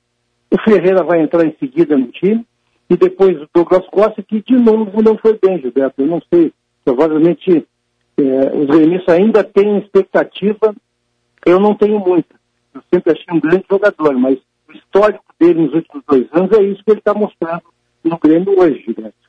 O 0.51 0.61
Ferreira 0.61 1.03
vai 1.03 1.21
entrar 1.21 1.45
em 1.45 1.55
seguida 1.59 1.97
no 1.97 2.07
time. 2.07 2.45
E 2.89 2.95
depois 2.95 3.41
o 3.41 3.47
Douglas 3.53 3.87
Costa, 3.87 4.21
que 4.21 4.41
de 4.41 4.55
novo 4.55 5.01
não 5.01 5.17
foi 5.17 5.39
bem, 5.41 5.59
Gilberto. 5.59 6.01
Eu 6.01 6.07
não 6.07 6.21
sei. 6.31 6.53
Provavelmente 6.83 7.65
eh, 8.17 8.51
os 8.53 8.67
gremistas 8.67 9.15
ainda 9.15 9.43
têm 9.43 9.79
expectativa. 9.79 10.75
Eu 11.45 11.59
não 11.59 11.75
tenho 11.75 11.99
muita. 11.99 12.35
Eu 12.73 12.81
sempre 12.93 13.13
achei 13.13 13.25
um 13.31 13.39
grande 13.39 13.65
jogador, 13.69 14.13
mas 14.17 14.37
o 14.69 14.73
histórico 14.73 15.23
dele 15.39 15.61
nos 15.63 15.73
últimos 15.73 16.03
dois 16.07 16.27
anos 16.31 16.51
é 16.57 16.63
isso 16.63 16.83
que 16.83 16.91
ele 16.91 16.99
está 16.99 17.13
mostrando 17.13 17.63
no 18.03 18.17
Grêmio 18.19 18.59
hoje, 18.59 18.83
Gilberto. 18.83 19.25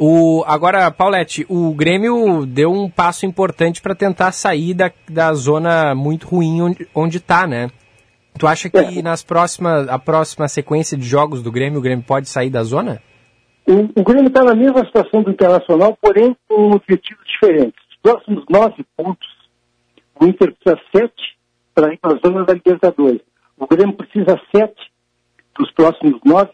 O, 0.00 0.44
agora, 0.46 0.88
Paulette, 0.92 1.44
o 1.48 1.74
Grêmio 1.74 2.46
deu 2.46 2.70
um 2.70 2.88
passo 2.88 3.26
importante 3.26 3.82
para 3.82 3.96
tentar 3.96 4.30
sair 4.30 4.72
da, 4.72 4.92
da 5.10 5.32
zona 5.34 5.92
muito 5.92 6.28
ruim 6.28 6.62
onde, 6.62 6.88
onde 6.94 7.18
tá, 7.18 7.48
né? 7.48 7.68
Tu 8.38 8.46
acha 8.46 8.70
que 8.70 9.02
nas 9.02 9.22
próximas, 9.24 9.88
a 9.88 9.98
próxima 9.98 10.46
sequência 10.46 10.96
de 10.96 11.04
jogos 11.04 11.42
do 11.42 11.50
Grêmio, 11.50 11.80
o 11.80 11.82
Grêmio 11.82 12.04
pode 12.04 12.28
sair 12.28 12.50
da 12.50 12.62
zona? 12.62 13.02
O, 13.66 14.00
o 14.00 14.04
Grêmio 14.04 14.28
está 14.28 14.44
na 14.44 14.54
mesma 14.54 14.84
situação 14.84 15.22
do 15.22 15.30
Internacional, 15.30 15.98
porém 16.00 16.36
com 16.46 16.70
objetivos 16.70 17.24
diferentes. 17.26 17.80
Os 17.90 17.96
próximos 18.00 18.44
nove 18.48 18.84
pontos, 18.96 19.28
o 20.20 20.24
Inter 20.24 20.54
precisa 20.54 20.80
sete 20.94 21.36
para 21.74 21.92
ir 21.92 21.98
para 21.98 22.16
a 22.16 22.20
zona 22.26 22.44
da 22.44 22.54
Libertadores. 22.54 23.20
O 23.58 23.66
Grêmio 23.66 23.96
precisa 23.96 24.40
sete 24.54 24.80
dos 25.58 25.70
próximos 25.72 26.20
nove 26.24 26.50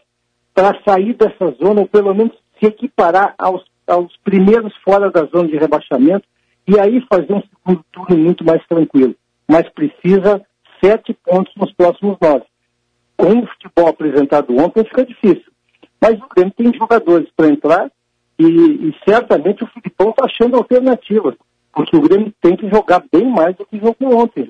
para 0.53 0.81
sair 0.83 1.13
dessa 1.13 1.55
zona, 1.63 1.81
ou 1.81 1.87
pelo 1.87 2.13
menos 2.15 2.33
se 2.59 2.65
equiparar 2.65 3.35
aos, 3.37 3.63
aos 3.85 4.15
primeiros 4.23 4.73
fora 4.83 5.11
da 5.11 5.25
zona 5.25 5.47
de 5.47 5.57
rebaixamento 5.57 6.25
e 6.67 6.79
aí 6.79 7.05
fazer 7.07 7.31
um 7.31 7.43
segundo 7.43 7.85
turno 7.91 8.17
muito 8.17 8.43
mais 8.43 8.65
tranquilo. 8.67 9.15
Mas 9.47 9.69
precisa 9.69 10.41
sete 10.85 11.13
pontos 11.25 11.53
nos 11.55 11.73
próximos 11.73 12.17
nove. 12.21 12.45
Com 13.17 13.39
o 13.39 13.47
futebol 13.47 13.87
apresentado 13.87 14.55
ontem 14.57 14.83
fica 14.85 15.05
difícil. 15.05 15.51
Mas 15.99 16.19
o 16.19 16.27
Grêmio 16.33 16.53
tem 16.55 16.73
jogadores 16.73 17.27
para 17.35 17.49
entrar 17.49 17.91
e, 18.37 18.45
e 18.45 18.95
certamente 19.07 19.63
o 19.63 19.67
Filipão 19.67 20.09
está 20.09 20.25
achando 20.25 20.57
alternativas, 20.57 21.35
porque 21.73 21.95
o 21.95 22.01
Grêmio 22.01 22.33
tem 22.41 22.55
que 22.55 22.69
jogar 22.69 23.03
bem 23.11 23.27
mais 23.29 23.55
do 23.55 23.65
que 23.65 23.79
jogou 23.79 24.19
ontem. 24.19 24.47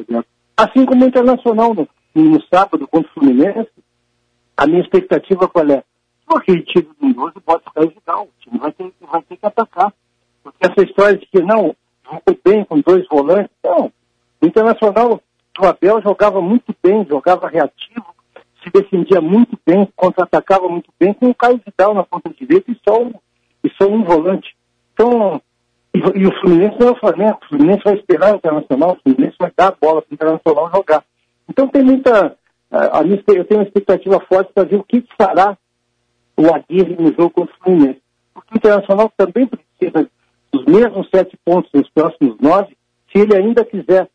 Assim 0.57 0.85
como 0.85 1.05
o 1.05 1.07
Internacional 1.07 1.73
no, 1.73 1.87
no 2.15 2.41
sábado 2.53 2.87
contra 2.87 3.09
o 3.09 3.13
Fluminense, 3.13 3.69
a 4.57 4.67
minha 4.67 4.81
expectativa 4.81 5.47
qual 5.47 5.69
é? 5.69 5.83
Se 6.27 6.37
aquele 6.37 6.63
time 6.63 6.89
do 6.99 7.13
12 7.13 7.35
bota 7.45 7.69
o 7.69 7.73
Caio 7.73 7.89
Vidal, 7.91 8.23
o 8.23 8.41
time 8.41 8.57
vai 8.57 8.71
ter, 8.71 8.91
vai 8.99 9.21
ter 9.21 9.37
que 9.37 9.45
atacar. 9.45 9.93
Porque 10.43 10.57
essa 10.59 10.81
história 10.81 11.17
de 11.17 11.25
que 11.27 11.39
não, 11.41 11.75
jogou 12.03 12.39
bem 12.43 12.65
com 12.65 12.79
dois 12.79 13.07
volantes, 13.07 13.55
não. 13.63 13.91
O 14.41 14.45
Internacional 14.45 15.21
do 15.55 15.65
Abel 15.65 16.01
jogava 16.01 16.41
muito 16.41 16.75
bem, 16.83 17.05
jogava 17.07 17.47
reativo, 17.47 18.05
se 18.61 18.69
defendia 18.71 19.21
muito 19.21 19.57
bem, 19.65 19.87
contra-atacava 19.95 20.67
muito 20.67 20.91
bem, 20.99 21.13
com 21.13 21.29
o 21.29 21.35
Caio 21.35 21.61
Vidal 21.65 21.93
na 21.93 22.03
ponta 22.03 22.29
direita 22.29 22.71
e 22.71 22.77
só 22.87 23.01
um, 23.01 23.13
e 23.63 23.69
só 23.81 23.87
um 23.87 24.03
volante. 24.03 24.55
Então, 24.93 25.41
e, 25.93 25.99
e 25.99 26.27
o 26.27 26.39
Fluminense 26.41 26.77
não 26.79 26.89
é 26.89 26.91
o 26.91 26.99
Flamengo, 26.99 27.39
o 27.41 27.47
Fluminense 27.47 27.81
vai 27.83 27.95
esperar 27.95 28.33
o 28.33 28.37
Internacional, 28.37 28.91
o 28.91 29.01
Fluminense 29.01 29.37
vai 29.39 29.51
dar 29.55 29.67
a 29.67 29.75
bola 29.79 30.01
para 30.01 30.11
o 30.11 30.13
Internacional 30.13 30.71
jogar. 30.73 31.03
Então 31.49 31.67
tem 31.67 31.83
muita. 31.83 32.35
A, 32.71 32.99
a 32.99 33.03
eu 33.03 33.45
tenho 33.45 33.61
uma 33.61 33.67
expectativa 33.67 34.19
forte 34.21 34.51
para 34.53 34.67
ver 34.67 34.77
o 34.77 34.83
que 34.83 35.05
fará 35.17 35.57
o 36.35 36.53
Aguirre 36.53 36.95
no 36.99 37.13
jogo 37.13 37.29
contra 37.29 37.55
o 37.55 37.63
Fluminense. 37.63 38.01
Porque 38.33 38.55
o 38.55 38.57
Internacional 38.57 39.11
também 39.15 39.47
precisa 39.47 40.09
dos 40.51 40.65
mesmos 40.65 41.07
sete 41.13 41.37
pontos 41.45 41.71
nos 41.73 41.89
próximos 41.89 42.37
nove, 42.39 42.75
se 43.11 43.19
ele 43.19 43.35
ainda 43.35 43.63
quiser 43.63 44.09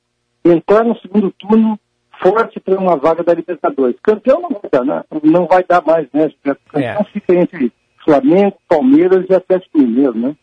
entrar 0.45 0.85
no 0.85 0.99
segundo 0.99 1.31
turno 1.33 1.79
forte 2.23 2.61
para 2.61 2.79
uma 2.79 2.97
vaga 2.97 3.23
da 3.23 3.35
Libertadores. 3.35 3.97
Campeão 4.03 4.41
não 4.43 4.51
vai 4.51 4.71
dar, 4.71 4.85
né? 4.85 5.03
não 5.23 5.47
vai 5.47 5.65
dar 5.65 5.83
mais, 5.85 6.07
né? 6.13 6.31
Campeão 6.43 7.01
É. 7.01 7.05
fica 7.13 7.35
entre 7.35 7.73
Flamengo, 8.05 8.57
Palmeiras 8.69 9.27
e 9.29 9.35
Atlético 9.35 9.79
Mineiro, 9.79 10.19
né? 10.19 10.37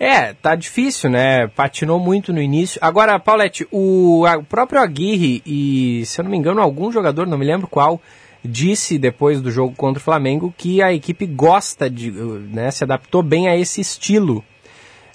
É, 0.00 0.32
tá 0.32 0.54
difícil, 0.54 1.10
né? 1.10 1.48
Patinou 1.48 1.98
muito 1.98 2.32
no 2.32 2.40
início. 2.40 2.78
Agora, 2.82 3.18
Paulette, 3.18 3.66
o, 3.72 4.24
o 4.24 4.44
próprio 4.44 4.80
Aguirre 4.80 5.42
e, 5.44 6.04
se 6.06 6.20
eu 6.20 6.24
não 6.24 6.30
me 6.30 6.36
engano, 6.36 6.60
algum 6.60 6.92
jogador, 6.92 7.26
não 7.26 7.36
me 7.36 7.44
lembro 7.44 7.66
qual, 7.66 8.00
disse 8.44 8.96
depois 8.96 9.42
do 9.42 9.50
jogo 9.50 9.74
contra 9.76 10.00
o 10.00 10.04
Flamengo 10.04 10.54
que 10.56 10.80
a 10.80 10.92
equipe 10.92 11.26
gosta 11.26 11.90
de, 11.90 12.12
né, 12.12 12.70
se 12.70 12.84
adaptou 12.84 13.24
bem 13.24 13.48
a 13.48 13.56
esse 13.56 13.80
estilo. 13.80 14.44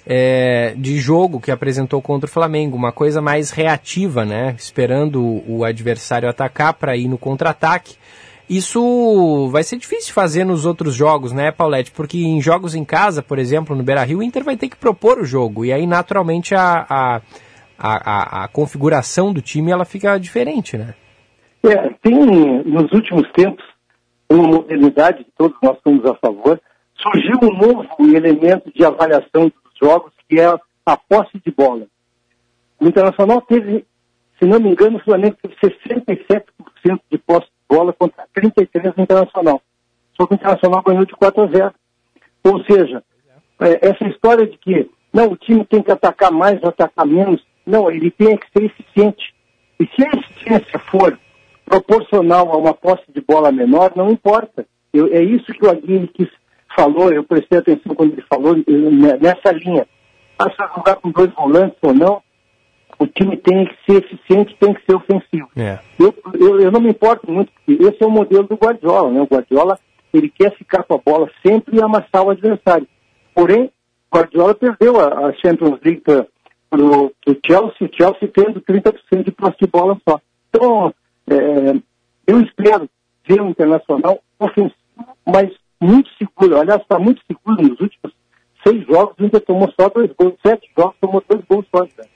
É, 0.06 0.74
de 0.76 0.98
jogo 0.98 1.40
que 1.40 1.50
apresentou 1.50 2.00
contra 2.02 2.28
o 2.28 2.32
Flamengo, 2.32 2.76
uma 2.76 2.92
coisa 2.92 3.20
mais 3.22 3.50
reativa, 3.50 4.24
né? 4.24 4.54
Esperando 4.58 5.42
o, 5.48 5.64
adversário 5.64 6.28
atacar 6.28 6.74
para 6.74 6.96
ir 6.96 7.08
no 7.08 7.16
contra-ataque. 7.16 7.96
Isso 8.48 9.48
vai 9.48 9.62
ser 9.62 9.78
difícil 9.78 10.12
fazer 10.12 10.44
nos 10.44 10.66
outros 10.66 10.94
jogos, 10.94 11.32
né, 11.32 11.50
Paulette? 11.50 11.90
Porque 11.90 12.18
em 12.18 12.42
jogos 12.42 12.74
em 12.74 12.84
casa, 12.84 13.22
por 13.22 13.38
exemplo, 13.38 13.74
no 13.74 13.82
Beira-Rio, 13.82 14.18
o 14.18 14.22
Inter 14.22 14.44
vai 14.44 14.56
ter 14.56 14.68
que 14.68 14.76
propor 14.76 15.18
o 15.18 15.24
jogo. 15.24 15.64
E 15.64 15.72
aí, 15.72 15.86
naturalmente, 15.86 16.54
a, 16.54 16.84
a, 16.88 17.20
a, 17.78 18.44
a 18.44 18.48
configuração 18.48 19.32
do 19.32 19.40
time 19.40 19.70
ela 19.70 19.86
fica 19.86 20.18
diferente, 20.18 20.76
né? 20.76 20.94
É, 21.64 21.88
tem, 22.02 22.62
nos 22.64 22.92
últimos 22.92 23.26
tempos, 23.32 23.64
uma 24.30 24.46
modernidade 24.46 25.24
que 25.24 25.30
todos 25.38 25.56
nós 25.62 25.78
somos 25.82 26.04
a 26.04 26.14
favor, 26.16 26.60
surgiu 26.98 27.38
um 27.42 27.56
novo 27.56 27.86
elemento 28.14 28.70
de 28.74 28.84
avaliação 28.84 29.50
jogos, 29.84 30.12
que 30.28 30.40
é 30.40 30.46
a 30.86 30.96
posse 30.96 31.38
de 31.44 31.50
bola. 31.50 31.86
O 32.80 32.86
Internacional 32.86 33.42
teve, 33.42 33.84
se 34.38 34.46
não 34.46 34.58
me 34.58 34.70
engano, 34.70 34.96
o 34.96 35.04
Flamengo 35.04 35.36
teve 35.42 35.54
67% 35.56 37.00
de 37.10 37.18
posse 37.18 37.46
de 37.46 37.76
bola 37.76 37.92
contra 37.92 38.24
33% 38.36 38.94
no 38.96 39.02
Internacional. 39.02 39.62
Só 40.16 40.26
que 40.26 40.34
o 40.34 40.36
Internacional 40.36 40.82
ganhou 40.82 41.04
de 41.04 41.12
4 41.14 41.42
a 41.42 41.46
0. 41.46 41.74
Ou 42.44 42.64
seja, 42.64 43.02
é, 43.60 43.88
essa 43.88 44.06
história 44.08 44.46
de 44.46 44.56
que 44.58 44.90
não, 45.12 45.30
o 45.30 45.36
time 45.36 45.64
tem 45.64 45.82
que 45.82 45.92
atacar 45.92 46.32
mais 46.32 46.60
ou 46.62 46.70
atacar 46.70 47.06
menos, 47.06 47.40
não, 47.64 47.90
ele 47.90 48.10
tem 48.10 48.36
que 48.36 48.46
ser 48.50 48.64
eficiente. 48.64 49.34
E 49.78 49.86
se 49.86 50.04
a 50.04 50.10
eficiência 50.10 50.78
for 50.78 51.18
proporcional 51.64 52.52
a 52.52 52.56
uma 52.56 52.74
posse 52.74 53.04
de 53.14 53.20
bola 53.20 53.50
menor, 53.50 53.92
não 53.96 54.10
importa. 54.10 54.66
Eu, 54.92 55.06
é 55.12 55.22
isso 55.22 55.52
que 55.52 55.64
o 55.64 55.70
Aguirre 55.70 56.08
quis, 56.08 56.28
falou, 56.74 57.12
eu 57.12 57.24
prestei 57.24 57.58
atenção 57.58 57.94
quando 57.94 58.12
ele 58.12 58.24
falou 58.28 58.54
nessa 59.20 59.52
linha. 59.52 59.86
Passa 60.36 60.64
a 60.64 60.74
jogar 60.74 60.96
com 60.96 61.10
dois 61.10 61.30
volantes 61.32 61.78
ou 61.82 61.94
não, 61.94 62.22
o 62.98 63.06
time 63.06 63.36
tem 63.36 63.66
que 63.66 63.76
ser 63.86 64.04
eficiente, 64.04 64.56
tem 64.58 64.74
que 64.74 64.84
ser 64.84 64.94
ofensivo. 64.94 65.48
É. 65.56 65.78
Eu, 65.98 66.14
eu, 66.34 66.60
eu, 66.60 66.70
não 66.70 66.80
me 66.80 66.90
importo 66.90 67.30
muito, 67.30 67.52
porque 67.52 67.82
esse 67.82 68.02
é 68.02 68.06
o 68.06 68.10
modelo 68.10 68.44
do 68.44 68.56
Guardiola. 68.56 69.10
Né? 69.10 69.20
O 69.20 69.26
Guardiola 69.26 69.78
ele 70.12 70.28
quer 70.28 70.54
ficar 70.56 70.84
com 70.84 70.94
a 70.94 70.98
bola 70.98 71.28
sempre 71.44 71.76
e 71.76 71.82
amassar 71.82 72.22
o 72.22 72.30
adversário. 72.30 72.86
Porém, 73.34 73.64
o 74.10 74.16
Guardiola 74.16 74.54
perdeu 74.54 75.00
a, 75.00 75.28
a 75.28 75.32
Champions 75.34 75.80
League 75.84 76.02
para 76.02 76.26
o 76.80 77.12
Chelsea, 77.44 77.88
o 77.88 77.96
Chelsea 77.96 78.30
tendo 78.32 78.60
30% 78.60 79.24
de 79.24 79.32
posse 79.32 79.56
de 79.60 79.66
bola 79.66 79.98
só. 80.08 80.20
Então, 80.48 80.94
é, 81.28 81.74
eu 82.26 82.40
espero 82.40 82.88
ver 83.26 83.40
um 83.40 83.50
internacional 83.50 84.20
ofensivo, 84.38 84.74
mas 85.26 85.50
muito 85.84 86.10
seguro. 86.18 86.60
Aliás, 86.60 86.80
está 86.80 86.98
muito 86.98 87.20
seguro 87.26 87.62
nos 87.62 87.80
últimos 87.80 88.12
seis 88.66 88.86
jogos, 88.86 89.14
Inter 89.20 89.40
tomou 89.42 89.70
só 89.78 89.88
dois 89.88 90.10
gols. 90.18 90.34
Sete 90.44 90.68
jogos, 90.76 90.96
tomou 91.00 91.22
dois 91.28 91.42
gols 91.48 91.66
só. 91.70 91.82
Né? 91.82 92.06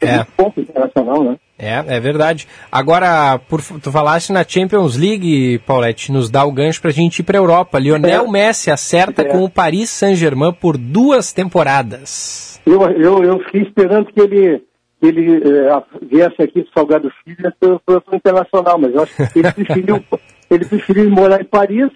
É, 0.00 0.16
é. 0.16 0.26
ponto 0.36 0.60
internacional, 0.60 1.24
né? 1.24 1.36
É, 1.58 1.96
é 1.96 2.00
verdade. 2.00 2.46
Agora, 2.70 3.38
por, 3.38 3.62
tu 3.62 3.90
falaste 3.90 4.32
na 4.32 4.44
Champions 4.44 4.96
League, 4.96 5.60
Paulette, 5.60 6.12
nos 6.12 6.28
dá 6.28 6.44
o 6.44 6.52
gancho 6.52 6.82
pra 6.82 6.90
gente 6.90 7.20
ir 7.20 7.22
pra 7.22 7.38
Europa. 7.38 7.78
Lionel 7.78 8.26
é. 8.26 8.30
Messi 8.30 8.70
acerta 8.70 9.22
é. 9.22 9.24
com 9.26 9.42
o 9.44 9.50
Paris 9.50 9.88
Saint-Germain 9.88 10.52
por 10.52 10.76
duas 10.76 11.32
temporadas. 11.32 12.60
Eu, 12.66 12.82
eu, 12.90 13.22
eu 13.22 13.38
fiquei 13.44 13.62
esperando 13.62 14.06
que 14.12 14.20
ele 14.20 14.62
ele 15.02 15.36
é, 15.36 15.82
viesse 16.06 16.40
aqui 16.40 16.62
do 16.62 16.68
Salgado 16.74 17.12
Filho 17.22 17.52
para 17.84 17.96
o 17.96 18.16
Internacional, 18.16 18.78
mas 18.78 18.94
eu 18.94 19.02
acho 19.02 19.14
que 19.14 19.38
ele 19.38 19.52
preferiu, 19.52 20.04
ele 20.50 20.64
preferiu 20.64 21.10
morar 21.10 21.42
em 21.42 21.44
Paris 21.44 21.90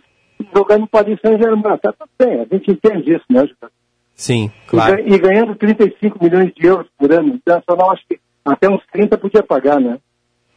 jogar 0.54 0.78
no 0.78 0.86
Paris 0.86 1.18
Saint-Germain. 1.20 1.78
Tá 1.78 1.92
tudo 1.92 2.10
bem, 2.18 2.40
a 2.40 2.44
gente 2.44 2.70
entende 2.70 3.14
isso, 3.14 3.24
né, 3.30 3.40
Júlio? 3.40 3.72
Sim, 4.14 4.50
claro. 4.66 5.00
E, 5.00 5.14
e, 5.14 5.18
ganhando 5.18 5.54
35 5.54 6.22
milhões 6.22 6.52
de 6.52 6.66
euros 6.66 6.88
por 6.98 7.12
ano, 7.12 7.32
o 7.32 7.36
Internacional 7.36 7.92
acho 7.92 8.02
que 8.08 8.18
até 8.44 8.68
uns 8.68 8.82
30 8.92 9.16
podia 9.16 9.42
pagar, 9.42 9.80
né? 9.80 9.98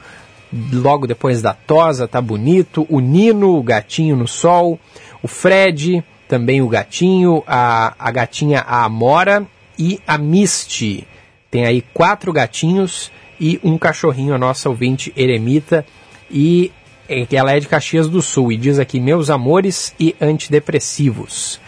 logo 0.72 1.08
depois 1.08 1.42
da 1.42 1.56
tosa, 1.56 2.08
tá 2.08 2.22
bonito. 2.22 2.86
O 2.88 3.00
Nino, 3.00 3.58
o 3.58 3.64
gatinho 3.64 4.16
no 4.16 4.28
sol. 4.28 4.80
O 5.24 5.28
Fred, 5.28 6.04
também 6.28 6.62
o 6.62 6.68
gatinho. 6.68 7.44
A, 7.48 7.96
a 7.98 8.12
gatinha 8.12 8.60
a 8.60 8.84
Amora 8.84 9.48
e 9.78 10.00
a 10.06 10.18
Misty. 10.18 11.08
Tem 11.50 11.66
aí 11.66 11.82
quatro 11.94 12.32
gatinhos 12.32 13.12
e 13.40 13.60
um 13.64 13.78
cachorrinho, 13.78 14.34
a 14.34 14.38
nossa 14.38 14.70
ouvinte 14.70 15.12
Eremita. 15.16 15.86
E 16.30 16.72
é, 17.10 17.28
ela 17.36 17.52
é 17.52 17.60
de 17.60 17.68
Caxias 17.68 18.08
do 18.08 18.22
Sul 18.22 18.52
e 18.52 18.58
diz 18.58 18.80
aqui: 18.80 19.00
Meus 19.00 19.30
amores 19.30 19.94
e 20.00 20.16
antidepressivos. 20.22 21.60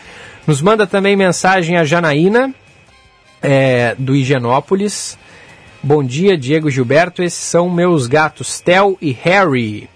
Nos 0.48 0.62
manda 0.62 0.86
também 0.86 1.16
mensagem 1.16 1.78
a 1.78 1.84
Janaína, 1.84 2.54
é, 3.42 3.96
do 3.98 4.16
Higienópolis. 4.16 5.18
Bom 5.82 6.04
dia, 6.04 6.38
Diego 6.38 6.70
Gilberto. 6.70 7.22
Esses 7.22 7.40
são 7.40 7.70
meus 7.70 8.08
gatos, 8.08 8.62
Tel 8.62 8.98
e 9.02 9.12
Harry. 9.12 9.90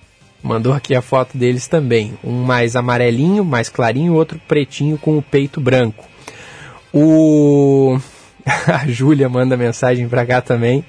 Mandou 0.43 0.73
aqui 0.73 0.93
a 0.95 1.01
foto 1.01 1.37
deles 1.37 1.67
também. 1.67 2.17
Um 2.23 2.43
mais 2.43 2.75
amarelinho, 2.75 3.43
mais 3.43 3.69
clarinho, 3.69 4.13
outro 4.13 4.39
pretinho 4.47 4.97
com 4.97 5.17
o 5.17 5.21
peito 5.21 5.61
branco. 5.61 6.05
O... 6.93 7.99
a 8.67 8.87
Júlia 8.87 9.29
manda 9.29 9.57
mensagem 9.57 10.07
para 10.07 10.25
cá 10.25 10.41
também. 10.41 10.83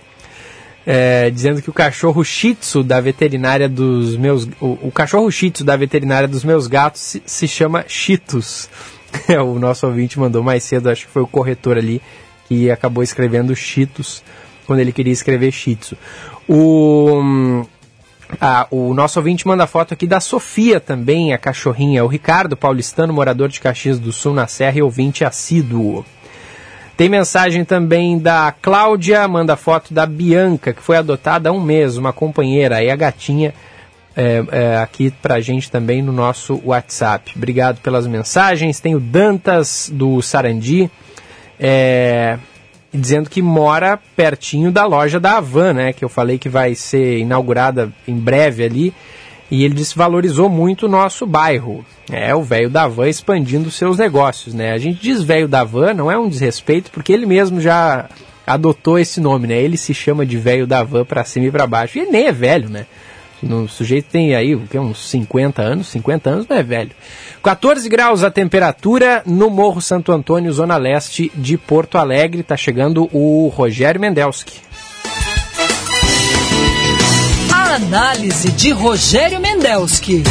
É, 0.87 1.29
dizendo 1.29 1.61
que 1.61 1.69
o 1.69 1.73
cachorro 1.73 2.25
Shih 2.25 2.55
Tzu 2.55 2.83
da 2.83 3.01
veterinária 3.01 3.69
dos 3.69 4.17
meus. 4.17 4.49
O, 4.61 4.79
o 4.89 4.91
cachorro 4.91 5.31
Shih 5.31 5.51
Tzu 5.51 5.65
da 5.65 5.77
veterinária 5.77 6.27
dos 6.27 6.45
meus 6.45 6.67
gatos 6.67 7.03
se, 7.03 7.23
se 7.27 7.49
chama 7.49 7.85
Cheetos. 7.87 8.69
É, 9.27 9.41
o 9.41 9.59
nosso 9.59 9.87
ouvinte 9.87 10.19
mandou 10.19 10.43
mais 10.43 10.63
cedo, 10.63 10.91
acho 10.91 11.07
que 11.07 11.13
foi 11.13 11.23
o 11.23 11.27
corretor 11.27 11.79
ali, 11.79 12.03
que 12.47 12.71
acabou 12.71 13.03
escrevendo 13.03 13.57
Cheetos 13.57 14.23
quando 14.69 14.81
ele 14.81 14.93
queria 14.93 15.13
escrever 15.15 15.51
Shitsu. 15.51 15.97
O, 16.47 17.65
ah, 18.41 18.67
o 18.71 18.93
nosso 18.93 19.19
ouvinte 19.19 19.47
manda 19.47 19.67
foto 19.67 19.95
aqui 19.95 20.07
da 20.07 20.21
Sofia 20.21 20.79
também, 20.79 21.33
a 21.33 21.39
cachorrinha. 21.39 22.05
O 22.05 22.09
Ricardo, 22.09 22.57
paulistano, 22.57 23.13
morador 23.13 23.49
de 23.49 23.61
Caxias 23.61 23.99
do 23.99 24.13
Sul, 24.13 24.35
na 24.35 24.47
Serra 24.47 24.79
e 24.79 24.83
ouvinte 24.83 25.25
assíduo. 25.25 26.05
Tem 26.97 27.09
mensagem 27.09 27.65
também 27.65 28.19
da 28.19 28.53
Cláudia, 28.61 29.27
manda 29.29 29.57
foto 29.57 29.95
da 29.95 30.05
Bianca, 30.05 30.73
que 30.73 30.83
foi 30.83 30.97
adotada 30.97 31.49
há 31.49 31.53
um 31.53 31.61
mês, 31.61 31.97
uma 31.97 32.13
companheira, 32.13 32.83
e 32.83 32.91
a 32.91 32.97
gatinha 32.97 33.55
é, 34.17 34.45
é, 34.51 34.77
aqui 34.79 35.13
pra 35.23 35.41
gente 35.41 35.71
também 35.71 36.03
no 36.03 36.13
nosso 36.13 36.61
WhatsApp. 36.65 37.33
Obrigado 37.37 37.81
pelas 37.81 38.05
mensagens. 38.05 38.81
Tem 38.81 38.97
o 38.97 39.01
Dantas 39.01 39.89
do 39.95 40.21
Sarandi, 40.21 40.91
é, 41.59 42.37
dizendo 42.93 43.29
que 43.29 43.43
mora 43.43 43.99
pertinho 44.17 44.73
da 44.73 44.87
loja 44.87 45.21
da 45.21 45.37
Avan, 45.37 45.73
né? 45.75 45.93
Que 45.93 46.05
eu 46.05 46.09
falei 46.09 46.39
que 46.39 46.49
vai 46.49 46.75
ser 46.75 47.19
inaugurada 47.19 47.93
em 48.07 48.17
breve 48.17 48.65
ali. 48.65 48.95
E 49.51 49.65
ele 49.65 49.75
disse 49.75 49.97
valorizou 49.97 50.49
muito 50.49 50.87
o 50.87 50.89
nosso 50.89 51.27
bairro. 51.27 51.85
É 52.11 52.35
o 52.35 52.43
velho 52.43 52.69
da 52.69 52.87
van 52.87 53.09
expandindo 53.09 53.71
seus 53.71 53.99
negócios, 53.99 54.55
né? 54.55 54.73
A 54.73 54.79
gente 54.79 55.01
diz 55.01 55.23
velho 55.23 55.49
da 55.49 55.65
van, 55.65 55.95
não 55.95 56.11
é 56.11 56.19
um 56.19 56.29
desrespeito, 56.29 56.91
porque 56.91 57.13
ele 57.13 57.27
mesmo 57.27 57.61
já 57.61 58.09
adotou 58.47 58.99
esse 58.99 59.21
nome, 59.21 59.47
né? 59.47 59.57
Ele 59.57 59.77
se 59.77 59.93
chama 59.95 60.25
de 60.25 60.37
velho 60.37 60.67
da 60.67 60.83
van 60.83 61.05
para 61.05 61.25
cima 61.25 61.47
e 61.47 61.51
para 61.51 61.67
baixo. 61.67 61.99
E 61.99 62.03
ele 62.03 62.11
nem 62.11 62.27
é 62.27 62.33
velho, 62.33 62.69
né? 62.69 62.87
No 63.43 63.69
sujeito 63.69 64.11
tem 64.11 64.35
aí 64.35 64.55
o 64.55 64.61
que, 64.67 64.79
uns 64.79 65.11
50 65.11 65.63
anos, 65.63 65.89
50 65.89 66.31
anos 66.31 66.47
não 66.49 66.57
é 66.57 66.63
velho. 66.63 66.91
14 67.43 67.89
graus 67.89 68.25
a 68.25 68.31
temperatura 68.31 69.23
no 69.25 69.49
Morro 69.49 69.81
Santo 69.81 70.13
Antônio, 70.13 70.53
zona 70.53 70.77
leste 70.77 71.31
de 71.35 71.57
Porto 71.57 71.99
Alegre. 71.99 72.41
Está 72.41 72.57
chegando 72.57 73.09
o 73.13 73.49
Rogério 73.49 74.01
Mendelski. 74.01 74.61
A 77.53 77.75
análise 77.75 78.51
de 78.51 78.71
Rogério 78.71 79.41
Mendelski. 79.41 80.25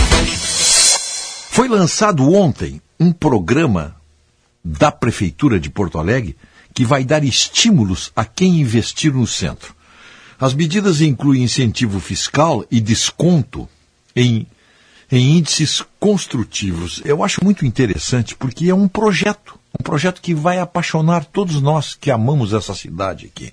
Foi 1.49 1.67
lançado 1.67 2.31
ontem 2.31 2.81
um 2.99 3.11
programa 3.11 3.95
da 4.63 4.91
Prefeitura 4.91 5.59
de 5.59 5.69
Porto 5.69 5.97
Alegre 5.97 6.35
que 6.73 6.85
vai 6.85 7.03
dar 7.03 7.23
estímulos 7.23 8.11
a 8.15 8.23
quem 8.25 8.59
investir 8.59 9.13
no 9.13 9.25
centro. 9.25 9.76
As 10.39 10.53
medidas 10.53 11.01
incluem 11.01 11.43
incentivo 11.43 11.99
fiscal 11.99 12.63
e 12.69 12.79
desconto 12.79 13.67
em, 14.15 14.45
em 15.11 15.37
índices 15.37 15.83
construtivos. 15.99 17.01
Eu 17.03 17.23
acho 17.23 17.43
muito 17.43 17.65
interessante 17.65 18.35
porque 18.35 18.69
é 18.69 18.75
um 18.75 18.87
projeto, 18.87 19.59
um 19.79 19.83
projeto 19.83 20.21
que 20.21 20.35
vai 20.35 20.59
apaixonar 20.59 21.25
todos 21.25 21.59
nós 21.59 21.95
que 21.95 22.11
amamos 22.11 22.53
essa 22.53 22.75
cidade 22.75 23.25
aqui. 23.25 23.51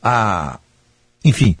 A, 0.00 0.60
enfim, 1.24 1.56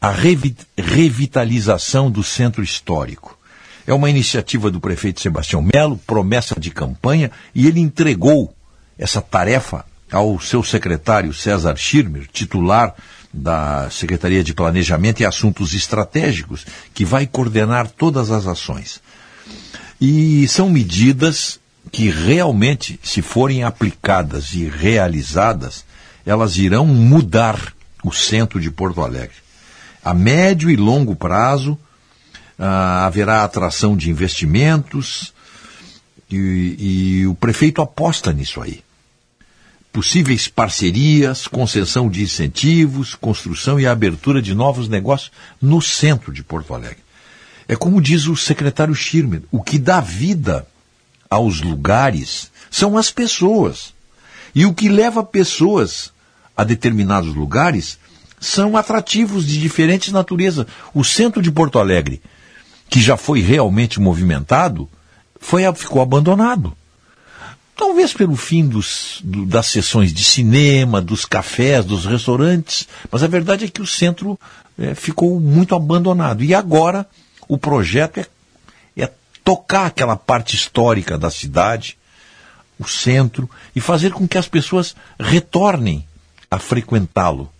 a 0.00 0.10
revi 0.10 0.56
revitalização 0.76 2.10
do 2.10 2.24
centro 2.24 2.62
histórico. 2.62 3.38
É 3.86 3.94
uma 3.94 4.10
iniciativa 4.10 4.70
do 4.70 4.80
prefeito 4.80 5.20
Sebastião 5.20 5.62
Melo, 5.62 5.96
promessa 5.98 6.58
de 6.58 6.70
campanha, 6.70 7.30
e 7.54 7.66
ele 7.66 7.80
entregou 7.80 8.54
essa 8.98 9.20
tarefa 9.20 9.84
ao 10.10 10.38
seu 10.40 10.62
secretário 10.62 11.32
César 11.32 11.76
Schirmer, 11.76 12.28
titular 12.32 12.94
da 13.32 13.88
Secretaria 13.90 14.42
de 14.42 14.52
Planejamento 14.52 15.20
e 15.20 15.24
Assuntos 15.24 15.72
Estratégicos, 15.72 16.66
que 16.92 17.04
vai 17.04 17.26
coordenar 17.26 17.88
todas 17.88 18.30
as 18.30 18.46
ações. 18.46 19.00
E 20.00 20.46
são 20.48 20.68
medidas 20.68 21.60
que 21.92 22.10
realmente, 22.10 22.98
se 23.02 23.22
forem 23.22 23.62
aplicadas 23.62 24.52
e 24.52 24.68
realizadas, 24.68 25.84
elas 26.26 26.56
irão 26.56 26.86
mudar 26.86 27.72
o 28.02 28.12
centro 28.12 28.60
de 28.60 28.70
Porto 28.70 29.02
Alegre. 29.02 29.36
A 30.02 30.14
médio 30.14 30.70
e 30.70 30.76
longo 30.76 31.14
prazo, 31.14 31.78
ah, 32.58 33.06
haverá 33.06 33.44
atração 33.44 33.96
de 33.96 34.10
investimentos 34.10 35.32
e, 36.30 37.20
e 37.20 37.26
o 37.26 37.34
prefeito 37.34 37.82
aposta 37.82 38.32
nisso 38.32 38.60
aí 38.60 38.82
possíveis 39.92 40.48
parcerias, 40.48 41.46
concessão 41.46 42.08
de 42.08 42.22
incentivos, 42.22 43.14
construção 43.14 43.78
e 43.78 43.86
abertura 43.86 44.40
de 44.40 44.54
novos 44.54 44.88
negócios 44.88 45.32
no 45.60 45.80
centro 45.80 46.32
de 46.32 46.42
Porto 46.42 46.74
Alegre. 46.74 46.98
É 47.66 47.76
como 47.76 48.00
diz 48.00 48.26
o 48.26 48.36
secretário 48.36 48.94
Schirmer, 48.94 49.42
o 49.50 49.62
que 49.62 49.78
dá 49.78 50.00
vida 50.00 50.66
aos 51.28 51.60
lugares 51.60 52.50
são 52.70 52.96
as 52.96 53.10
pessoas. 53.10 53.94
E 54.54 54.66
o 54.66 54.74
que 54.74 54.88
leva 54.88 55.22
pessoas 55.22 56.12
a 56.56 56.64
determinados 56.64 57.34
lugares 57.34 57.98
são 58.40 58.76
atrativos 58.76 59.46
de 59.46 59.58
diferentes 59.58 60.12
naturezas. 60.12 60.66
O 60.92 61.04
centro 61.04 61.40
de 61.40 61.52
Porto 61.52 61.78
Alegre, 61.78 62.20
que 62.88 63.00
já 63.00 63.16
foi 63.16 63.40
realmente 63.40 64.00
movimentado, 64.00 64.88
foi, 65.38 65.62
ficou 65.74 66.02
abandonado. 66.02 66.76
Talvez 67.80 68.12
pelo 68.12 68.36
fim 68.36 68.68
dos, 68.68 69.22
do, 69.24 69.46
das 69.46 69.64
sessões 69.64 70.12
de 70.12 70.22
cinema, 70.22 71.00
dos 71.00 71.24
cafés, 71.24 71.82
dos 71.82 72.04
restaurantes, 72.04 72.86
mas 73.10 73.22
a 73.22 73.26
verdade 73.26 73.64
é 73.64 73.68
que 73.68 73.80
o 73.80 73.86
centro 73.86 74.38
é, 74.78 74.94
ficou 74.94 75.40
muito 75.40 75.74
abandonado. 75.74 76.44
E 76.44 76.54
agora 76.54 77.08
o 77.48 77.56
projeto 77.56 78.18
é, 78.18 78.26
é 78.98 79.10
tocar 79.42 79.86
aquela 79.86 80.14
parte 80.14 80.54
histórica 80.54 81.16
da 81.16 81.30
cidade, 81.30 81.96
o 82.78 82.86
centro, 82.86 83.48
e 83.74 83.80
fazer 83.80 84.12
com 84.12 84.28
que 84.28 84.36
as 84.36 84.46
pessoas 84.46 84.94
retornem 85.18 86.06
a 86.50 86.58
frequentá-lo. 86.58 87.50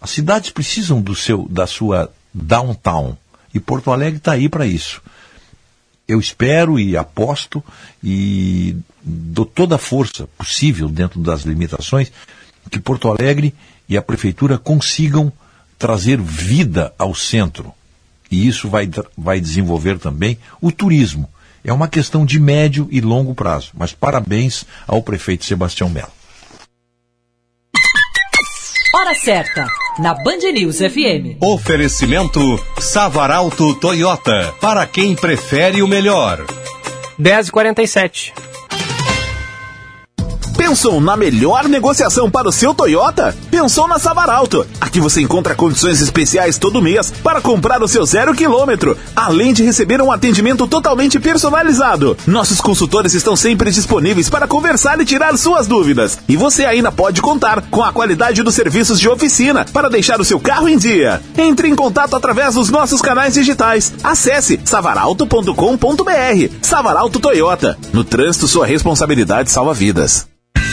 As 0.00 0.08
cidades 0.08 0.48
precisam 0.48 1.02
do 1.02 1.14
seu, 1.14 1.46
da 1.50 1.66
sua 1.66 2.10
downtown. 2.32 3.14
E 3.52 3.60
Porto 3.60 3.90
Alegre 3.90 4.16
está 4.16 4.32
aí 4.32 4.48
para 4.48 4.66
isso 4.66 5.02
eu 6.06 6.20
espero 6.20 6.78
e 6.78 6.96
aposto 6.96 7.64
e 8.02 8.76
dou 9.04 9.44
toda 9.44 9.76
a 9.76 9.78
força 9.78 10.26
possível 10.38 10.88
dentro 10.88 11.20
das 11.20 11.42
limitações 11.42 12.10
que 12.70 12.80
Porto 12.80 13.10
Alegre 13.10 13.54
e 13.88 13.96
a 13.96 14.02
prefeitura 14.02 14.56
consigam 14.56 15.32
trazer 15.78 16.20
vida 16.20 16.92
ao 16.98 17.14
centro. 17.14 17.72
E 18.30 18.46
isso 18.46 18.68
vai, 18.68 18.88
vai 19.16 19.40
desenvolver 19.40 19.98
também 19.98 20.38
o 20.60 20.72
turismo. 20.72 21.28
É 21.62 21.72
uma 21.72 21.88
questão 21.88 22.24
de 22.24 22.40
médio 22.40 22.88
e 22.90 23.00
longo 23.00 23.34
prazo. 23.34 23.70
Mas 23.74 23.92
parabéns 23.92 24.64
ao 24.86 25.02
prefeito 25.02 25.44
Sebastião 25.44 25.88
Melo. 25.88 26.12
Hora 28.96 29.14
certa, 29.14 29.66
na 29.98 30.14
Band 30.14 30.52
News 30.52 30.78
FM. 30.78 31.42
Oferecimento 31.42 32.40
Savaralto 32.78 33.74
Toyota, 33.74 34.54
para 34.60 34.86
quem 34.86 35.16
prefere 35.16 35.82
o 35.82 35.88
melhor. 35.88 36.44
10h47. 37.20 38.53
Pensou 40.66 40.98
na 40.98 41.14
melhor 41.14 41.68
negociação 41.68 42.30
para 42.30 42.48
o 42.48 42.52
seu 42.52 42.72
Toyota? 42.72 43.36
Pensou 43.50 43.86
na 43.86 43.98
Savaralto. 43.98 44.66
Aqui 44.80 44.98
você 44.98 45.20
encontra 45.20 45.54
condições 45.54 46.00
especiais 46.00 46.56
todo 46.56 46.80
mês 46.80 47.12
para 47.22 47.42
comprar 47.42 47.82
o 47.82 47.86
seu 47.86 48.02
zero 48.06 48.34
quilômetro, 48.34 48.96
além 49.14 49.52
de 49.52 49.62
receber 49.62 50.00
um 50.00 50.10
atendimento 50.10 50.66
totalmente 50.66 51.20
personalizado. 51.20 52.16
Nossos 52.26 52.62
consultores 52.62 53.12
estão 53.12 53.36
sempre 53.36 53.70
disponíveis 53.70 54.30
para 54.30 54.48
conversar 54.48 54.98
e 55.02 55.04
tirar 55.04 55.36
suas 55.36 55.66
dúvidas. 55.66 56.18
E 56.26 56.34
você 56.34 56.64
ainda 56.64 56.90
pode 56.90 57.20
contar 57.20 57.60
com 57.70 57.82
a 57.82 57.92
qualidade 57.92 58.42
dos 58.42 58.54
serviços 58.54 58.98
de 58.98 59.08
oficina 59.08 59.66
para 59.70 59.90
deixar 59.90 60.18
o 60.18 60.24
seu 60.24 60.40
carro 60.40 60.66
em 60.66 60.78
dia. 60.78 61.20
Entre 61.36 61.68
em 61.68 61.76
contato 61.76 62.16
através 62.16 62.54
dos 62.54 62.70
nossos 62.70 63.02
canais 63.02 63.34
digitais. 63.34 63.92
Acesse 64.02 64.58
savaralto.com.br. 64.64 66.54
Savaralto 66.62 67.20
Toyota. 67.20 67.76
No 67.92 68.02
trânsito, 68.02 68.48
sua 68.48 68.64
responsabilidade 68.64 69.50
salva 69.50 69.74
vidas. 69.74 70.33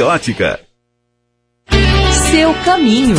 ótica. 0.00 0.60
Seu 2.30 2.54
caminho. 2.64 3.16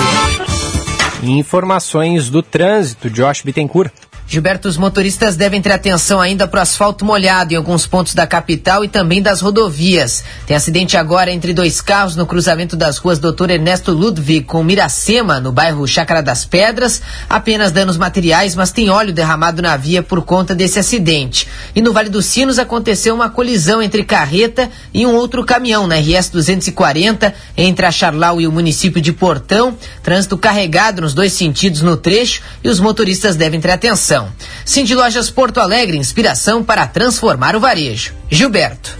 Informações 1.24 2.30
do 2.30 2.44
trânsito, 2.44 3.10
Josh 3.10 3.42
Bittencourt. 3.42 3.92
Gilberto, 4.30 4.68
os 4.68 4.76
motoristas 4.76 5.38
devem 5.38 5.62
ter 5.62 5.72
atenção 5.72 6.20
ainda 6.20 6.46
para 6.46 6.60
o 6.60 6.62
asfalto 6.62 7.06
molhado 7.06 7.54
em 7.54 7.56
alguns 7.56 7.88
pontos 7.88 8.14
da 8.14 8.28
capital 8.28 8.84
e 8.84 8.90
também 8.90 9.22
das 9.22 9.40
rodovias. 9.40 10.22
Tem 10.46 10.58
acidente 10.58 10.98
agora 10.98 11.32
entre 11.32 11.54
dois 11.54 11.80
carros 11.80 12.18
no 12.18 12.26
cruzamento 12.26 12.76
das 12.76 12.98
ruas 12.98 13.20
Dr. 13.20 13.52
Ernesto 13.52 13.94
Ludwig 13.94 14.42
com 14.42 14.62
Miracema, 14.66 15.40
no 15.40 15.54
bairro 15.54 15.88
Chácara 15.88 16.22
das 16.22 16.44
Pedras. 16.44 17.02
Apenas 17.30 17.72
danos 17.72 17.96
materiais, 17.96 18.54
mas 18.54 18.70
tem 18.70 18.90
óleo 18.90 19.14
derramado 19.14 19.62
na 19.62 19.78
via 19.78 20.04
por 20.04 20.22
conta 20.22 20.54
desse 20.54 20.78
acidente. 20.78 21.48
E 21.74 21.82
no 21.82 21.94
Vale 21.94 22.10
dos 22.10 22.26
Sinos 22.26 22.60
aconteceu 22.60 23.16
uma 23.16 23.30
colisão 23.30 23.82
entre 23.82 24.04
carreta 24.04 24.70
e 24.94 25.06
um 25.06 25.16
outro 25.16 25.46
caminhão 25.46 25.88
na 25.88 25.96
RS 25.96 26.32
240 26.32 27.34
entre 27.56 27.86
a 27.86 27.92
Charlau 27.92 28.42
e 28.42 28.48
o 28.48 28.52
município 28.52 29.02
de 29.02 29.14
Portão. 29.14 29.78
Trânsito 30.04 30.38
carregado 30.38 31.02
nos 31.02 31.14
dois 31.14 31.32
sentidos 31.32 31.82
no 31.82 31.96
trecho 31.96 32.42
e 32.62 32.68
os 32.68 32.82
motoristas 32.82 33.38
devem 33.38 33.62
ter 33.62 33.72
atenção. 33.72 34.17
Cindy 34.66 34.96
Lojas 34.96 35.30
Porto 35.30 35.60
Alegre, 35.60 35.98
inspiração 35.98 36.64
para 36.64 36.88
transformar 36.88 37.56
o 37.56 37.60
varejo. 37.60 38.14
Gilberto. 38.30 38.98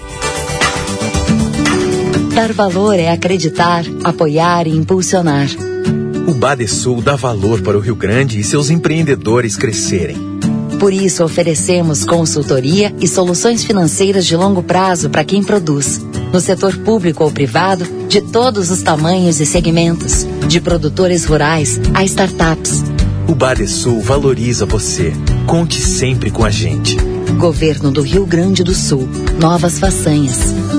Dar 2.34 2.54
valor 2.54 3.00
é 3.00 3.10
acreditar, 3.10 3.84
apoiar 4.04 4.68
e 4.68 4.76
impulsionar. 4.76 5.48
O 6.28 6.34
Badesul 6.34 7.02
dá 7.02 7.16
valor 7.16 7.62
para 7.62 7.78
o 7.78 7.80
Rio 7.80 7.96
Grande 7.96 8.40
e 8.40 8.44
seus 8.44 8.70
empreendedores 8.70 9.56
crescerem. 9.56 10.18
Por 10.80 10.94
isso, 10.94 11.24
oferecemos 11.24 12.04
consultoria 12.04 12.94
e 13.02 13.08
soluções 13.08 13.64
financeiras 13.64 14.26
de 14.26 14.36
longo 14.36 14.62
prazo 14.62 15.10
para 15.10 15.24
quem 15.24 15.44
produz, 15.44 16.00
no 16.32 16.40
setor 16.40 16.78
público 16.78 17.24
ou 17.24 17.32
privado, 17.32 17.86
de 18.08 18.22
todos 18.22 18.70
os 18.70 18.84
tamanhos 18.84 19.40
e 19.40 19.46
segmentos, 19.46 20.28
de 20.48 20.62
produtores 20.62 21.26
rurais 21.26 21.80
a 21.94 22.04
startups. 22.04 22.97
O 23.28 23.36
Badesul 23.36 24.00
valoriza 24.00 24.66
você. 24.66 25.14
Conte 25.46 25.82
sempre 25.82 26.32
com 26.32 26.46
a 26.46 26.50
gente. 26.50 26.96
Governo 27.38 27.92
do 27.92 28.02
Rio 28.02 28.26
Grande 28.26 28.64
do 28.64 28.74
Sul. 28.74 29.08
Novas 29.38 29.80
façanhas. 29.80 30.77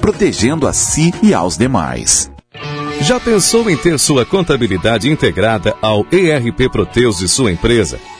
protegendo 0.00 0.66
a 0.66 0.72
si 0.72 1.12
e 1.22 1.34
aos 1.34 1.56
demais. 1.56 2.30
Já 3.00 3.20
pensou 3.20 3.68
em 3.68 3.76
ter 3.76 3.98
sua 3.98 4.24
contabilidade 4.24 5.10
integrada 5.10 5.74
ao 5.82 6.06
ERP 6.10 6.70
Proteus 6.70 7.18
de 7.18 7.28
sua 7.28 7.52
empresa? 7.52 7.98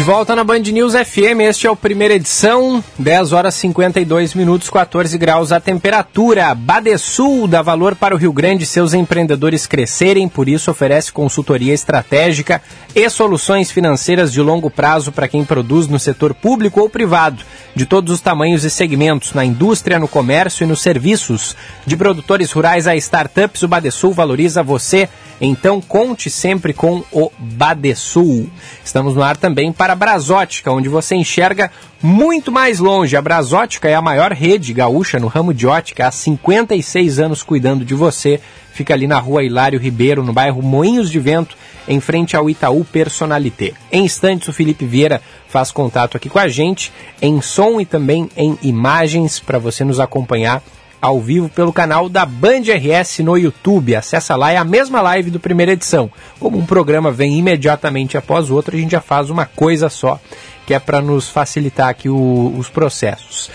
De 0.00 0.06
volta 0.06 0.34
na 0.34 0.42
Band 0.42 0.60
News 0.60 0.94
FM, 0.94 1.42
este 1.42 1.66
é 1.66 1.70
o 1.70 1.76
primeira 1.76 2.14
edição, 2.14 2.82
10 2.98 3.34
horas 3.34 3.54
52 3.56 4.32
minutos, 4.32 4.70
14 4.70 5.18
graus 5.18 5.52
a 5.52 5.60
temperatura. 5.60 6.54
Badesul 6.54 7.46
dá 7.46 7.60
valor 7.60 7.94
para 7.94 8.14
o 8.14 8.18
Rio 8.18 8.32
Grande 8.32 8.64
e 8.64 8.66
seus 8.66 8.94
empreendedores 8.94 9.66
crescerem, 9.66 10.26
por 10.26 10.48
isso 10.48 10.70
oferece 10.70 11.12
consultoria 11.12 11.74
estratégica 11.74 12.62
e 12.94 13.10
soluções 13.10 13.70
financeiras 13.70 14.32
de 14.32 14.40
longo 14.40 14.70
prazo 14.70 15.12
para 15.12 15.28
quem 15.28 15.44
produz 15.44 15.86
no 15.86 16.00
setor 16.00 16.32
público 16.32 16.80
ou 16.80 16.88
privado, 16.88 17.44
de 17.74 17.84
todos 17.84 18.14
os 18.14 18.22
tamanhos 18.22 18.64
e 18.64 18.70
segmentos, 18.70 19.34
na 19.34 19.44
indústria, 19.44 19.98
no 19.98 20.08
comércio 20.08 20.64
e 20.64 20.66
nos 20.66 20.80
serviços. 20.80 21.54
De 21.84 21.94
produtores 21.94 22.50
rurais 22.52 22.86
a 22.86 22.96
startups, 22.96 23.62
o 23.64 23.68
Badesul 23.68 24.14
valoriza 24.14 24.62
você. 24.62 25.10
Então 25.40 25.80
conte 25.80 26.28
sempre 26.28 26.74
com 26.74 27.02
o 27.10 27.30
Badesul. 27.38 28.50
Estamos 28.84 29.14
no 29.14 29.22
ar 29.22 29.36
também 29.36 29.72
para 29.72 29.94
a 29.94 29.96
Brasótica, 29.96 30.70
onde 30.70 30.88
você 30.88 31.14
enxerga 31.14 31.70
muito 32.02 32.52
mais 32.52 32.78
longe. 32.78 33.16
A 33.16 33.22
Brasótica 33.22 33.88
é 33.88 33.94
a 33.94 34.02
maior 34.02 34.32
rede 34.32 34.74
gaúcha 34.74 35.18
no 35.18 35.28
ramo 35.28 35.54
de 35.54 35.66
ótica, 35.66 36.06
há 36.06 36.10
56 36.10 37.18
anos 37.18 37.42
cuidando 37.42 37.84
de 37.84 37.94
você. 37.94 38.38
Fica 38.72 38.94
ali 38.94 39.06
na 39.06 39.18
rua 39.18 39.42
Hilário 39.42 39.80
Ribeiro, 39.80 40.22
no 40.22 40.32
bairro 40.32 40.62
Moinhos 40.62 41.10
de 41.10 41.18
Vento, 41.18 41.56
em 41.88 42.00
frente 42.00 42.36
ao 42.36 42.48
Itaú 42.48 42.84
Personalité. 42.84 43.72
Em 43.90 44.04
instantes, 44.04 44.48
o 44.48 44.52
Felipe 44.52 44.84
Vieira 44.84 45.20
faz 45.48 45.72
contato 45.72 46.16
aqui 46.16 46.28
com 46.28 46.38
a 46.38 46.48
gente, 46.48 46.92
em 47.20 47.40
som 47.40 47.80
e 47.80 47.86
também 47.86 48.28
em 48.36 48.58
imagens, 48.62 49.40
para 49.40 49.58
você 49.58 49.84
nos 49.84 49.98
acompanhar 49.98 50.62
ao 51.00 51.20
vivo 51.20 51.48
pelo 51.48 51.72
canal 51.72 52.08
da 52.08 52.26
Band 52.26 52.62
RS 52.62 53.20
no 53.20 53.36
YouTube. 53.36 53.96
Acessa 53.96 54.36
lá, 54.36 54.52
é 54.52 54.56
a 54.56 54.64
mesma 54.64 55.00
live 55.00 55.30
do 55.30 55.40
primeira 55.40 55.72
edição. 55.72 56.10
Como 56.38 56.58
um 56.58 56.66
programa 56.66 57.10
vem 57.10 57.38
imediatamente 57.38 58.16
após 58.16 58.50
o 58.50 58.54
outro, 58.54 58.76
a 58.76 58.78
gente 58.78 58.92
já 58.92 59.00
faz 59.00 59.30
uma 59.30 59.46
coisa 59.46 59.88
só, 59.88 60.20
que 60.66 60.74
é 60.74 60.78
para 60.78 61.00
nos 61.00 61.28
facilitar 61.28 61.88
aqui 61.88 62.08
o, 62.08 62.54
os 62.58 62.68
processos. 62.68 63.50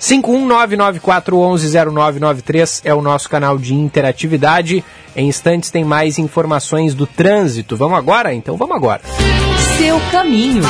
51994110993 0.00 2.82
é 2.84 2.94
o 2.94 3.02
nosso 3.02 3.28
canal 3.28 3.58
de 3.58 3.74
interatividade. 3.74 4.84
Em 5.16 5.26
instantes 5.28 5.70
tem 5.70 5.84
mais 5.84 6.18
informações 6.18 6.94
do 6.94 7.06
trânsito. 7.06 7.76
Vamos 7.76 7.98
agora? 7.98 8.32
Então 8.32 8.56
vamos 8.56 8.76
agora. 8.76 9.02
Seu 9.76 10.00
caminho. 10.12 10.62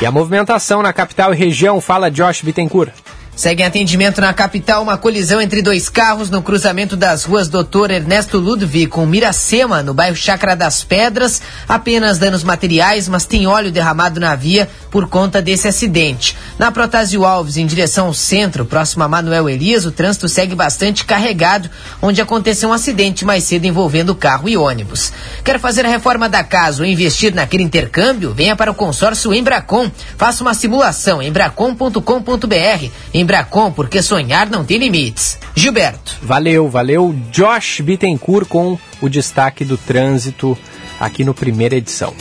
E 0.00 0.06
a 0.06 0.10
movimentação 0.10 0.82
na 0.82 0.92
capital 0.92 1.32
e 1.32 1.36
região, 1.36 1.80
fala 1.80 2.10
Josh 2.10 2.42
Bittencourt. 2.42 2.92
Segue 3.36 3.62
em 3.62 3.66
atendimento 3.66 4.18
na 4.18 4.32
capital 4.32 4.82
uma 4.82 4.96
colisão 4.96 5.42
entre 5.42 5.60
dois 5.60 5.90
carros 5.90 6.30
no 6.30 6.40
cruzamento 6.40 6.96
das 6.96 7.24
ruas 7.24 7.48
Doutor 7.50 7.90
Ernesto 7.90 8.38
Ludwig 8.38 8.86
com 8.86 9.04
Miracema, 9.04 9.82
no 9.82 9.92
bairro 9.92 10.16
Chácara 10.16 10.56
das 10.56 10.82
Pedras. 10.82 11.42
Apenas 11.68 12.16
danos 12.16 12.42
materiais, 12.42 13.06
mas 13.08 13.26
tem 13.26 13.46
óleo 13.46 13.70
derramado 13.70 14.18
na 14.18 14.34
via 14.34 14.70
por 14.90 15.06
conta 15.06 15.42
desse 15.42 15.68
acidente. 15.68 16.34
Na 16.58 16.72
Protásio 16.72 17.26
Alves, 17.26 17.58
em 17.58 17.66
direção 17.66 18.06
ao 18.06 18.14
centro, 18.14 18.64
próximo 18.64 19.04
a 19.04 19.08
Manuel 19.08 19.50
Elias, 19.50 19.84
o 19.84 19.92
trânsito 19.92 20.30
segue 20.30 20.54
bastante 20.54 21.04
carregado, 21.04 21.68
onde 22.00 22.22
aconteceu 22.22 22.70
um 22.70 22.72
acidente 22.72 23.22
mais 23.22 23.44
cedo 23.44 23.66
envolvendo 23.66 24.14
carro 24.14 24.48
e 24.48 24.56
ônibus. 24.56 25.12
Quer 25.44 25.60
fazer 25.60 25.84
a 25.84 25.90
reforma 25.90 26.26
da 26.26 26.42
casa 26.42 26.82
ou 26.82 26.88
investir 26.88 27.34
naquele 27.34 27.64
intercâmbio? 27.64 28.32
Venha 28.32 28.56
para 28.56 28.70
o 28.70 28.74
consórcio 28.74 29.34
Embracon. 29.34 29.90
Faça 30.16 30.42
uma 30.42 30.54
simulação 30.54 31.20
em 31.20 31.28
embracon.com.br. 31.28 32.90
Embracon, 33.26 33.72
porque 33.72 34.00
sonhar 34.00 34.48
não 34.48 34.64
tem 34.64 34.78
limites. 34.78 35.36
Gilberto. 35.52 36.16
Valeu, 36.22 36.68
valeu. 36.68 37.12
Josh 37.32 37.80
Bittencourt 37.80 38.46
com 38.46 38.78
o 39.02 39.08
destaque 39.08 39.64
do 39.64 39.76
trânsito 39.76 40.56
aqui 41.00 41.24
no 41.24 41.34
primeira 41.34 41.74
edição. 41.74 42.14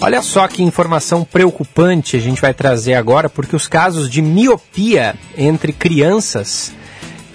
Olha 0.00 0.22
só 0.22 0.48
que 0.48 0.62
informação 0.62 1.24
preocupante 1.24 2.16
a 2.16 2.20
gente 2.20 2.40
vai 2.40 2.54
trazer 2.54 2.94
agora, 2.94 3.28
porque 3.28 3.54
os 3.54 3.68
casos 3.68 4.08
de 4.10 4.22
miopia 4.22 5.14
entre 5.36 5.74
crianças 5.74 6.72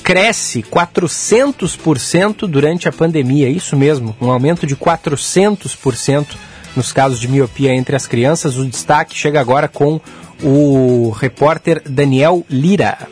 cresce 0.02 0.64
400% 0.64 2.48
durante 2.48 2.90
a 2.90 2.92
pandemia. 2.92 3.50
Isso 3.50 3.78
mesmo, 3.78 4.16
um 4.20 4.32
aumento 4.32 4.66
de 4.66 4.76
400% 4.76 6.26
nos 6.76 6.92
casos 6.92 7.20
de 7.20 7.28
miopia 7.28 7.72
entre 7.72 7.96
as 7.96 8.08
crianças. 8.08 8.58
O 8.58 8.66
destaque 8.66 9.16
chega 9.16 9.40
agora 9.40 9.68
com 9.68 10.02
o 10.44 11.12
repórter 11.12 11.82
Daniel 11.88 12.46
Lira. 12.50 13.08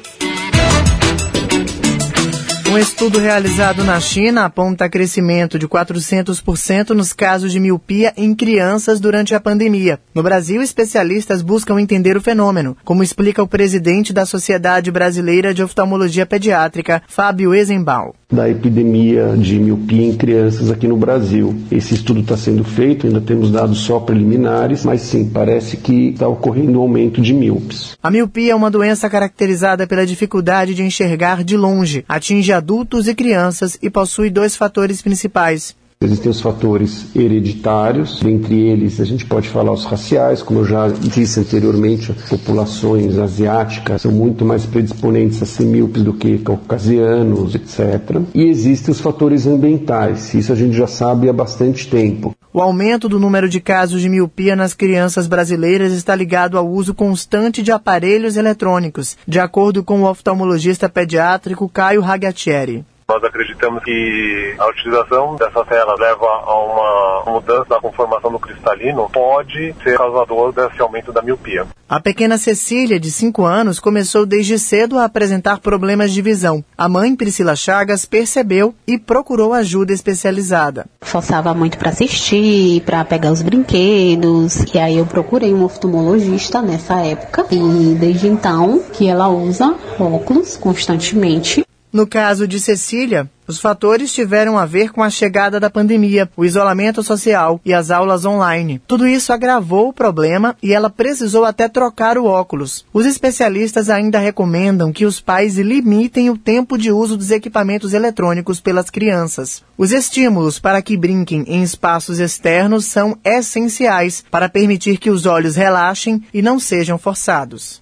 Um 2.75 2.77
estudo 2.77 3.19
realizado 3.19 3.85
na 3.85 4.01
China 4.01 4.43
aponta 4.43 4.89
crescimento 4.89 5.57
de 5.57 5.65
400% 5.65 6.89
nos 6.89 7.13
casos 7.13 7.53
de 7.53 7.57
miopia 7.57 8.11
em 8.17 8.35
crianças 8.35 8.99
durante 8.99 9.33
a 9.33 9.39
pandemia. 9.39 9.97
No 10.13 10.21
Brasil, 10.21 10.61
especialistas 10.61 11.41
buscam 11.41 11.79
entender 11.79 12.17
o 12.17 12.21
fenômeno, 12.21 12.75
como 12.83 13.01
explica 13.01 13.41
o 13.41 13.47
presidente 13.47 14.11
da 14.11 14.25
Sociedade 14.25 14.91
Brasileira 14.91 15.53
de 15.53 15.63
Oftalmologia 15.63 16.25
Pediátrica, 16.25 17.01
Fábio 17.07 17.55
Ezenbaum. 17.55 18.11
Da 18.29 18.49
epidemia 18.49 19.35
de 19.37 19.57
miopia 19.57 20.07
em 20.07 20.17
crianças 20.17 20.69
aqui 20.69 20.87
no 20.87 20.97
Brasil. 20.97 21.55
Esse 21.71 21.93
estudo 21.93 22.21
está 22.21 22.35
sendo 22.35 22.65
feito, 22.65 23.07
ainda 23.07 23.21
temos 23.21 23.51
dados 23.51 23.77
só 23.77 23.99
preliminares, 23.99 24.83
mas 24.83 25.01
sim, 25.01 25.29
parece 25.29 25.77
que 25.77 26.09
está 26.09 26.27
ocorrendo 26.27 26.79
um 26.79 26.81
aumento 26.81 27.21
de 27.21 27.33
míopes. 27.33 27.95
A 28.03 28.11
miopia 28.11 28.51
é 28.51 28.55
uma 28.55 28.71
doença 28.71 29.09
caracterizada 29.09 29.87
pela 29.87 30.05
dificuldade 30.05 30.73
de 30.73 30.83
enxergar 30.83 31.41
de 31.43 31.55
longe, 31.55 32.03
atinge 32.09 32.51
adultos 32.65 33.07
e 33.07 33.13
crianças 33.13 33.77
e 33.79 33.91
possui 33.91 34.31
dois 34.31 34.55
fatores 34.55 34.99
principais. 34.99 35.75
Existem 36.01 36.31
os 36.31 36.41
fatores 36.41 37.05
hereditários, 37.15 38.19
dentre 38.19 38.55
eles 38.59 38.99
a 38.99 39.05
gente 39.05 39.23
pode 39.23 39.47
falar 39.47 39.71
os 39.71 39.85
raciais, 39.85 40.41
como 40.41 40.59
eu 40.59 40.65
já 40.65 40.87
disse 40.87 41.39
anteriormente, 41.39 42.11
populações 42.27 43.17
asiáticas 43.17 44.01
são 44.01 44.11
muito 44.11 44.43
mais 44.43 44.65
predisponentes 44.65 45.41
a 45.41 45.45
ser 45.45 45.65
míopes 45.65 46.03
do 46.03 46.13
que 46.13 46.39
caucasianos, 46.39 47.53
etc. 47.53 48.19
E 48.33 48.43
existem 48.45 48.91
os 48.91 48.99
fatores 48.99 49.45
ambientais, 49.45 50.33
isso 50.33 50.51
a 50.51 50.55
gente 50.55 50.75
já 50.75 50.87
sabe 50.87 51.29
há 51.29 51.33
bastante 51.33 51.87
tempo. 51.87 52.35
O 52.55 52.61
aumento 52.61 53.09
do 53.09 53.19
número 53.19 53.49
de 53.49 53.59
casos 53.59 53.99
de 53.99 54.07
miopia 54.07 54.55
nas 54.55 54.73
crianças 54.73 55.27
brasileiras 55.27 55.91
está 55.91 56.15
ligado 56.15 56.57
ao 56.57 56.65
uso 56.65 56.93
constante 56.93 57.61
de 57.61 57.69
aparelhos 57.69 58.37
eletrônicos, 58.37 59.17
de 59.27 59.41
acordo 59.41 59.83
com 59.83 60.03
o 60.03 60.09
oftalmologista 60.09 60.87
pediátrico 60.87 61.67
Caio 61.67 61.99
Ragatieri. 61.99 62.85
Nós 63.07 63.23
acreditamos 63.23 63.83
que 63.83 64.55
a 64.57 64.67
utilização 64.67 65.35
dessa 65.35 65.63
tela 65.65 65.95
leva 65.95 66.25
a 66.25 67.23
uma 67.23 67.33
mudança 67.33 67.65
da 67.69 67.79
conformação 67.79 68.31
do 68.31 68.39
cristalino, 68.39 69.07
pode 69.11 69.75
ser 69.83 69.97
causador 69.97 70.51
desse 70.51 70.81
aumento 70.81 71.11
da 71.11 71.21
miopia. 71.21 71.67
A 71.87 71.99
pequena 71.99 72.37
Cecília, 72.37 72.99
de 72.99 73.11
5 73.11 73.45
anos, 73.45 73.79
começou 73.79 74.25
desde 74.25 74.57
cedo 74.57 74.97
a 74.97 75.05
apresentar 75.05 75.59
problemas 75.59 76.11
de 76.11 76.21
visão. 76.21 76.63
A 76.75 76.89
mãe, 76.89 77.15
Priscila 77.15 77.55
Chagas, 77.55 78.05
percebeu 78.05 78.73
e 78.87 78.97
procurou 78.97 79.53
ajuda 79.53 79.93
especializada. 79.93 80.87
Forçava 81.01 81.53
muito 81.53 81.77
para 81.77 81.91
assistir, 81.91 82.81
para 82.81 83.05
pegar 83.05 83.31
os 83.31 83.43
brinquedos, 83.43 84.63
e 84.73 84.79
aí 84.79 84.97
eu 84.97 85.05
procurei 85.05 85.53
um 85.53 85.63
oftalmologista 85.63 86.59
nessa 86.61 86.95
época, 86.95 87.45
e 87.51 87.95
desde 87.99 88.27
então 88.27 88.81
que 88.91 89.07
ela 89.07 89.29
usa 89.29 89.75
óculos 89.99 90.57
constantemente. 90.57 91.64
No 91.95 92.05
caso 92.05 92.45
de 92.45 92.59
Cecília, 92.59 93.31
os 93.47 93.57
fatores 93.57 94.11
tiveram 94.11 94.57
a 94.57 94.65
ver 94.65 94.91
com 94.91 95.01
a 95.01 95.09
chegada 95.09 95.61
da 95.61 95.69
pandemia, 95.69 96.29
o 96.35 96.43
isolamento 96.43 97.01
social 97.01 97.57
e 97.63 97.73
as 97.73 97.89
aulas 97.89 98.25
online. 98.25 98.81
Tudo 98.85 99.07
isso 99.07 99.31
agravou 99.31 99.87
o 99.87 99.93
problema 99.93 100.57
e 100.61 100.73
ela 100.73 100.89
precisou 100.89 101.45
até 101.45 101.69
trocar 101.69 102.17
o 102.17 102.25
óculos. 102.25 102.85
Os 102.91 103.05
especialistas 103.05 103.89
ainda 103.89 104.19
recomendam 104.19 104.91
que 104.91 105.05
os 105.05 105.21
pais 105.21 105.57
limitem 105.57 106.29
o 106.29 106.37
tempo 106.37 106.77
de 106.77 106.91
uso 106.91 107.15
dos 107.15 107.31
equipamentos 107.31 107.93
eletrônicos 107.93 108.59
pelas 108.59 108.89
crianças. 108.89 109.63
Os 109.77 109.93
estímulos 109.93 110.59
para 110.59 110.81
que 110.81 110.97
brinquem 110.97 111.45
em 111.47 111.63
espaços 111.63 112.19
externos 112.19 112.83
são 112.83 113.17
essenciais 113.23 114.21
para 114.29 114.49
permitir 114.49 114.97
que 114.97 115.09
os 115.09 115.25
olhos 115.25 115.55
relaxem 115.55 116.21
e 116.33 116.41
não 116.41 116.59
sejam 116.59 116.97
forçados. 116.97 117.81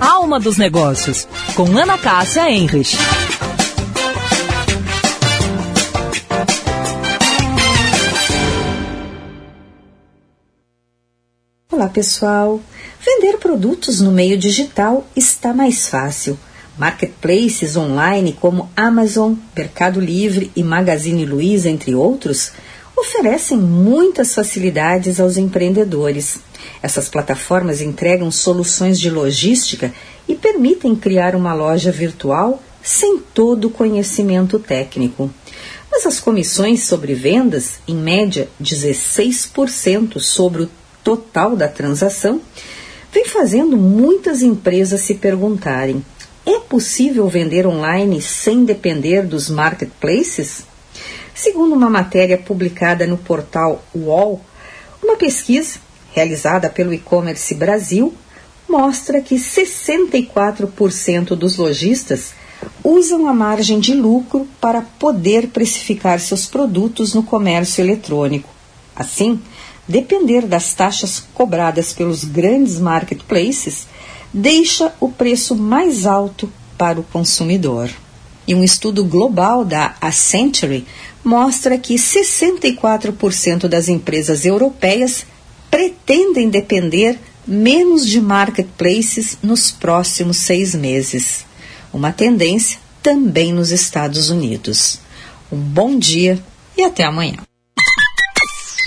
Alma 0.00 0.40
dos 0.40 0.58
Negócios, 0.58 1.26
com 1.54 1.64
Ana 1.76 1.96
Cássia 1.96 2.50
Enrich. 2.50 2.96
Olá, 11.70 11.88
pessoal. 11.88 12.60
Vender 13.04 13.38
produtos 13.38 14.00
no 14.00 14.10
meio 14.10 14.38
digital 14.38 15.06
está 15.14 15.52
mais 15.52 15.86
fácil. 15.86 16.38
Marketplaces 16.76 17.76
online 17.76 18.32
como 18.32 18.70
Amazon, 18.76 19.34
Mercado 19.56 20.00
Livre 20.00 20.50
e 20.56 20.62
Magazine 20.62 21.24
Luiza, 21.24 21.70
entre 21.70 21.94
outros, 21.94 22.52
oferecem 22.96 23.58
muitas 23.58 24.34
facilidades 24.34 25.20
aos 25.20 25.36
empreendedores. 25.36 26.38
Essas 26.82 27.08
plataformas 27.08 27.80
entregam 27.80 28.30
soluções 28.30 29.00
de 29.00 29.10
logística 29.10 29.92
e 30.28 30.34
permitem 30.34 30.94
criar 30.94 31.34
uma 31.34 31.54
loja 31.54 31.90
virtual 31.90 32.62
sem 32.82 33.18
todo 33.18 33.66
o 33.66 33.70
conhecimento 33.70 34.58
técnico. 34.58 35.30
Mas 35.90 36.06
as 36.06 36.20
comissões 36.20 36.84
sobre 36.84 37.14
vendas, 37.14 37.78
em 37.86 37.94
média 37.94 38.48
16% 38.60 40.18
sobre 40.18 40.64
o 40.64 40.70
total 41.02 41.56
da 41.56 41.68
transação, 41.68 42.40
vem 43.12 43.24
fazendo 43.26 43.76
muitas 43.76 44.42
empresas 44.42 45.00
se 45.02 45.14
perguntarem: 45.14 46.04
é 46.44 46.58
possível 46.58 47.28
vender 47.28 47.66
online 47.66 48.20
sem 48.20 48.64
depender 48.64 49.22
dos 49.22 49.48
marketplaces? 49.48 50.64
Segundo 51.34 51.74
uma 51.74 51.88
matéria 51.88 52.36
publicada 52.36 53.06
no 53.06 53.16
portal 53.16 53.84
UOL, 53.94 54.40
uma 55.02 55.16
pesquisa 55.16 55.78
realizada 56.14 56.70
pelo 56.70 56.94
e-commerce 56.94 57.54
Brasil 57.54 58.14
mostra 58.68 59.20
que 59.20 59.34
64% 59.34 61.34
dos 61.34 61.56
lojistas 61.56 62.32
usam 62.82 63.26
a 63.26 63.34
margem 63.34 63.80
de 63.80 63.94
lucro 63.94 64.48
para 64.60 64.80
poder 64.80 65.48
precificar 65.48 66.20
seus 66.20 66.46
produtos 66.46 67.14
no 67.14 67.22
comércio 67.22 67.82
eletrônico. 67.82 68.48
Assim, 68.96 69.40
depender 69.86 70.46
das 70.46 70.72
taxas 70.72 71.22
cobradas 71.34 71.92
pelos 71.92 72.24
grandes 72.24 72.78
marketplaces 72.78 73.86
deixa 74.32 74.94
o 75.00 75.08
preço 75.08 75.54
mais 75.54 76.06
alto 76.06 76.50
para 76.78 76.98
o 76.98 77.04
consumidor. 77.04 77.90
E 78.46 78.54
um 78.54 78.62
estudo 78.62 79.04
global 79.04 79.64
da 79.64 79.94
Accenture 80.00 80.86
mostra 81.24 81.78
que 81.78 81.94
64% 81.94 83.68
das 83.68 83.88
empresas 83.88 84.44
europeias 84.44 85.24
pretendem 85.74 86.48
depender 86.48 87.18
menos 87.44 88.06
de 88.06 88.20
marketplaces 88.20 89.36
nos 89.42 89.72
próximos 89.72 90.36
seis 90.36 90.72
meses. 90.72 91.44
Uma 91.92 92.12
tendência 92.12 92.78
também 93.02 93.52
nos 93.52 93.72
Estados 93.72 94.30
Unidos. 94.30 95.00
Um 95.50 95.58
bom 95.58 95.98
dia 95.98 96.38
e 96.76 96.84
até 96.84 97.02
amanhã. 97.02 97.38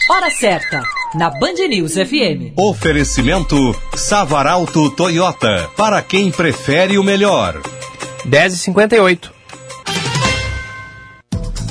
Hora 0.10 0.32
certa, 0.32 0.82
na 1.14 1.30
Band 1.30 1.68
News 1.68 1.96
FM. 1.96 2.56
Oferecimento 2.56 3.58
Savaralto 3.94 4.90
Toyota, 4.92 5.70
para 5.76 6.02
quem 6.02 6.32
prefere 6.32 6.98
o 6.98 7.04
melhor. 7.04 7.62
10h58. 8.26 9.37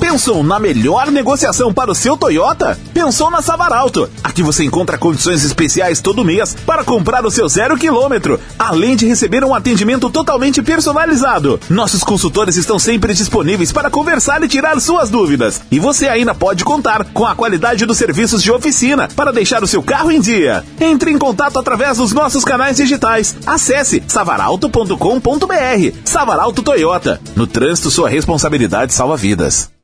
Pensou 0.09 0.45
na 0.45 0.61
melhor 0.61 1.11
negociação 1.11 1.75
para 1.75 1.91
o 1.91 1.95
seu 1.95 2.17
Toyota? 2.17 2.79
Pensou 2.95 3.29
na 3.29 3.43
Savaralto. 3.43 4.09
Aqui 4.23 4.41
você 4.41 4.65
encontra 4.65 4.97
condições 4.97 5.45
especiais 5.45 6.01
todo 6.01 6.25
mês 6.25 6.57
para 6.65 6.85
comprar 6.85 7.27
o 7.27 7.31
seu 7.31 7.49
zero 7.49 7.77
quilômetro, 7.77 8.39
além 8.57 8.95
de 8.95 9.05
receber 9.05 9.43
um 9.43 9.53
atendimento 9.53 10.09
totalmente 10.09 10.63
personalizado. 10.63 11.59
Nossos 11.69 12.05
consultores 12.05 12.57
estão 12.57 12.79
sempre 12.79 13.13
disponíveis 13.15 13.73
para 13.73 13.91
conversar 13.91 14.43
e 14.45 14.49
tirar 14.49 14.81
suas 14.81 15.11
dúvidas. 15.11 15.61
E 15.73 15.81
você 15.81 16.07
ainda 16.07 16.33
pode 16.33 16.65
contar 16.65 17.05
com 17.13 17.27
a 17.27 17.35
qualidade 17.35 17.85
dos 17.85 17.99
serviços 17.99 18.41
de 18.41 18.53
oficina 18.53 19.09
para 19.09 19.33
deixar 19.33 19.65
o 19.65 19.67
seu 19.67 19.83
carro 19.83 20.13
em 20.13 20.21
dia. 20.21 20.65
Entre 20.81 21.11
em 21.11 21.19
contato 21.19 21.59
através 21.59 21.99
dos 21.99 22.13
nossos 22.13 22.45
canais 22.45 22.77
digitais. 22.77 23.35
Acesse 23.45 24.01
savaralto.com.br. 24.07 25.99
Savaralto 26.05 26.63
Toyota. 26.63 27.21
No 27.35 27.47
trânsito, 27.47 27.91
sua 27.91 28.09
responsabilidade 28.09 28.95
salva 28.95 29.17
vidas. 29.17 29.76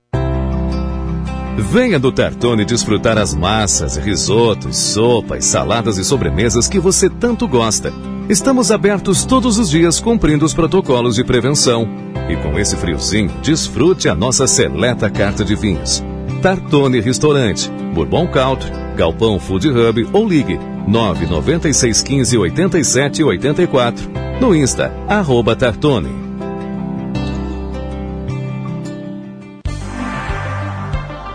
Venha 1.57 1.99
do 1.99 2.11
Tartone 2.11 2.65
desfrutar 2.65 3.19
as 3.19 3.35
massas, 3.35 3.97
risotos, 3.97 4.77
sopas, 4.77 5.45
saladas 5.45 5.99
e 5.99 6.05
sobremesas 6.05 6.67
que 6.67 6.81
você 6.81 7.11
tanto 7.11 7.47
gosta. 7.47 7.93
Estamos 8.29 8.71
abertos 8.71 9.25
todos 9.27 9.59
os 9.59 9.69
dias 9.69 10.01
cumprindo 10.01 10.47
os 10.47 10.55
protocolos 10.55 11.15
de 11.15 11.25
prevenção. 11.25 11.87
E 12.29 12.37
com 12.37 12.59
esse 12.59 12.75
friozinho, 12.77 13.31
desfrute 13.43 14.09
a 14.09 14.15
nossa 14.15 14.47
seleta 14.47 15.11
carta 15.11 15.45
de 15.45 15.55
vinhos. 15.55 16.03
Tartone 16.41 17.01
Restaurante, 17.01 17.71
Bourbon 17.95 18.27
Country, 18.29 18.73
Galpão 18.97 19.39
Food 19.39 19.69
Hub 19.69 20.09
ou 20.13 20.27
ligue 20.27 20.59
99615 20.89 22.39
8784. 22.39 24.11
No 24.41 24.55
Insta, 24.55 24.91
arroba 25.07 25.55
Tartone. 25.55 26.22